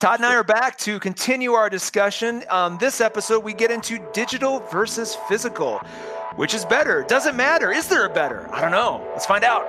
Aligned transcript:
Todd 0.00 0.20
and 0.20 0.26
I 0.26 0.36
are 0.36 0.44
back 0.44 0.78
to 0.78 1.00
continue 1.00 1.54
our 1.54 1.68
discussion. 1.68 2.44
On 2.50 2.78
this 2.78 3.00
episode, 3.00 3.42
we 3.42 3.52
get 3.52 3.72
into 3.72 3.98
digital 4.12 4.60
versus 4.70 5.16
physical. 5.28 5.78
Which 6.36 6.54
is 6.54 6.64
better? 6.64 7.02
Doesn't 7.08 7.34
matter. 7.34 7.72
Is 7.72 7.88
there 7.88 8.06
a 8.06 8.08
better? 8.08 8.48
I 8.54 8.60
don't 8.60 8.70
know. 8.70 9.04
Let's 9.10 9.26
find 9.26 9.42
out. 9.42 9.66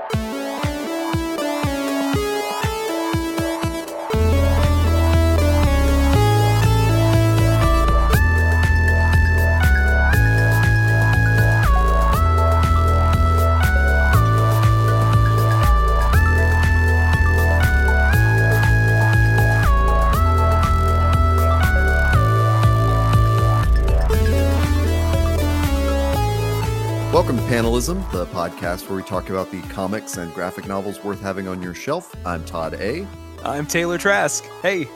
Welcome 27.20 27.36
to 27.36 27.44
Panelism, 27.44 28.12
the 28.14 28.28
podcast 28.28 28.88
where 28.88 28.96
we 28.96 29.04
talk 29.04 29.30
about 29.30 29.52
the 29.52 29.60
comics 29.64 30.16
and 30.16 30.34
graphic 30.34 30.68
novels 30.68 31.04
worth 31.04 31.20
having 31.20 31.50
on 31.50 31.62
your 31.62 31.74
shelf. 31.74 32.16
I'm 32.26 32.46
Todd 32.46 32.76
A. 32.76 33.06
I'm 33.44 33.66
Taylor 33.68 33.98
Trask. 33.98 34.46
Hey. 34.62 34.88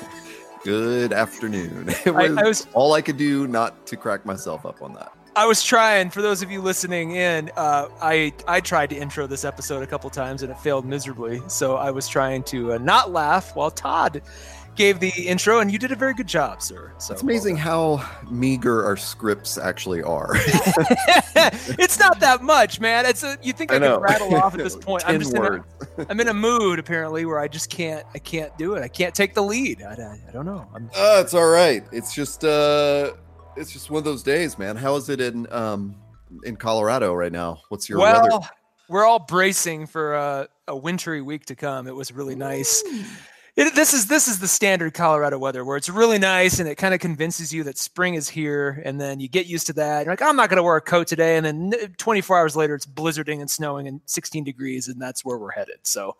Good 0.64 1.12
afternoon. 1.12 1.90
It 2.04 2.12
was, 2.12 2.36
I, 2.36 2.40
I 2.40 2.44
was 2.44 2.66
all 2.74 2.94
I 2.94 3.00
could 3.00 3.16
do 3.16 3.46
not 3.46 3.86
to 3.86 3.96
crack 3.96 4.26
myself 4.26 4.66
up 4.66 4.82
on 4.82 4.94
that. 4.94 5.12
I 5.36 5.46
was 5.46 5.62
trying. 5.62 6.10
For 6.10 6.22
those 6.22 6.42
of 6.42 6.50
you 6.50 6.60
listening 6.60 7.12
in, 7.12 7.52
uh, 7.56 7.86
I 8.02 8.32
I 8.48 8.58
tried 8.60 8.90
to 8.90 8.96
intro 8.96 9.28
this 9.28 9.44
episode 9.44 9.84
a 9.84 9.86
couple 9.86 10.10
times 10.10 10.42
and 10.42 10.50
it 10.50 10.58
failed 10.58 10.84
miserably. 10.84 11.40
So 11.46 11.76
I 11.76 11.92
was 11.92 12.08
trying 12.08 12.42
to 12.44 12.72
uh, 12.72 12.78
not 12.78 13.12
laugh 13.12 13.54
while 13.54 13.70
Todd 13.70 14.22
gave 14.80 14.98
the 14.98 15.10
intro, 15.28 15.60
and 15.60 15.70
you 15.70 15.78
did 15.78 15.92
a 15.92 15.94
very 15.94 16.14
good 16.14 16.26
job, 16.26 16.62
sir. 16.62 16.90
So 16.96 17.12
it's 17.12 17.22
amazing 17.22 17.56
well 17.56 17.64
how 17.98 18.10
meager 18.30 18.82
our 18.82 18.96
scripts 18.96 19.58
actually 19.58 20.02
are. 20.02 20.30
it's 20.34 21.98
not 21.98 22.18
that 22.20 22.42
much, 22.42 22.80
man. 22.80 23.04
It's 23.04 23.22
a, 23.22 23.36
you 23.42 23.52
think 23.52 23.72
I, 23.72 23.76
I 23.76 23.78
could 23.80 24.00
rattle 24.00 24.34
off 24.36 24.54
at 24.54 24.60
this 24.60 24.76
point. 24.80 25.04
I'm 25.06 25.20
just 25.20 25.36
words. 25.36 25.66
in 25.98 26.04
a, 26.04 26.06
I'm 26.10 26.18
in 26.18 26.28
a 26.28 26.34
mood 26.34 26.78
apparently 26.78 27.26
where 27.26 27.38
I 27.38 27.46
just 27.46 27.68
can't 27.68 28.06
I 28.14 28.18
can't 28.18 28.56
do 28.56 28.72
it. 28.74 28.82
I 28.82 28.88
can't 28.88 29.14
take 29.14 29.34
the 29.34 29.42
lead. 29.42 29.82
I, 29.82 29.92
I, 29.92 30.18
I 30.28 30.32
don't 30.32 30.46
know. 30.46 30.66
I'm, 30.74 30.86
uh, 30.96 31.20
it's 31.20 31.34
all 31.34 31.50
right. 31.50 31.84
It's 31.92 32.14
just 32.14 32.42
uh, 32.42 33.12
it's 33.58 33.70
just 33.70 33.90
one 33.90 33.98
of 33.98 34.04
those 34.04 34.22
days, 34.22 34.58
man. 34.58 34.76
How 34.76 34.96
is 34.96 35.10
it 35.10 35.20
in 35.20 35.46
um 35.52 35.94
in 36.44 36.56
Colorado 36.56 37.12
right 37.12 37.32
now? 37.32 37.60
What's 37.68 37.86
your 37.86 37.98
well? 37.98 38.22
Weather? 38.22 38.46
We're 38.88 39.04
all 39.04 39.20
bracing 39.20 39.86
for 39.86 40.14
a, 40.14 40.48
a 40.66 40.74
wintry 40.74 41.20
week 41.20 41.44
to 41.46 41.54
come. 41.54 41.86
It 41.86 41.94
was 41.94 42.12
really 42.12 42.34
nice. 42.34 42.82
It, 43.60 43.74
this 43.74 43.92
is 43.92 44.06
this 44.06 44.26
is 44.26 44.38
the 44.38 44.48
standard 44.48 44.94
Colorado 44.94 45.38
weather 45.38 45.66
where 45.66 45.76
it's 45.76 45.90
really 45.90 46.18
nice 46.18 46.60
and 46.60 46.68
it 46.68 46.76
kind 46.76 46.94
of 46.94 47.00
convinces 47.00 47.52
you 47.52 47.62
that 47.64 47.76
spring 47.76 48.14
is 48.14 48.26
here, 48.26 48.80
and 48.86 48.98
then 48.98 49.20
you 49.20 49.28
get 49.28 49.44
used 49.44 49.66
to 49.66 49.74
that. 49.74 50.06
You're 50.06 50.12
like, 50.14 50.22
I'm 50.22 50.34
not 50.34 50.48
going 50.48 50.56
to 50.56 50.62
wear 50.62 50.76
a 50.76 50.80
coat 50.80 51.06
today, 51.06 51.36
and 51.36 51.44
then 51.44 51.94
24 51.98 52.38
hours 52.38 52.56
later, 52.56 52.74
it's 52.74 52.86
blizzarding 52.86 53.40
and 53.40 53.50
snowing 53.50 53.86
and 53.86 54.00
16 54.06 54.44
degrees, 54.44 54.88
and 54.88 54.98
that's 54.98 55.26
where 55.26 55.36
we're 55.36 55.50
headed. 55.50 55.76
So, 55.82 56.16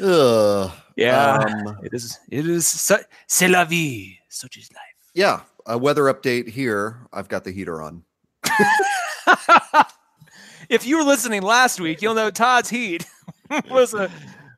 Ugh, 0.00 0.70
yeah, 0.94 1.38
um, 1.38 1.78
it 1.82 1.92
is. 1.94 2.20
It 2.30 2.46
is. 2.46 2.68
C'est 3.26 3.48
la 3.48 3.64
vie. 3.64 4.20
Such 4.28 4.56
is 4.56 4.70
life. 4.72 5.10
Yeah, 5.14 5.40
a 5.66 5.76
weather 5.76 6.04
update 6.04 6.48
here. 6.48 7.08
I've 7.12 7.26
got 7.26 7.42
the 7.42 7.50
heater 7.50 7.82
on. 7.82 8.04
if 10.68 10.86
you 10.86 10.98
were 10.98 11.04
listening 11.04 11.42
last 11.42 11.80
week, 11.80 12.02
you'll 12.02 12.14
know 12.14 12.30
Todd's 12.30 12.70
heat 12.70 13.04
was 13.68 13.94
a 13.94 14.08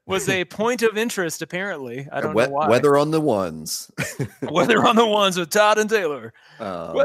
was 0.07 0.29
a 0.29 0.45
point 0.45 0.83
of 0.83 0.97
interest. 0.97 1.43
Apparently, 1.43 2.09
I 2.11 2.21
don't 2.21 2.35
we- 2.35 2.45
know 2.45 2.51
why. 2.51 2.69
Weather 2.69 2.97
on 2.97 3.11
the 3.11 3.21
ones. 3.21 3.91
weather 4.43 4.87
on 4.87 4.97
the 4.97 5.07
ones 5.07 5.39
with 5.39 5.51
Todd 5.51 5.79
and 5.79 5.91
Taylor. 5.91 6.33
Uh, 6.59 7.05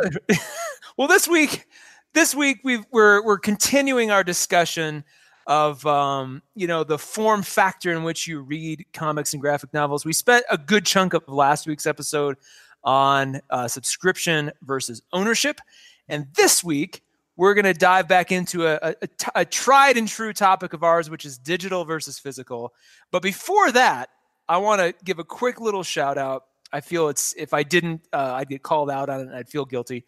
well, 0.97 1.07
this 1.07 1.27
week, 1.27 1.65
this 2.13 2.35
week 2.35 2.59
we 2.63 2.83
we're 2.91 3.23
we're 3.23 3.39
continuing 3.39 4.11
our 4.11 4.23
discussion 4.23 5.03
of 5.47 5.85
um, 5.85 6.41
you 6.55 6.67
know 6.67 6.83
the 6.83 6.99
form 6.99 7.41
factor 7.41 7.91
in 7.91 8.03
which 8.03 8.27
you 8.27 8.41
read 8.41 8.85
comics 8.93 9.33
and 9.33 9.41
graphic 9.41 9.73
novels. 9.73 10.05
We 10.05 10.13
spent 10.13 10.45
a 10.49 10.57
good 10.57 10.85
chunk 10.85 11.13
of 11.13 11.23
last 11.27 11.67
week's 11.67 11.87
episode 11.87 12.37
on 12.83 13.41
uh, 13.49 13.67
subscription 13.67 14.51
versus 14.61 15.01
ownership, 15.11 15.59
and 16.07 16.27
this 16.35 16.63
week 16.63 17.01
we're 17.41 17.55
going 17.55 17.65
to 17.65 17.73
dive 17.73 18.07
back 18.07 18.31
into 18.31 18.67
a, 18.67 18.77
a, 18.83 18.95
a, 19.33 19.45
tried 19.45 19.97
and 19.97 20.07
true 20.07 20.31
topic 20.31 20.73
of 20.73 20.83
ours, 20.83 21.09
which 21.09 21.25
is 21.25 21.39
digital 21.39 21.85
versus 21.85 22.19
physical. 22.19 22.71
But 23.09 23.23
before 23.23 23.71
that, 23.71 24.09
I 24.47 24.57
want 24.57 24.79
to 24.79 24.93
give 25.03 25.17
a 25.17 25.23
quick 25.23 25.59
little 25.59 25.81
shout 25.81 26.19
out. 26.19 26.43
I 26.71 26.81
feel 26.81 27.09
it's 27.09 27.33
if 27.35 27.51
I 27.51 27.63
didn't, 27.63 28.07
uh, 28.13 28.33
I'd 28.35 28.47
get 28.47 28.61
called 28.61 28.91
out 28.91 29.09
on 29.09 29.21
it. 29.21 29.23
And 29.23 29.35
I'd 29.35 29.49
feel 29.49 29.65
guilty. 29.65 30.05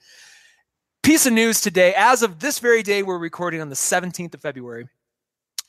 Piece 1.02 1.26
of 1.26 1.34
news 1.34 1.60
today, 1.60 1.96
as 1.98 2.22
of 2.22 2.38
this 2.38 2.60
very 2.60 2.84
day, 2.84 3.02
we're 3.02 3.18
recording 3.18 3.62
on 3.62 3.70
the 3.70 3.76
17th 3.76 4.36
of 4.36 4.42
February. 4.42 4.88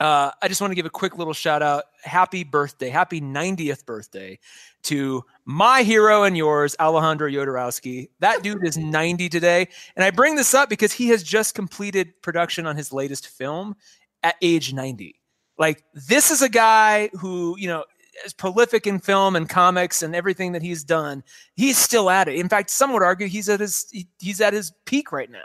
Uh, 0.05 0.31
I 0.43 0.49
just 0.49 0.61
want 0.61 0.71
to 0.71 0.75
give 0.75 0.85
a 0.85 0.91
quick 0.91 1.17
little 1.17 1.33
shout 1.33 1.63
out. 1.63 1.85
Happy 2.03 2.45
birthday, 2.45 2.91
happy 2.91 3.23
90th 3.23 3.87
birthday 3.87 4.39
to 4.83 5.25
my 5.47 5.83
hero 5.83 6.25
and 6.25 6.37
yours, 6.37 6.77
Alejandro 6.79 7.31
Jodorowsky. 7.31 8.11
That 8.21 8.43
dude 8.43 8.67
is 8.67 8.77
90 8.77 9.31
today. 9.31 9.67
And 9.97 10.05
I 10.05 10.11
bring 10.11 10.37
this 10.37 10.53
up 10.53 10.69
because 10.69 10.93
he 10.93 11.09
has 11.09 11.23
just 11.23 11.55
completed 11.55 12.21
production 12.21 12.67
on 12.67 12.77
his 12.77 12.93
latest 12.93 13.29
film 13.29 13.77
at 14.23 14.35
age 14.43 14.75
90. 14.75 15.19
Like, 15.57 15.83
this 15.95 16.31
is 16.31 16.43
a 16.43 16.51
guy 16.51 17.09
who, 17.19 17.57
you 17.59 17.69
know, 17.69 17.85
is 18.27 18.35
prolific 18.35 18.87
in 18.87 18.99
film 18.99 19.37
and 19.37 19.49
comics 19.49 20.03
and 20.03 20.15
everything 20.15 20.53
that 20.53 20.61
he's 20.61 20.85
done. 20.85 21.25
He's 21.55 21.79
still 21.79 22.11
at 22.11 22.29
it. 22.29 22.35
In 22.35 22.51
fact, 22.51 22.69
some 22.69 22.93
would 22.93 23.03
argue 23.03 23.27
he's 23.27 23.49
at 23.49 23.61
his 23.61 23.91
he's 24.19 24.43
at 24.43 24.53
his 24.53 24.71
peak 24.85 25.13
right 25.13 25.31
now 25.31 25.41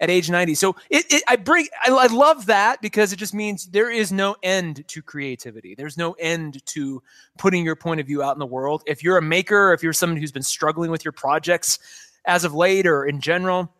at 0.00 0.10
age 0.10 0.30
90. 0.30 0.54
So 0.54 0.76
it, 0.90 1.06
it 1.10 1.22
I 1.28 1.36
bring 1.36 1.68
I, 1.82 1.90
I, 1.90 2.06
love 2.06 2.46
that 2.46 2.82
because 2.82 3.12
it 3.12 3.16
just 3.16 3.34
means 3.34 3.66
there 3.66 3.90
is 3.90 4.12
no 4.12 4.36
end 4.42 4.86
to 4.88 5.02
creativity. 5.02 5.74
There's 5.74 5.96
no 5.96 6.12
end 6.18 6.64
to 6.66 7.02
putting 7.38 7.64
your 7.64 7.76
point 7.76 8.00
of 8.00 8.06
view 8.06 8.22
out 8.22 8.34
in 8.34 8.38
the 8.38 8.46
world. 8.46 8.82
If 8.86 9.02
you're 9.02 9.18
a 9.18 9.22
maker, 9.22 9.72
if 9.72 9.82
you're 9.82 9.92
someone 9.92 10.18
who's 10.18 10.32
been 10.32 10.42
struggling 10.42 10.90
with 10.90 11.04
your 11.04 11.12
projects 11.12 11.78
as 12.26 12.44
of 12.44 12.54
late 12.54 12.86
or 12.86 13.06
in 13.06 13.20
general, 13.20 13.72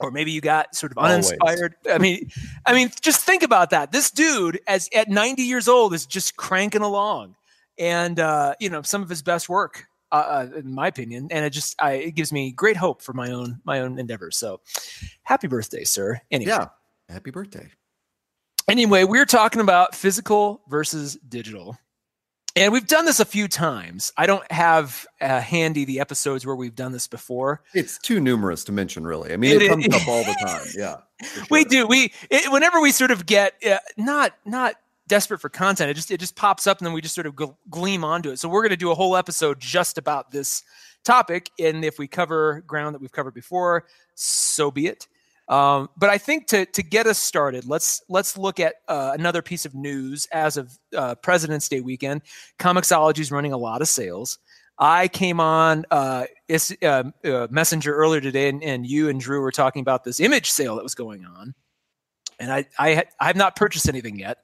or 0.00 0.10
maybe 0.10 0.32
you 0.32 0.40
got 0.40 0.74
sort 0.74 0.92
of 0.92 0.98
uninspired. 0.98 1.74
Always. 1.84 1.94
I 1.94 1.98
mean, 1.98 2.30
I 2.66 2.72
mean, 2.72 2.90
just 3.00 3.20
think 3.20 3.42
about 3.42 3.70
that. 3.70 3.92
This 3.92 4.10
dude, 4.10 4.60
as 4.66 4.88
at 4.94 5.08
90 5.08 5.42
years 5.42 5.68
old, 5.68 5.94
is 5.94 6.06
just 6.06 6.36
cranking 6.36 6.82
along, 6.82 7.36
and 7.78 8.18
uh, 8.18 8.54
you 8.58 8.70
know 8.70 8.82
some 8.82 9.02
of 9.02 9.08
his 9.08 9.22
best 9.22 9.48
work 9.48 9.86
uh, 10.12 10.14
uh, 10.14 10.58
in 10.58 10.72
my 10.72 10.86
opinion, 10.86 11.28
and 11.30 11.44
it 11.44 11.50
just 11.50 11.74
I, 11.80 11.92
it 11.92 12.14
gives 12.14 12.32
me 12.32 12.52
great 12.52 12.76
hope 12.76 13.02
for 13.02 13.14
my 13.14 13.30
own 13.30 13.60
my 13.64 13.80
own 13.80 13.98
endeavors. 13.98 14.36
So, 14.36 14.60
happy 15.22 15.48
birthday, 15.48 15.84
sir! 15.84 16.20
Anyway, 16.30 16.50
yeah, 16.50 16.68
happy 17.08 17.30
birthday. 17.30 17.68
Anyway, 18.68 19.04
we're 19.04 19.26
talking 19.26 19.60
about 19.60 19.94
physical 19.94 20.62
versus 20.68 21.16
digital. 21.28 21.76
And 22.54 22.70
we've 22.70 22.86
done 22.86 23.06
this 23.06 23.18
a 23.18 23.24
few 23.24 23.48
times. 23.48 24.12
I 24.16 24.26
don't 24.26 24.50
have 24.52 25.06
uh, 25.22 25.40
handy 25.40 25.86
the 25.86 26.00
episodes 26.00 26.44
where 26.44 26.54
we've 26.54 26.74
done 26.74 26.92
this 26.92 27.08
before. 27.08 27.62
It's 27.72 27.96
too 27.98 28.20
numerous 28.20 28.62
to 28.64 28.72
mention, 28.72 29.06
really. 29.06 29.32
I 29.32 29.38
mean, 29.38 29.56
it, 29.56 29.62
it 29.62 29.68
comes 29.70 29.86
it, 29.86 29.94
up 29.94 30.06
all 30.06 30.22
the 30.22 30.36
time. 30.44 30.66
Yeah, 30.76 30.96
sure. 31.22 31.44
we 31.50 31.64
do. 31.64 31.86
We 31.86 32.12
it, 32.30 32.52
whenever 32.52 32.80
we 32.80 32.92
sort 32.92 33.10
of 33.10 33.24
get 33.24 33.54
uh, 33.66 33.78
not 33.96 34.34
not 34.44 34.74
desperate 35.08 35.40
for 35.40 35.48
content. 35.48 35.90
It 35.90 35.94
just 35.94 36.10
it 36.10 36.20
just 36.20 36.36
pops 36.36 36.66
up 36.66 36.78
and 36.78 36.86
then 36.86 36.94
we 36.94 37.00
just 37.00 37.14
sort 37.14 37.26
of 37.26 37.38
gleam 37.70 38.04
onto 38.04 38.30
it. 38.30 38.38
So 38.38 38.48
we're 38.48 38.62
going 38.62 38.70
to 38.70 38.76
do 38.76 38.90
a 38.90 38.94
whole 38.94 39.16
episode 39.16 39.60
just 39.60 39.98
about 39.98 40.30
this 40.30 40.62
topic, 41.04 41.50
and 41.58 41.84
if 41.84 41.98
we 41.98 42.06
cover 42.06 42.62
ground 42.66 42.94
that 42.94 43.00
we've 43.00 43.12
covered 43.12 43.34
before, 43.34 43.86
so 44.14 44.70
be 44.70 44.86
it. 44.86 45.08
Um, 45.48 45.90
but 45.96 46.08
I 46.08 46.18
think 46.18 46.46
to 46.48 46.66
to 46.66 46.82
get 46.82 47.06
us 47.06 47.18
started, 47.18 47.66
let's 47.66 48.02
let's 48.08 48.38
look 48.38 48.60
at 48.60 48.76
uh, 48.88 49.10
another 49.14 49.42
piece 49.42 49.66
of 49.66 49.74
news 49.74 50.26
as 50.32 50.56
of 50.56 50.78
uh, 50.96 51.14
President's 51.16 51.68
Day 51.68 51.80
weekend. 51.80 52.22
Comixology 52.58 53.18
is 53.18 53.32
running 53.32 53.52
a 53.52 53.58
lot 53.58 53.82
of 53.82 53.88
sales. 53.88 54.38
I 54.78 55.08
came 55.08 55.40
on 55.40 55.84
uh, 55.90 56.24
uh, 56.82 57.04
uh, 57.24 57.46
Messenger 57.50 57.94
earlier 57.94 58.20
today, 58.20 58.48
and, 58.48 58.64
and, 58.64 58.86
you 58.86 59.08
and 59.08 59.20
Drew 59.20 59.40
were 59.40 59.52
talking 59.52 59.80
about 59.80 60.02
this 60.02 60.18
image 60.18 60.50
sale 60.50 60.76
that 60.76 60.82
was 60.82 60.94
going 60.94 61.24
on. 61.24 61.54
And 62.40 62.52
I 62.52 62.66
I, 62.78 63.04
I 63.20 63.26
have 63.26 63.36
not 63.36 63.54
purchased 63.54 63.88
anything 63.88 64.18
yet. 64.18 64.38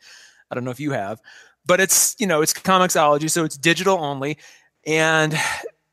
I 0.51 0.55
don't 0.55 0.65
know 0.65 0.71
if 0.71 0.81
you 0.81 0.93
have, 0.93 1.21
but 1.67 1.81
it's 1.81 2.17
you 2.19 2.27
know 2.27 2.43
it's 2.43 2.53
Comixology, 2.53 3.31
so 3.31 3.45
it's 3.45 3.57
digital 3.57 3.99
only, 3.99 4.39
and 4.87 5.35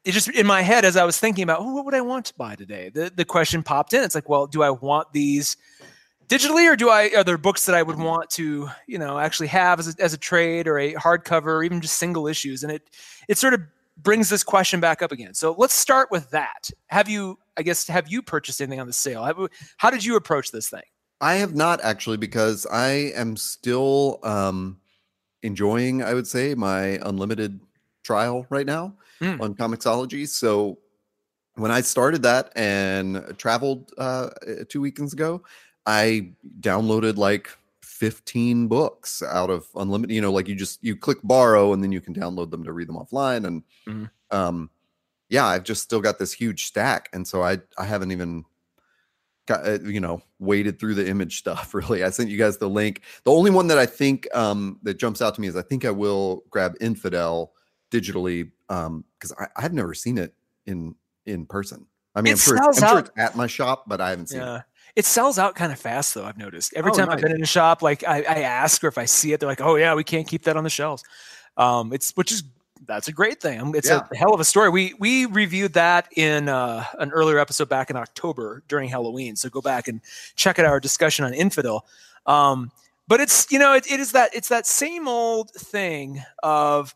it 0.04 0.12
just 0.12 0.30
in 0.30 0.46
my 0.46 0.62
head 0.62 0.86
as 0.86 0.98
I 0.98 1.04
was 1.04 1.20
thinking 1.20 1.44
about 1.44 1.60
oh, 1.62 1.74
what 1.74 1.86
would 1.86 1.94
I 1.94 2.02
want 2.02 2.26
to 2.28 2.34
buy 2.36 2.56
today, 2.56 2.90
the 2.90 3.12
the 3.14 3.26
question 3.26 3.64
popped 3.64 3.94
in. 3.94 4.04
It's 4.04 4.16
like, 4.16 4.30
well, 4.30 4.48
do 4.48 4.64
I 4.64 4.70
want 4.70 5.14
these? 5.14 5.58
digitally 6.28 6.68
or 6.72 6.76
do 6.76 6.90
i 6.90 7.12
are 7.16 7.24
there 7.24 7.38
books 7.38 7.66
that 7.68 7.76
i 7.76 7.84
would 7.84 7.98
want 7.98 8.30
to 8.32 8.68
you 8.88 8.98
know 8.98 9.20
actually 9.20 9.48
have 9.48 9.80
as 9.80 9.88
a, 9.88 10.02
as 10.02 10.14
a 10.14 10.18
trade 10.18 10.68
or 10.68 10.80
a 10.80 10.94
hardcover 10.96 11.48
or 11.48 11.64
even 11.64 11.82
just 11.82 11.98
single 11.98 12.28
issues? 12.28 12.64
And 12.64 12.72
it 12.72 12.90
it 13.28 13.38
sort 13.38 13.54
of 13.54 13.62
brings 13.98 14.30
this 14.30 14.44
question 14.44 14.80
back 14.80 15.02
up 15.02 15.12
again. 15.12 15.34
So 15.34 15.56
let's 15.58 15.74
start 15.74 16.10
with 16.12 16.30
that. 16.32 16.70
Have 16.88 17.10
you 17.10 17.38
i 17.58 17.62
guess 17.62 17.88
have 17.88 18.08
you 18.08 18.22
purchased 18.22 18.62
anything 18.62 18.80
on 18.80 18.88
the 18.88 18.94
sale? 18.94 19.24
How, 19.24 19.48
how 19.78 19.90
did 19.90 20.04
you 20.04 20.16
approach 20.16 20.52
this 20.52 20.70
thing 20.70 20.84
I 21.22 21.36
have 21.36 21.56
not 21.56 21.84
actually 21.84 22.18
because 22.18 22.66
I 22.66 23.12
am 23.16 23.38
still 23.38 24.20
um, 24.24 24.78
enjoying, 25.44 26.04
I 26.04 26.14
would 26.14 26.28
say, 26.28 26.56
my 26.56 27.00
unlimited 27.04 27.60
trial 28.04 28.46
right 28.50 28.66
now 28.66 28.96
mm. 29.22 29.40
on 29.42 29.56
Comixology. 29.56 30.28
So 30.28 30.80
when 31.56 31.72
I 31.72 31.82
started 31.82 32.24
that 32.24 32.52
and 32.56 33.34
traveled 33.38 33.92
uh, 33.98 34.30
two 34.68 34.82
weekends 34.82 35.14
ago, 35.14 35.42
I 35.86 36.32
downloaded 36.60 37.18
like 37.18 37.50
15 37.82 38.68
books 38.68 39.24
out 39.24 39.50
of 39.50 39.68
unlimited 39.76 40.14
you 40.14 40.20
know 40.20 40.32
like 40.32 40.50
you 40.50 40.56
just 40.56 40.84
you 40.84 40.98
click 40.98 41.18
borrow 41.24 41.72
and 41.72 41.82
then 41.82 41.94
you 41.94 42.02
can 42.02 42.14
download 42.14 42.52
them 42.52 42.62
to 42.62 42.74
read 42.74 42.90
them 42.90 42.98
offline 42.98 43.48
and 43.48 43.64
mm-hmm. 43.88 44.06
um 44.32 44.70
yeah 45.30 45.46
i've 45.46 45.64
just 45.64 45.82
still 45.82 46.02
got 46.02 46.20
this 46.20 46.34
huge 46.34 46.66
stack 46.66 47.08
and 47.14 47.26
so 47.26 47.42
i 47.42 47.58
i 47.78 47.86
haven't 47.86 48.12
even 48.12 48.44
got 49.46 49.68
uh, 49.68 49.80
you 49.84 50.00
know 50.00 50.22
waded 50.40 50.80
through 50.80 50.96
the 50.96 51.08
image 51.08 51.38
stuff 51.38 51.74
really 51.74 52.04
i 52.04 52.10
sent 52.10 52.30
you 52.30 52.38
guys 52.38 52.58
the 52.58 52.70
link 52.70 53.02
the 53.24 53.32
only 53.32 53.52
one 53.52 53.68
that 53.68 53.78
i 53.78 53.86
think 53.86 54.28
um 54.36 54.80
that 54.84 54.98
jumps 54.98 55.22
out 55.22 55.36
to 55.36 55.42
me 55.42 55.48
is 55.48 55.56
i 55.56 55.62
think 55.62 55.86
i 55.86 55.92
will 55.92 56.44
grab 56.50 56.76
infidel 56.82 57.54
digitally 57.92 58.52
um 58.70 59.04
because 59.20 59.34
i've 59.56 59.74
never 59.74 59.94
seen 59.94 60.18
it 60.18 60.34
in 60.66 60.96
in 61.26 61.46
person 61.46 61.86
i 62.16 62.22
mean 62.22 62.32
it 62.32 62.34
i'm, 62.34 62.38
sure, 62.38 62.58
I'm 62.58 62.74
sure 62.74 63.00
it's 63.00 63.12
at 63.18 63.36
my 63.36 63.48
shop 63.48 63.86
but 63.88 64.02
i 64.02 64.10
haven't 64.10 64.28
seen 64.28 64.42
yeah. 64.42 64.58
it 64.58 64.64
it 64.96 65.06
sells 65.06 65.38
out 65.38 65.56
kind 65.56 65.74
of 65.74 65.80
fast 65.80 66.14
though. 66.14 66.24
I've 66.24 66.38
noticed 66.38 66.74
every 66.74 66.92
oh, 66.92 66.96
time 66.96 67.08
nice. 67.08 67.18
I've 67.18 67.22
been 67.22 67.34
in 67.34 67.44
a 67.44 67.48
shop, 67.48 67.82
like 67.82 68.08
I, 68.08 68.20
I, 68.20 68.40
ask 68.44 68.82
or 68.82 68.88
if 68.88 68.98
I 68.98 69.04
see 69.04 69.34
it, 69.34 69.42
they're 69.42 69.50
like, 69.50 69.60
"Oh 69.60 69.76
yeah, 69.76 69.94
we 69.94 70.06
can't 70.06 70.26
keep 70.26 70.44
that 70.44 70.56
on 70.56 70.64
the 70.64 70.70
shelves." 70.70 71.04
Um, 71.58 71.92
it's 71.92 72.12
which 72.16 72.32
is 72.32 72.44
that's 72.88 73.08
a 73.08 73.12
great 73.12 73.42
thing. 73.42 73.74
It's 73.76 73.90
yeah. 73.90 74.02
a 74.12 74.16
hell 74.16 74.34
of 74.34 74.40
a 74.40 74.46
story. 74.46 74.70
We 74.70 74.94
we 75.00 75.26
reviewed 75.26 75.74
that 75.74 76.08
in 76.16 76.50
uh, 76.50 76.86
an 77.00 77.12
earlier 77.12 77.40
episode 77.40 77.70
back 77.70 77.90
in 77.90 77.96
October 77.96 78.64
during 78.68 78.90
Halloween. 78.90 79.36
So 79.36 79.50
go 79.50 79.62
back 79.62 79.88
and 79.88 80.02
check 80.36 80.60
out 80.60 80.66
our 80.66 80.80
discussion 80.80 81.26
on 81.26 81.34
Infidel. 81.34 81.86
Um, 82.26 82.72
but 83.08 83.22
it's 83.22 83.52
you 83.52 83.60
know 83.60 83.74
it, 83.74 83.90
it 83.92 84.00
is 84.00 84.14
that 84.14 84.36
it's 84.36 84.50
that 84.50 84.66
same 84.66 85.08
old 85.08 85.52
thing 85.52 86.24
of 86.44 86.96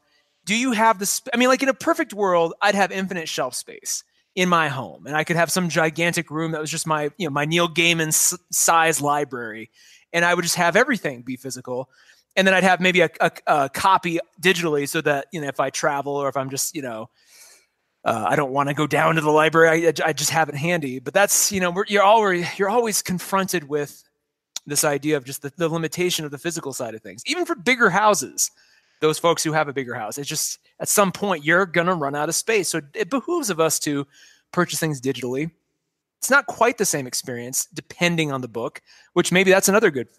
do 0.50 0.56
you 0.56 0.72
have 0.72 0.98
this? 0.98 1.22
I 1.32 1.38
mean, 1.38 1.48
like 1.48 1.62
in 1.62 1.70
a 1.70 1.76
perfect 1.76 2.12
world, 2.12 2.56
I'd 2.60 2.74
have 2.74 2.92
infinite 2.92 3.30
shelf 3.30 3.54
space 3.54 4.04
in 4.34 4.50
my 4.50 4.68
home 4.68 5.06
and 5.06 5.16
I 5.16 5.24
could 5.24 5.36
have 5.36 5.52
some 5.52 5.70
gigantic 5.70 6.32
room 6.32 6.54
that 6.54 6.62
was 6.62 6.72
just 6.72 6.88
my, 6.88 7.12
you 7.18 7.28
know, 7.28 7.30
my 7.30 7.46
Neil 7.46 7.68
Gaiman 7.68 8.08
s- 8.08 8.38
size 8.52 9.00
library. 9.00 9.70
And 10.12 10.26
I 10.26 10.34
would 10.34 10.42
just 10.42 10.56
have 10.56 10.76
everything 10.76 11.22
be 11.22 11.36
physical. 11.36 11.90
And 12.36 12.48
then 12.48 12.54
I'd 12.54 12.64
have 12.64 12.80
maybe 12.80 13.02
a, 13.02 13.10
a, 13.20 13.32
a 13.48 13.70
copy 13.70 14.20
digitally 14.42 14.88
so 14.88 15.02
that, 15.02 15.28
you 15.32 15.42
know, 15.42 15.48
if 15.48 15.60
I 15.60 15.70
travel 15.70 16.16
or 16.16 16.30
if 16.30 16.38
I'm 16.38 16.50
just, 16.50 16.76
you 16.76 16.82
know, 16.82 17.10
uh, 18.06 18.26
I 18.30 18.36
don't 18.36 18.52
want 18.52 18.70
to 18.70 18.76
go 18.76 18.88
down 18.88 19.16
to 19.16 19.22
the 19.22 19.32
library. 19.32 19.88
I, 19.88 19.94
I 20.06 20.14
just 20.14 20.30
have 20.30 20.48
it 20.48 20.56
handy. 20.56 21.00
But 21.00 21.14
that's, 21.14 21.52
you 21.52 21.60
know, 21.60 21.84
you're 21.88 22.04
always, 22.04 22.48
you're 22.58 22.70
always 22.70 23.02
confronted 23.02 23.68
with 23.68 24.04
this 24.66 24.84
idea 24.84 25.18
of 25.18 25.26
just 25.26 25.42
the, 25.42 25.52
the 25.58 25.68
limitation 25.68 26.24
of 26.24 26.32
the 26.32 26.38
physical 26.38 26.72
side 26.72 26.96
of 26.96 27.02
things, 27.02 27.24
even 27.26 27.46
for 27.46 27.56
bigger 27.56 27.90
houses 27.90 28.52
those 29.00 29.20
folks 29.20 29.44
who 29.44 29.54
have 29.54 29.68
a 29.68 29.74
bigger 29.74 29.96
house. 29.96 30.18
It's 30.18 30.30
just 30.30 30.60
at 30.80 30.90
some 30.90 31.12
point 31.12 31.46
you're 31.46 31.66
to 31.66 31.94
run 31.94 32.16
out 32.16 32.30
of 32.30 32.36
space. 32.36 32.70
So 32.70 32.82
it 32.94 33.10
behooves 33.10 33.50
of 33.50 33.60
us 33.60 33.80
to 33.80 34.06
purchase 34.52 34.80
things 34.80 35.02
digitally. 35.02 35.52
It's 36.20 36.30
not 36.30 36.48
quite 36.48 36.78
the 36.78 36.86
same 36.86 37.08
experience 37.08 37.68
depending 37.74 38.32
on 38.32 38.42
the 38.42 38.48
book, 38.48 38.82
which 39.14 39.32
maybe 39.32 39.52
that's 39.52 39.70
another 39.70 39.90
good 39.90 40.10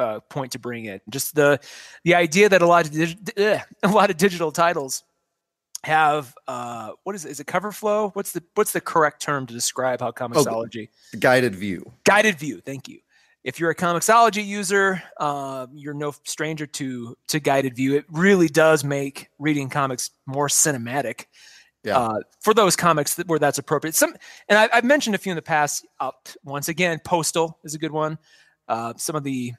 uh, 0.00 0.20
point 0.20 0.52
to 0.52 0.58
bring 0.58 0.86
in. 0.86 1.00
Just 1.08 1.34
the 1.34 1.60
the 2.04 2.14
idea 2.14 2.48
that 2.48 2.62
a 2.62 2.66
lot 2.66 2.86
of 2.86 2.92
dig- 2.92 3.32
a 3.82 3.88
lot 3.88 4.10
of 4.10 4.16
digital 4.16 4.52
titles 4.52 5.04
have 5.84 6.34
uh, 6.48 6.92
what 7.04 7.14
is 7.14 7.24
it? 7.24 7.30
Is 7.30 7.40
it 7.40 7.46
cover 7.46 7.72
flow? 7.72 8.10
What's 8.14 8.32
the 8.32 8.42
what's 8.54 8.72
the 8.72 8.80
correct 8.80 9.22
term 9.22 9.46
to 9.46 9.54
describe 9.54 10.00
how 10.00 10.10
Comixology? 10.10 10.88
oh, 11.14 11.18
guided 11.18 11.54
view? 11.54 11.90
Guided 12.04 12.38
view. 12.38 12.60
Thank 12.60 12.88
you 12.88 13.00
if 13.44 13.58
you're 13.58 13.70
a 13.70 13.74
Comixology 13.74 14.44
user, 14.44 15.02
uh, 15.18 15.66
you're 15.72 15.94
no 15.94 16.12
stranger 16.24 16.66
to 16.66 17.16
to 17.28 17.40
guided 17.40 17.74
view. 17.74 17.96
It 17.96 18.04
really 18.10 18.48
does 18.48 18.84
make 18.84 19.28
reading 19.38 19.68
comics 19.68 20.10
more 20.26 20.48
cinematic. 20.48 21.26
Yeah. 21.82 21.98
Uh, 21.98 22.20
for 22.40 22.52
those 22.52 22.76
comics 22.76 23.14
that, 23.14 23.26
where 23.26 23.38
that's 23.38 23.56
appropriate. 23.56 23.94
Some, 23.94 24.14
and 24.50 24.58
I, 24.58 24.68
have 24.74 24.84
mentioned 24.84 25.14
a 25.14 25.18
few 25.18 25.32
in 25.32 25.36
the 25.36 25.42
past. 25.42 25.86
Uh, 25.98 26.10
once 26.44 26.68
again, 26.68 27.00
Postal 27.02 27.58
is 27.64 27.74
a 27.74 27.78
good 27.78 27.90
one. 27.90 28.18
Uh, 28.68 28.92
some 28.98 29.16
of 29.16 29.24
the, 29.24 29.54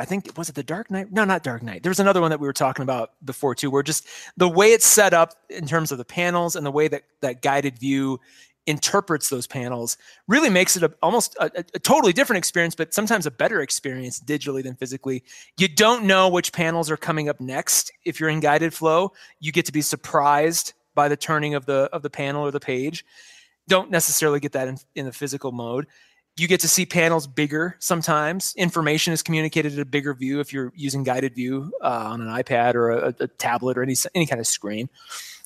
I 0.00 0.06
think 0.06 0.32
was 0.38 0.48
it 0.48 0.54
the 0.54 0.62
Dark 0.62 0.90
Knight? 0.90 1.12
No, 1.12 1.24
not 1.26 1.42
Dark 1.42 1.62
Knight. 1.62 1.82
There 1.82 1.90
was 1.90 2.00
another 2.00 2.22
one 2.22 2.30
that 2.30 2.40
we 2.40 2.46
were 2.46 2.54
talking 2.54 2.82
about 2.82 3.12
before 3.22 3.54
too, 3.54 3.70
where 3.70 3.82
just 3.82 4.06
the 4.34 4.48
way 4.48 4.72
it's 4.72 4.86
set 4.86 5.12
up 5.12 5.34
in 5.50 5.66
terms 5.66 5.92
of 5.92 5.98
the 5.98 6.06
panels 6.06 6.56
and 6.56 6.64
the 6.64 6.70
way 6.70 6.88
that 6.88 7.02
that 7.20 7.42
guided 7.42 7.78
view 7.78 8.18
interprets 8.66 9.28
those 9.28 9.46
panels 9.46 9.98
really 10.26 10.48
makes 10.48 10.74
it 10.74 10.82
a, 10.82 10.92
almost 11.02 11.36
a, 11.38 11.50
a, 11.74 11.78
totally 11.78 12.12
different 12.12 12.38
experience 12.38 12.74
but 12.74 12.94
sometimes 12.94 13.26
a 13.26 13.30
better 13.30 13.60
experience 13.60 14.20
digitally 14.20 14.62
than 14.62 14.74
physically 14.74 15.24
you 15.58 15.66
don't 15.66 16.04
know 16.04 16.28
which 16.28 16.52
panels 16.52 16.90
are 16.90 16.96
coming 16.96 17.28
up 17.30 17.40
next 17.40 17.90
if 18.04 18.20
you're 18.20 18.28
in 18.28 18.38
guided 18.38 18.72
flow 18.74 19.12
you 19.40 19.50
get 19.50 19.64
to 19.64 19.72
be 19.72 19.80
surprised 19.80 20.74
by 20.94 21.08
the 21.08 21.16
turning 21.16 21.54
of 21.54 21.64
the 21.64 21.88
of 21.90 22.02
the 22.02 22.10
panel 22.10 22.44
or 22.44 22.50
the 22.50 22.60
page 22.60 23.04
don't 23.66 23.90
necessarily 23.90 24.40
get 24.40 24.52
that 24.52 24.68
in, 24.68 24.76
in 24.94 25.06
the 25.06 25.12
physical 25.12 25.52
mode 25.52 25.86
you 26.40 26.48
get 26.48 26.60
to 26.60 26.68
see 26.68 26.86
panels 26.86 27.26
bigger 27.26 27.76
sometimes 27.78 28.54
information 28.56 29.12
is 29.12 29.22
communicated 29.22 29.74
at 29.74 29.78
a 29.78 29.84
bigger 29.84 30.14
view 30.14 30.40
if 30.40 30.52
you're 30.52 30.72
using 30.74 31.02
guided 31.02 31.34
view 31.34 31.72
uh, 31.82 32.04
on 32.06 32.20
an 32.20 32.28
ipad 32.28 32.74
or 32.74 32.90
a, 32.90 33.14
a 33.20 33.28
tablet 33.28 33.76
or 33.76 33.82
any, 33.82 33.94
any 34.14 34.26
kind 34.26 34.40
of 34.40 34.46
screen 34.46 34.88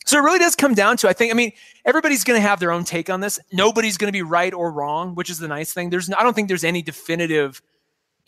so 0.05 0.19
it 0.19 0.23
really 0.23 0.38
does 0.38 0.55
come 0.55 0.75
down 0.75 0.96
to 0.99 1.08
I 1.08 1.12
think 1.12 1.32
I 1.32 1.35
mean 1.35 1.52
everybody's 1.85 2.25
going 2.25 2.41
to 2.41 2.46
have 2.46 2.61
their 2.61 2.70
own 2.70 2.85
take 2.85 3.08
on 3.08 3.20
this. 3.20 3.41
Nobody's 3.52 3.96
going 3.96 4.08
to 4.08 4.12
be 4.12 4.23
right 4.23 4.52
or 4.52 4.70
wrong, 4.70 5.14
which 5.14 5.31
is 5.31 5.38
the 5.38 5.49
nice 5.49 5.73
thing. 5.73 5.91
There's 5.91 6.11
I 6.12 6.23
don't 6.23 6.35
think 6.35 6.49
there's 6.49 6.64
any 6.64 6.82
definitive 6.82 7.62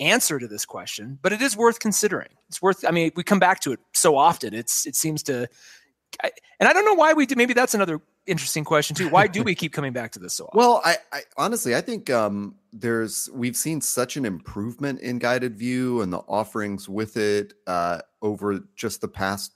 answer 0.01 0.39
to 0.39 0.49
this 0.49 0.67
question, 0.67 1.19
but 1.23 1.33
it 1.33 1.41
is 1.41 1.57
worth 1.57 1.79
considering. 1.79 2.29
It's 2.49 2.63
worth 2.63 2.85
I 2.87 2.91
mean 2.91 3.13
we 3.15 3.23
come 3.23 3.39
back 3.39 3.61
to 3.61 3.73
it 3.73 3.81
so 3.93 4.17
often. 4.17 4.55
It's 4.55 4.87
it 4.87 4.97
seems 4.97 5.23
to 5.25 5.49
I, 6.23 6.31
and 6.59 6.69
I 6.69 6.73
don't 6.73 6.87
know 6.87 6.95
why 6.95 7.13
we 7.13 7.27
do 7.27 7.35
maybe 7.37 7.53
that's 7.53 7.75
another 7.75 8.01
interesting 8.27 8.65
question 8.65 8.97
too. 8.97 9.09
Why 9.09 9.27
do 9.27 9.43
we 9.43 9.55
keep 9.55 9.73
coming 9.73 9.93
back 9.93 10.13
to 10.13 10.19
this 10.19 10.35
so 10.35 10.47
often? 10.47 10.59
Well, 10.59 10.81
I, 10.85 10.97
I 11.13 11.21
honestly 11.37 11.75
I 11.75 11.81
think 11.81 12.11
um 12.11 12.57
there's 12.73 13.29
we've 13.33 13.57
seen 13.57 13.81
such 13.81 14.17
an 14.17 14.25
improvement 14.25 15.01
in 15.01 15.19
guided 15.19 15.57
view 15.57 16.03
and 16.03 16.13
the 16.13 16.19
offerings 16.19 16.89
with 16.89 17.17
it 17.17 17.55
uh 17.67 18.01
over 18.23 18.61
just 18.75 19.01
the 19.01 19.09
past 19.09 19.53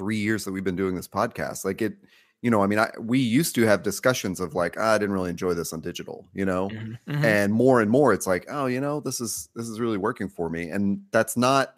three 0.00 0.16
years 0.16 0.44
that 0.46 0.52
we've 0.52 0.64
been 0.64 0.76
doing 0.76 0.94
this 0.94 1.06
podcast. 1.06 1.62
Like 1.62 1.82
it, 1.82 1.94
you 2.40 2.50
know, 2.50 2.62
I 2.62 2.66
mean, 2.66 2.78
I, 2.78 2.90
we 2.98 3.18
used 3.18 3.54
to 3.56 3.66
have 3.66 3.82
discussions 3.82 4.40
of 4.40 4.54
like, 4.54 4.76
ah, 4.78 4.94
I 4.94 4.98
didn't 4.98 5.12
really 5.12 5.28
enjoy 5.28 5.52
this 5.52 5.74
on 5.74 5.80
digital, 5.80 6.26
you 6.32 6.46
know, 6.46 6.70
mm-hmm, 6.70 7.10
mm-hmm. 7.10 7.22
and 7.22 7.52
more 7.52 7.82
and 7.82 7.90
more, 7.90 8.14
it's 8.14 8.26
like, 8.26 8.46
oh, 8.48 8.64
you 8.64 8.80
know, 8.80 9.00
this 9.00 9.20
is 9.20 9.50
this 9.54 9.68
is 9.68 9.78
really 9.78 9.98
working 9.98 10.30
for 10.30 10.48
me, 10.48 10.70
and 10.70 11.02
that's 11.10 11.36
not. 11.36 11.74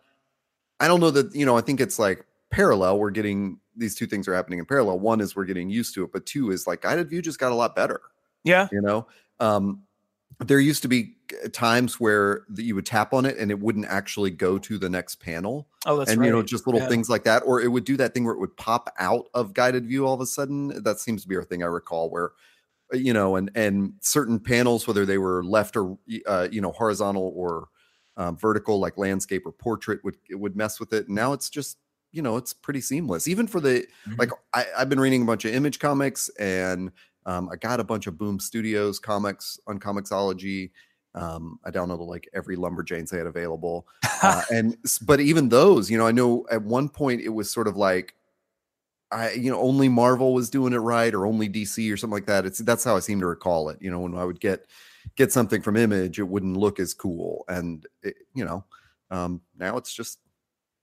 I 0.78 0.88
don't 0.88 1.00
know 1.00 1.10
that 1.10 1.34
you 1.34 1.46
know. 1.46 1.56
I 1.56 1.62
think 1.62 1.80
it's 1.80 1.98
like 1.98 2.24
parallel. 2.52 2.98
We're 2.98 3.10
getting 3.10 3.58
these 3.76 3.94
two 3.94 4.06
things 4.06 4.28
are 4.28 4.34
happening 4.34 4.58
in 4.58 4.66
parallel. 4.66 5.00
One 5.00 5.20
is 5.20 5.34
we're 5.34 5.44
getting 5.44 5.70
used 5.70 5.94
to 5.94 6.04
it, 6.04 6.12
but 6.12 6.26
two 6.26 6.50
is 6.50 6.66
like 6.66 6.82
guided 6.82 7.08
view 7.08 7.22
just 7.22 7.38
got 7.38 7.52
a 7.52 7.54
lot 7.54 7.74
better. 7.74 8.00
Yeah, 8.44 8.68
you 8.70 8.80
know. 8.80 9.06
Um, 9.40 9.82
there 10.38 10.60
used 10.60 10.82
to 10.82 10.88
be 10.88 11.16
times 11.52 12.00
where 12.00 12.44
you 12.54 12.74
would 12.74 12.86
tap 12.86 13.12
on 13.12 13.24
it 13.26 13.36
and 13.38 13.50
it 13.50 13.60
wouldn't 13.60 13.86
actually 13.86 14.30
go 14.30 14.58
to 14.58 14.78
the 14.78 14.88
next 14.88 15.16
panel. 15.16 15.68
Oh, 15.86 15.96
that's 15.98 16.10
and 16.10 16.20
right. 16.20 16.26
you 16.26 16.32
know 16.32 16.42
just 16.42 16.66
little 16.66 16.80
yeah. 16.80 16.88
things 16.88 17.08
like 17.08 17.24
that, 17.24 17.42
or 17.44 17.60
it 17.60 17.68
would 17.68 17.84
do 17.84 17.96
that 17.96 18.14
thing 18.14 18.24
where 18.24 18.34
it 18.34 18.40
would 18.40 18.56
pop 18.56 18.92
out 18.98 19.26
of 19.34 19.54
guided 19.54 19.86
view 19.86 20.06
all 20.06 20.14
of 20.14 20.20
a 20.20 20.26
sudden. 20.26 20.82
That 20.82 21.00
seems 21.00 21.22
to 21.22 21.28
be 21.28 21.36
a 21.36 21.42
thing 21.42 21.62
I 21.62 21.66
recall 21.66 22.10
where 22.10 22.32
uh, 22.92 22.96
you 22.96 23.12
know, 23.12 23.36
and 23.36 23.50
and 23.54 23.94
certain 24.00 24.38
panels, 24.38 24.86
whether 24.86 25.06
they 25.06 25.18
were 25.18 25.44
left 25.44 25.76
or 25.76 25.98
uh, 26.26 26.48
you 26.50 26.60
know 26.60 26.72
horizontal 26.72 27.32
or 27.34 27.68
um, 28.16 28.36
vertical, 28.36 28.78
like 28.78 28.98
landscape 28.98 29.46
or 29.46 29.52
portrait, 29.52 30.02
would 30.04 30.16
it 30.28 30.38
would 30.38 30.56
mess 30.56 30.78
with 30.78 30.92
it. 30.92 31.06
And 31.06 31.14
now 31.14 31.32
it's 31.32 31.50
just 31.50 31.78
you 32.12 32.22
know 32.22 32.36
it's 32.36 32.52
pretty 32.52 32.80
seamless. 32.80 33.26
Even 33.26 33.46
for 33.46 33.60
the 33.60 33.86
mm-hmm. 34.06 34.14
like, 34.18 34.30
I, 34.54 34.66
I've 34.78 34.88
been 34.88 35.00
reading 35.00 35.22
a 35.22 35.24
bunch 35.24 35.44
of 35.44 35.54
image 35.54 35.78
comics 35.78 36.28
and 36.38 36.92
um, 37.26 37.48
I 37.50 37.56
got 37.56 37.80
a 37.80 37.84
bunch 37.84 38.06
of 38.06 38.18
Boom 38.18 38.40
Studios 38.40 38.98
comics 38.98 39.58
on 39.66 39.78
Comixology. 39.78 40.70
Um, 41.14 41.58
I 41.64 41.70
downloaded 41.70 42.06
like 42.06 42.28
every 42.32 42.56
Lumberjanes 42.56 43.10
they 43.10 43.18
had 43.18 43.26
available, 43.26 43.86
uh, 44.22 44.42
and 44.50 44.76
but 45.02 45.20
even 45.20 45.48
those, 45.48 45.90
you 45.90 45.98
know, 45.98 46.06
I 46.06 46.12
know 46.12 46.46
at 46.50 46.62
one 46.62 46.88
point 46.88 47.20
it 47.20 47.28
was 47.28 47.50
sort 47.50 47.68
of 47.68 47.76
like, 47.76 48.14
I 49.10 49.32
you 49.32 49.50
know 49.50 49.60
only 49.60 49.90
Marvel 49.90 50.32
was 50.32 50.48
doing 50.48 50.72
it 50.72 50.78
right 50.78 51.12
or 51.12 51.26
only 51.26 51.50
DC 51.50 51.92
or 51.92 51.98
something 51.98 52.14
like 52.14 52.26
that. 52.26 52.46
It's 52.46 52.58
that's 52.60 52.84
how 52.84 52.96
I 52.96 53.00
seem 53.00 53.20
to 53.20 53.26
recall 53.26 53.68
it. 53.68 53.76
You 53.80 53.90
know, 53.90 54.00
when 54.00 54.14
I 54.16 54.24
would 54.24 54.40
get 54.40 54.64
get 55.16 55.32
something 55.32 55.60
from 55.60 55.76
Image, 55.76 56.18
it 56.18 56.28
wouldn't 56.28 56.56
look 56.56 56.80
as 56.80 56.94
cool, 56.94 57.44
and 57.46 57.86
it, 58.02 58.16
you 58.34 58.46
know, 58.46 58.64
um, 59.10 59.42
now 59.58 59.76
it's 59.76 59.92
just 59.92 60.18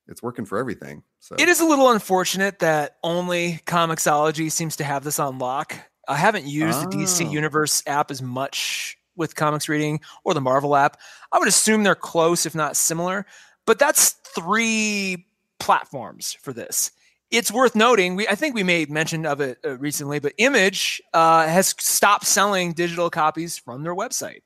it's 0.09 0.23
working 0.23 0.45
for 0.45 0.57
everything. 0.57 1.03
So 1.19 1.35
it 1.37 1.47
is 1.47 1.59
a 1.59 1.65
little 1.65 1.91
unfortunate 1.91 2.59
that 2.59 2.97
only 3.03 3.61
Comixology 3.65 4.51
seems 4.51 4.75
to 4.77 4.83
have 4.83 5.03
this 5.03 5.19
on 5.19 5.39
lock. 5.39 5.75
I 6.07 6.17
haven't 6.17 6.45
used 6.45 6.79
oh. 6.79 6.89
the 6.89 6.97
DC 6.97 7.31
Universe 7.31 7.83
app 7.85 8.09
as 8.09 8.21
much 8.21 8.97
with 9.15 9.35
comics 9.35 9.69
reading 9.69 9.99
or 10.23 10.33
the 10.33 10.41
Marvel 10.41 10.75
app. 10.75 10.97
I 11.31 11.37
would 11.37 11.47
assume 11.47 11.83
they're 11.83 11.95
close, 11.95 12.45
if 12.45 12.55
not 12.55 12.75
similar. 12.75 13.25
But 13.65 13.77
that's 13.77 14.15
three 14.35 15.27
platforms 15.59 16.35
for 16.41 16.53
this. 16.53 16.91
It's 17.29 17.51
worth 17.51 17.75
noting. 17.75 18.15
We 18.15 18.27
I 18.27 18.33
think 18.33 18.55
we 18.55 18.63
made 18.63 18.89
mention 18.89 19.27
of 19.27 19.39
it 19.39 19.59
uh, 19.63 19.77
recently, 19.77 20.17
but 20.17 20.33
Image 20.39 20.99
uh, 21.13 21.45
has 21.45 21.75
stopped 21.77 22.25
selling 22.25 22.73
digital 22.73 23.11
copies 23.11 23.59
from 23.59 23.83
their 23.83 23.93
website. 23.93 24.41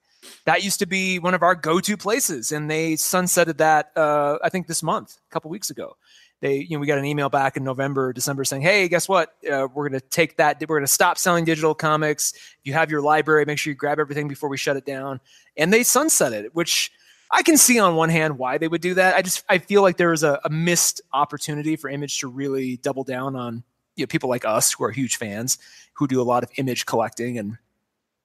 That 0.45 0.63
used 0.63 0.79
to 0.79 0.85
be 0.85 1.19
one 1.19 1.33
of 1.33 1.41
our 1.41 1.55
go-to 1.55 1.97
places, 1.97 2.51
and 2.51 2.69
they 2.69 2.93
sunsetted 2.93 3.57
that. 3.57 3.91
Uh, 3.95 4.37
I 4.43 4.49
think 4.49 4.67
this 4.67 4.83
month, 4.83 5.17
a 5.29 5.33
couple 5.33 5.49
weeks 5.49 5.69
ago 5.69 5.95
they 6.43 6.57
you 6.57 6.75
know 6.75 6.79
we 6.79 6.87
got 6.87 6.97
an 6.99 7.05
email 7.05 7.29
back 7.29 7.55
in 7.55 7.63
November, 7.63 8.11
December 8.11 8.43
saying, 8.43 8.61
"Hey, 8.61 8.89
guess 8.89 9.07
what? 9.07 9.33
Uh, 9.49 9.67
we're 9.73 9.87
going 9.87 9.99
to 9.99 10.05
take 10.05 10.37
that. 10.37 10.59
We're 10.59 10.77
going 10.77 10.85
to 10.85 10.91
stop 10.91 11.17
selling 11.17 11.45
digital 11.45 11.73
comics. 11.73 12.33
You 12.63 12.73
have 12.73 12.91
your 12.91 13.01
library, 13.01 13.45
make 13.45 13.57
sure 13.57 13.71
you 13.71 13.75
grab 13.75 13.97
everything 13.97 14.27
before 14.27 14.49
we 14.49 14.57
shut 14.57 14.75
it 14.75 14.85
down." 14.85 15.21
And 15.55 15.71
they 15.71 15.83
sunset 15.83 16.33
it, 16.33 16.53
which 16.53 16.91
I 17.31 17.43
can 17.43 17.55
see 17.55 17.79
on 17.79 17.95
one 17.95 18.09
hand 18.09 18.37
why 18.37 18.57
they 18.57 18.67
would 18.67 18.81
do 18.81 18.93
that. 18.95 19.15
I 19.15 19.21
just 19.21 19.45
I 19.47 19.57
feel 19.57 19.81
like 19.81 19.95
there 19.95 20.09
was 20.09 20.23
a, 20.23 20.41
a 20.43 20.49
missed 20.49 21.01
opportunity 21.13 21.77
for 21.77 21.89
Image 21.89 22.19
to 22.19 22.27
really 22.27 22.75
double 22.75 23.05
down 23.05 23.37
on 23.37 23.63
you 23.95 24.03
know 24.03 24.07
people 24.07 24.29
like 24.29 24.43
us 24.43 24.73
who 24.73 24.83
are 24.83 24.91
huge 24.91 25.15
fans 25.15 25.57
who 25.93 26.07
do 26.07 26.21
a 26.21 26.23
lot 26.23 26.43
of 26.43 26.49
image 26.57 26.85
collecting 26.85 27.37
and 27.37 27.57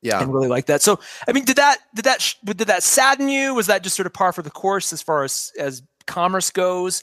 yeah. 0.02 0.22
and 0.22 0.32
really 0.32 0.48
like 0.48 0.66
that. 0.66 0.82
So 0.82 1.00
i 1.26 1.32
mean 1.32 1.44
did 1.44 1.56
that 1.56 1.78
did 1.94 2.04
that 2.04 2.34
did 2.44 2.58
that 2.58 2.82
sadden 2.82 3.28
you? 3.28 3.54
Was 3.54 3.66
that 3.66 3.82
just 3.82 3.96
sort 3.96 4.06
of 4.06 4.12
par 4.12 4.32
for 4.32 4.42
the 4.42 4.50
course 4.50 4.92
as 4.92 5.02
far 5.02 5.24
as 5.24 5.52
as 5.58 5.82
commerce 6.06 6.50
goes? 6.50 7.02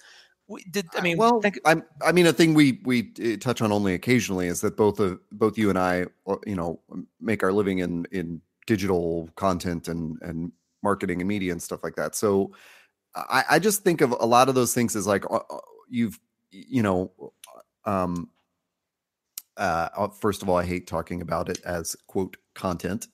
Did 0.70 0.88
i 0.96 1.02
mean 1.02 1.18
well 1.18 1.42
think- 1.42 1.60
I, 1.66 1.82
I 2.04 2.12
mean 2.12 2.28
a 2.28 2.34
thing 2.34 2.54
we 2.54 2.80
we 2.84 3.12
uh, 3.24 3.38
touch 3.38 3.62
on 3.62 3.72
only 3.72 3.96
occasionally 3.96 4.48
is 4.48 4.62
that 4.62 4.78
both 4.78 5.00
of 5.00 5.20
both 5.32 5.58
you 5.58 5.70
and 5.70 5.80
i 5.80 6.06
uh, 6.28 6.36
you 6.46 6.56
know 6.56 6.80
make 7.20 7.42
our 7.44 7.52
living 7.52 7.80
in 7.80 8.06
in 8.12 8.42
digital 8.68 9.30
content 9.36 9.88
and 9.88 10.18
and 10.22 10.52
marketing 10.84 11.20
and 11.20 11.28
media 11.28 11.52
and 11.52 11.62
stuff 11.62 11.84
like 11.84 11.96
that. 11.96 12.16
So 12.16 12.52
i 13.16 13.44
i 13.52 13.60
just 13.60 13.84
think 13.84 14.02
of 14.02 14.12
a 14.12 14.26
lot 14.26 14.50
of 14.50 14.56
those 14.56 14.74
things 14.74 14.96
as 14.96 15.08
like 15.08 15.26
uh, 15.32 15.40
you've 15.90 16.20
you 16.52 16.84
know 16.84 17.12
um 17.86 18.30
uh, 19.58 20.08
first 20.10 20.42
of 20.42 20.50
all, 20.50 20.58
I 20.58 20.66
hate 20.66 20.88
talking 20.88 21.22
about 21.22 21.50
it 21.50 21.60
as 21.66 21.96
quote 22.08 22.38
content. 22.56 23.08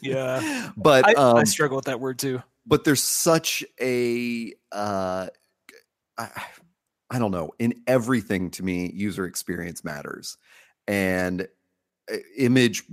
yeah, 0.00 0.70
but 0.76 1.08
I, 1.08 1.12
um, 1.14 1.36
I, 1.38 1.44
struggle 1.44 1.76
with 1.76 1.86
that 1.86 2.00
word 2.00 2.18
too. 2.18 2.42
But 2.66 2.84
there's 2.84 3.02
such 3.02 3.64
a 3.80 4.52
uh, 4.70 5.26
I, 6.16 6.28
I 7.10 7.18
don't 7.18 7.32
know. 7.32 7.50
In 7.58 7.82
everything 7.86 8.50
to 8.52 8.62
me, 8.62 8.90
user 8.94 9.26
experience 9.26 9.84
matters, 9.84 10.36
and 10.86 11.48
uh, 12.12 12.16
image 12.36 12.84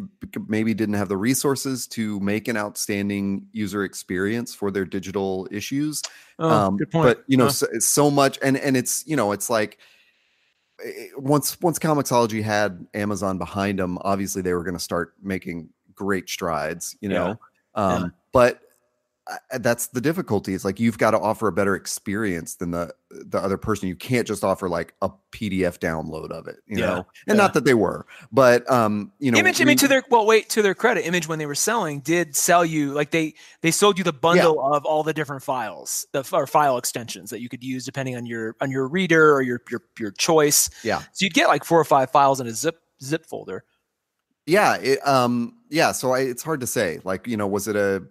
maybe 0.47 0.73
didn't 0.73 0.95
have 0.95 1.09
the 1.09 1.17
resources 1.17 1.87
to 1.87 2.19
make 2.21 2.47
an 2.47 2.57
outstanding 2.57 3.47
user 3.51 3.83
experience 3.83 4.55
for 4.55 4.71
their 4.71 4.85
digital 4.85 5.47
issues 5.51 6.01
oh, 6.39 6.49
um, 6.49 6.79
but 6.93 7.21
you 7.27 7.35
know 7.35 7.49
so, 7.49 7.67
so, 7.79 8.09
much 8.09 8.39
and 8.41 8.55
and 8.55 8.77
it's 8.77 9.05
you 9.05 9.17
know 9.17 9.33
it's 9.33 9.49
like 9.49 9.77
once 11.17 11.59
once 11.61 11.79
Comixology 11.79 12.41
had 12.41 12.85
Amazon 12.93 13.37
behind 13.37 13.79
them, 13.79 13.97
obviously 14.01 14.41
they 14.41 14.53
were 14.53 14.63
going 14.63 14.75
to 14.75 14.79
start 14.79 15.13
making 15.21 15.69
great 16.01 16.29
strides, 16.29 16.97
you 16.99 17.09
know. 17.09 17.39
Yeah. 17.75 17.83
Um, 17.83 18.01
yeah. 18.01 18.09
But 18.31 18.61
that's 19.59 19.87
the 19.87 20.01
difficulty. 20.01 20.53
It's 20.53 20.65
like 20.65 20.79
you've 20.79 20.97
got 20.97 21.11
to 21.11 21.19
offer 21.19 21.47
a 21.47 21.51
better 21.51 21.75
experience 21.75 22.55
than 22.55 22.71
the 22.71 22.93
the 23.09 23.37
other 23.37 23.57
person. 23.57 23.87
You 23.87 23.95
can't 23.95 24.27
just 24.27 24.43
offer 24.43 24.67
like 24.67 24.93
a 25.01 25.11
PDF 25.31 25.77
download 25.77 26.31
of 26.31 26.47
it, 26.47 26.57
you 26.67 26.79
yeah, 26.79 26.85
know. 26.85 26.97
And 27.27 27.35
yeah. 27.37 27.43
not 27.43 27.53
that 27.53 27.63
they 27.63 27.75
were, 27.75 28.05
but 28.31 28.69
um, 28.69 29.11
you 29.19 29.31
know, 29.31 29.37
Image. 29.37 29.59
We, 29.59 29.65
I 29.65 29.67
mean, 29.67 29.77
to 29.77 29.87
their 29.87 30.03
well, 30.09 30.25
wait 30.25 30.49
to 30.49 30.61
their 30.61 30.73
credit, 30.73 31.05
Image 31.05 31.27
when 31.27 31.39
they 31.39 31.45
were 31.45 31.55
selling 31.55 31.99
did 32.01 32.35
sell 32.35 32.65
you 32.65 32.93
like 32.93 33.11
they 33.11 33.35
they 33.61 33.71
sold 33.71 33.97
you 33.97 34.03
the 34.03 34.11
bundle 34.11 34.55
yeah. 34.55 34.77
of 34.77 34.85
all 34.85 35.03
the 35.03 35.13
different 35.13 35.43
files, 35.43 36.05
the 36.13 36.27
or 36.33 36.47
file 36.47 36.77
extensions 36.77 37.29
that 37.29 37.41
you 37.41 37.47
could 37.47 37.63
use 37.63 37.85
depending 37.85 38.15
on 38.15 38.25
your 38.25 38.55
on 38.59 38.71
your 38.71 38.87
reader 38.87 39.33
or 39.33 39.41
your 39.41 39.61
your 39.69 39.83
your 39.99 40.11
choice. 40.11 40.69
Yeah. 40.83 40.99
So 41.13 41.25
you'd 41.25 41.35
get 41.35 41.47
like 41.47 41.63
four 41.63 41.79
or 41.79 41.85
five 41.85 42.11
files 42.11 42.41
in 42.41 42.47
a 42.47 42.51
zip 42.51 42.81
zip 43.03 43.25
folder. 43.25 43.63
Yeah. 44.45 44.77
It, 44.77 45.07
um. 45.07 45.57
Yeah. 45.71 45.91
So 45.93 46.11
I, 46.11 46.19
it's 46.19 46.43
hard 46.43 46.59
to 46.59 46.67
say. 46.67 46.99
Like 47.03 47.27
you 47.27 47.37
know, 47.37 47.47
was 47.47 47.67
it 47.67 47.75
a 47.75 48.03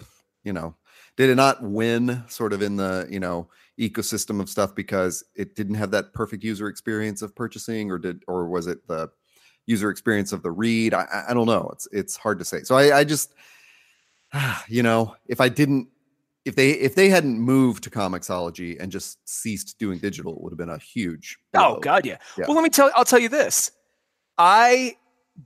you 0.43 0.53
know 0.53 0.75
did 1.17 1.31
it 1.31 1.35
not 1.35 1.63
win 1.63 2.25
sort 2.29 2.53
of 2.53 2.63
in 2.63 2.77
the 2.77 3.07
you 3.11 3.21
know 3.21 3.49
ecosystem 3.79 4.41
of 4.41 4.49
stuff 4.49 4.75
because 4.75 5.25
it 5.35 5.55
didn't 5.55 5.75
have 5.75 5.91
that 5.91 6.13
perfect 6.13 6.45
user 6.45 6.69
experience 6.69 7.23
of 7.23 7.35
purchasing 7.35 7.91
or 7.91 7.99
did 7.99 8.23
or 8.29 8.49
was 8.49 8.67
it 8.67 8.87
the 8.89 9.11
user 9.67 9.91
experience 9.91 10.33
of 10.33 10.43
the 10.43 10.51
read 10.51 10.93
i, 10.95 11.25
I 11.29 11.35
don't 11.35 11.47
know 11.47 11.69
it's 11.73 11.89
it's 11.93 12.17
hard 12.17 12.39
to 12.39 12.45
say 12.45 12.63
so 12.63 12.77
i, 12.77 12.99
I 12.99 13.05
just 13.05 13.35
you 14.69 14.83
know 14.83 15.15
if 15.27 15.41
i 15.41 15.49
didn't 15.49 15.89
if 16.45 16.57
they 16.57 16.71
if 16.73 16.95
they 16.95 17.11
hadn't 17.11 17.39
moved 17.39 17.85
to 17.85 17.91
Comixology 17.91 18.81
and 18.81 18.91
just 18.91 19.19
ceased 19.29 19.79
doing 19.79 19.99
digital 19.99 20.35
it 20.35 20.43
would 20.43 20.53
have 20.53 20.59
been 20.59 20.71
a 20.71 20.79
huge 20.79 21.39
oh 21.55 21.79
god 21.81 22.05
yeah. 22.05 22.17
yeah 22.37 22.45
well 22.47 22.55
let 22.55 22.63
me 22.63 22.71
tell 22.71 22.91
i'll 22.95 23.05
tell 23.05 23.19
you 23.19 23.29
this 23.29 23.73
i 24.39 24.97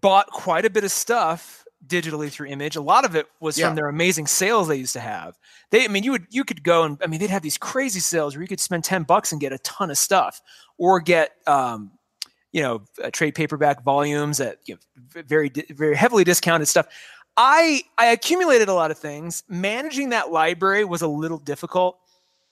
bought 0.01 0.29
quite 0.29 0.65
a 0.65 0.71
bit 0.71 0.85
of 0.85 0.91
stuff 0.91 1.64
digitally 1.87 2.31
through 2.31 2.49
image. 2.49 2.77
A 2.77 2.81
lot 2.81 3.05
of 3.05 3.15
it 3.15 3.27
was 3.41 3.59
yeah. 3.59 3.67
from 3.67 3.77
their 3.77 3.89
amazing 3.89 4.27
sales 4.27 4.69
they 4.69 4.77
used 4.77 4.93
to 4.95 5.01
have. 5.01 5.37
They, 5.71 5.85
I 5.85 5.89
mean, 5.89 6.05
you 6.05 6.13
would 6.13 6.27
you 6.31 6.45
could 6.45 6.63
go 6.63 6.85
and 6.85 6.99
I 7.03 7.07
mean 7.07 7.21
they'd 7.21 7.31
have 7.31 7.43
these 7.43 7.59
crazy 7.59 8.01
sales 8.01 8.35
where 8.35 8.43
you 8.43 8.49
could 8.49 8.61
spend 8.61 8.85
ten 8.85 9.03
bucks 9.03 9.33
and 9.33 9.41
get 9.41 9.53
a 9.53 9.59
ton 9.59 9.91
of 9.91 9.99
stuff, 9.99 10.41
or 10.79 11.01
get 11.01 11.33
um, 11.47 11.93
you 12.53 12.63
know 12.63 12.83
trade 13.13 13.35
paperback 13.35 13.83
volumes 13.83 14.41
at 14.41 14.59
you 14.67 14.75
know, 14.75 15.23
very 15.23 15.51
very 15.71 15.97
heavily 15.97 16.25
discounted 16.25 16.69
stuff. 16.69 16.87
I 17.37 17.83
I 17.99 18.07
accumulated 18.07 18.69
a 18.69 18.75
lot 18.75 18.91
of 18.91 18.99
things. 18.99 19.43
Managing 19.49 20.11
that 20.11 20.31
library 20.31 20.85
was 20.85 21.03
a 21.03 21.09
little 21.09 21.39
difficult. 21.39 21.99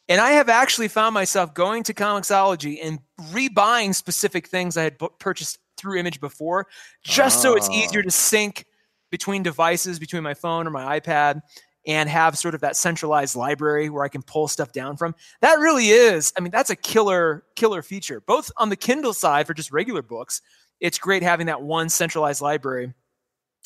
And 0.09 0.21
I 0.21 0.33
have 0.33 0.49
actually 0.49 0.89
found 0.89 1.15
myself 1.15 1.55
going 1.55 1.85
to 1.85 1.95
Comixology 1.95 2.79
and 2.83 2.99
rebuying 3.31 3.95
specific 3.95 4.49
things 4.49 4.77
I 4.77 4.83
had 4.83 4.99
purchased 5.21 5.59
through 5.77 5.99
Image 5.99 6.21
before, 6.21 6.67
just 7.03 7.41
so 7.41 7.57
it's 7.57 7.71
easier 7.71 8.01
ah. 8.01 8.05
to 8.05 8.11
sync 8.11 8.67
between 9.13 9.45
devices, 9.45 10.01
between 10.01 10.25
my 10.25 10.35
phone 10.35 10.67
or 10.67 10.71
my 10.71 10.99
iPad, 10.99 11.43
and 11.87 12.09
have 12.09 12.37
sort 12.39 12.55
of 12.55 12.63
that 12.63 12.77
centralized 12.77 13.37
library 13.37 13.91
where 13.91 14.03
I 14.03 14.09
can 14.09 14.23
pull 14.23 14.49
stuff 14.49 14.73
down 14.73 14.97
from. 14.97 15.15
That 15.41 15.59
really 15.59 15.89
is, 15.89 16.33
I 16.37 16.41
mean, 16.41 16.51
that's 16.51 16.71
a 16.71 16.77
killer, 16.77 17.45
killer 17.55 17.83
feature. 17.83 18.21
Both 18.21 18.51
on 18.57 18.71
the 18.71 18.77
Kindle 18.77 19.13
side 19.13 19.47
for 19.47 19.55
just 19.55 19.71
regular 19.71 20.03
books, 20.03 20.41
it's 20.81 20.99
great 20.99 21.23
having 21.23 21.47
that 21.47 21.63
one 21.63 21.89
centralized 21.89 22.41
library. 22.41 22.95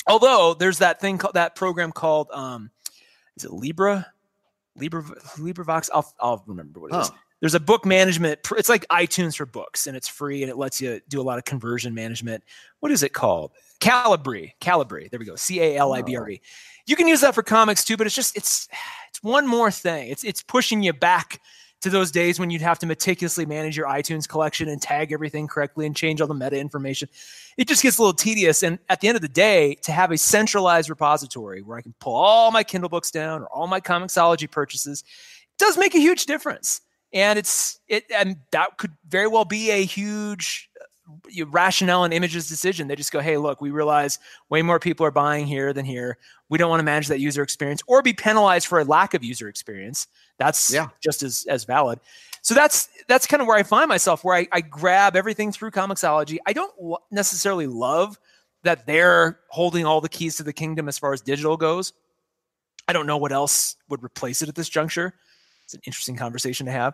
Although 0.05 0.53
there's 0.53 0.79
that 0.79 0.99
thing 0.99 1.17
called 1.17 1.33
that 1.35 1.55
program 1.55 1.91
called 1.91 2.29
um, 2.31 2.69
is 3.35 3.45
it 3.45 3.51
Libra? 3.51 4.05
Libra 4.75 5.03
LibriVox? 5.03 5.89
I'll 5.93 6.13
I'll 6.19 6.43
remember 6.45 6.79
what 6.79 6.91
it 6.91 6.95
huh. 6.95 7.01
is 7.01 7.11
there's 7.39 7.55
a 7.55 7.59
book 7.59 7.85
management 7.85 8.39
it's 8.57 8.69
like 8.69 8.87
itunes 8.87 9.35
for 9.35 9.45
books 9.45 9.87
and 9.87 9.95
it's 9.95 10.07
free 10.07 10.41
and 10.43 10.49
it 10.49 10.57
lets 10.57 10.81
you 10.81 10.99
do 11.07 11.21
a 11.21 11.23
lot 11.23 11.37
of 11.37 11.45
conversion 11.45 11.93
management 11.93 12.43
what 12.79 12.91
is 12.91 13.03
it 13.03 13.13
called 13.13 13.51
calibre 13.79 14.53
calibre 14.59 15.07
there 15.09 15.19
we 15.19 15.25
go 15.25 15.35
c-a-l-i-b-r-e 15.35 16.41
oh. 16.41 16.47
you 16.85 16.95
can 16.95 17.07
use 17.07 17.21
that 17.21 17.35
for 17.35 17.43
comics 17.43 17.83
too 17.83 17.97
but 17.97 18.07
it's 18.07 18.15
just 18.15 18.35
it's 18.35 18.67
it's 19.17 19.23
one 19.23 19.47
more 19.47 19.71
thing. 19.71 20.09
It's 20.09 20.23
it's 20.23 20.43
pushing 20.43 20.83
you 20.83 20.93
back 20.93 21.41
to 21.81 21.89
those 21.89 22.11
days 22.11 22.39
when 22.39 22.51
you'd 22.51 22.61
have 22.61 22.77
to 22.79 22.85
meticulously 22.85 23.47
manage 23.47 23.75
your 23.75 23.87
itunes 23.87 24.27
collection 24.27 24.69
and 24.69 24.79
tag 24.79 25.11
everything 25.11 25.47
correctly 25.47 25.87
and 25.87 25.95
change 25.95 26.21
all 26.21 26.27
the 26.27 26.35
meta 26.35 26.59
information. 26.59 27.09
It 27.57 27.67
just 27.67 27.81
gets 27.81 27.97
a 27.97 28.01
little 28.01 28.13
tedious 28.13 28.61
and 28.61 28.77
at 28.89 29.01
the 29.01 29.07
end 29.07 29.15
of 29.15 29.23
the 29.23 29.27
day 29.27 29.75
to 29.83 29.91
have 29.91 30.11
a 30.11 30.17
centralized 30.17 30.89
repository 30.89 31.63
where 31.63 31.77
i 31.77 31.81
can 31.81 31.95
pull 31.99 32.15
all 32.15 32.51
my 32.51 32.63
kindle 32.63 32.89
books 32.89 33.09
down 33.09 33.41
or 33.41 33.47
all 33.47 33.65
my 33.65 33.81
comixology 33.81 34.49
purchases 34.49 35.03
does 35.57 35.77
make 35.77 35.95
a 35.95 35.99
huge 35.99 36.27
difference. 36.27 36.81
And 37.11 37.39
it's 37.39 37.79
it 37.87 38.03
and 38.13 38.37
that 38.51 38.77
could 38.77 38.91
very 39.07 39.27
well 39.27 39.45
be 39.45 39.71
a 39.71 39.83
huge 39.83 40.69
rationale 41.47 42.03
and 42.03 42.13
images 42.13 42.47
decision. 42.47 42.87
They 42.87 42.95
just 42.95 43.11
go 43.11 43.19
hey 43.19 43.37
look 43.37 43.61
we 43.61 43.71
realize 43.71 44.19
way 44.49 44.61
more 44.61 44.79
people 44.79 45.05
are 45.05 45.11
buying 45.11 45.47
here 45.47 45.73
than 45.73 45.85
here. 45.85 46.17
We 46.49 46.57
don't 46.57 46.69
want 46.69 46.79
to 46.79 46.85
manage 46.85 47.07
that 47.07 47.19
user 47.19 47.43
experience 47.43 47.81
or 47.87 48.01
be 48.01 48.13
penalized 48.13 48.67
for 48.67 48.79
a 48.79 48.83
lack 48.83 49.13
of 49.13 49.23
user 49.23 49.47
experience. 49.47 50.07
That's 50.37 50.73
yeah. 50.73 50.89
just 51.01 51.23
as 51.23 51.45
as 51.49 51.63
valid. 51.63 51.99
So 52.41 52.53
that's 52.53 52.89
that's 53.07 53.27
kind 53.27 53.41
of 53.41 53.47
where 53.47 53.57
i 53.57 53.63
find 53.63 53.89
myself 53.89 54.23
where 54.23 54.35
i, 54.35 54.47
I 54.51 54.61
grab 54.61 55.15
everything 55.15 55.51
through 55.51 55.71
comixology. 55.71 56.37
I 56.45 56.53
don't 56.53 56.73
necessarily 57.11 57.67
love 57.67 58.17
that 58.63 58.85
they're 58.85 59.39
holding 59.49 59.85
all 59.85 60.01
the 60.01 60.09
keys 60.09 60.37
to 60.37 60.43
the 60.43 60.53
kingdom 60.53 60.87
as 60.87 60.97
far 60.97 61.13
as 61.13 61.21
digital 61.21 61.57
goes. 61.57 61.93
I 62.87 62.93
don't 62.93 63.07
know 63.07 63.17
what 63.17 63.31
else 63.31 63.75
would 63.89 64.03
replace 64.03 64.41
it 64.41 64.49
at 64.49 64.55
this 64.55 64.69
juncture. 64.69 65.13
It's 65.63 65.73
an 65.73 65.81
interesting 65.85 66.15
conversation 66.15 66.65
to 66.65 66.71
have. 66.71 66.93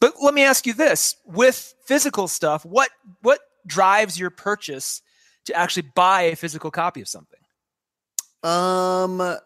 But 0.00 0.14
let 0.20 0.34
me 0.34 0.42
ask 0.42 0.66
you 0.66 0.74
this: 0.74 1.16
with 1.24 1.74
physical 1.84 2.28
stuff, 2.28 2.64
what 2.64 2.90
what 3.22 3.40
drives 3.68 4.18
your 4.18 4.30
purchase 4.30 5.02
to 5.44 5.54
actually 5.54 5.88
buy 5.94 6.22
a 6.22 6.36
physical 6.36 6.70
copy 6.70 7.00
of 7.00 7.08
something? 7.08 7.38
Um, 8.42 9.36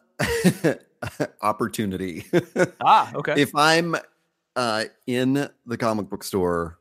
opportunity. 1.43 2.25
ah, 2.85 3.13
okay. 3.15 3.41
If 3.41 3.55
I'm 3.55 3.97
uh, 4.57 4.85
in 5.07 5.49
the 5.67 5.77
comic 5.77 6.09
book 6.09 6.25
store, 6.25 6.79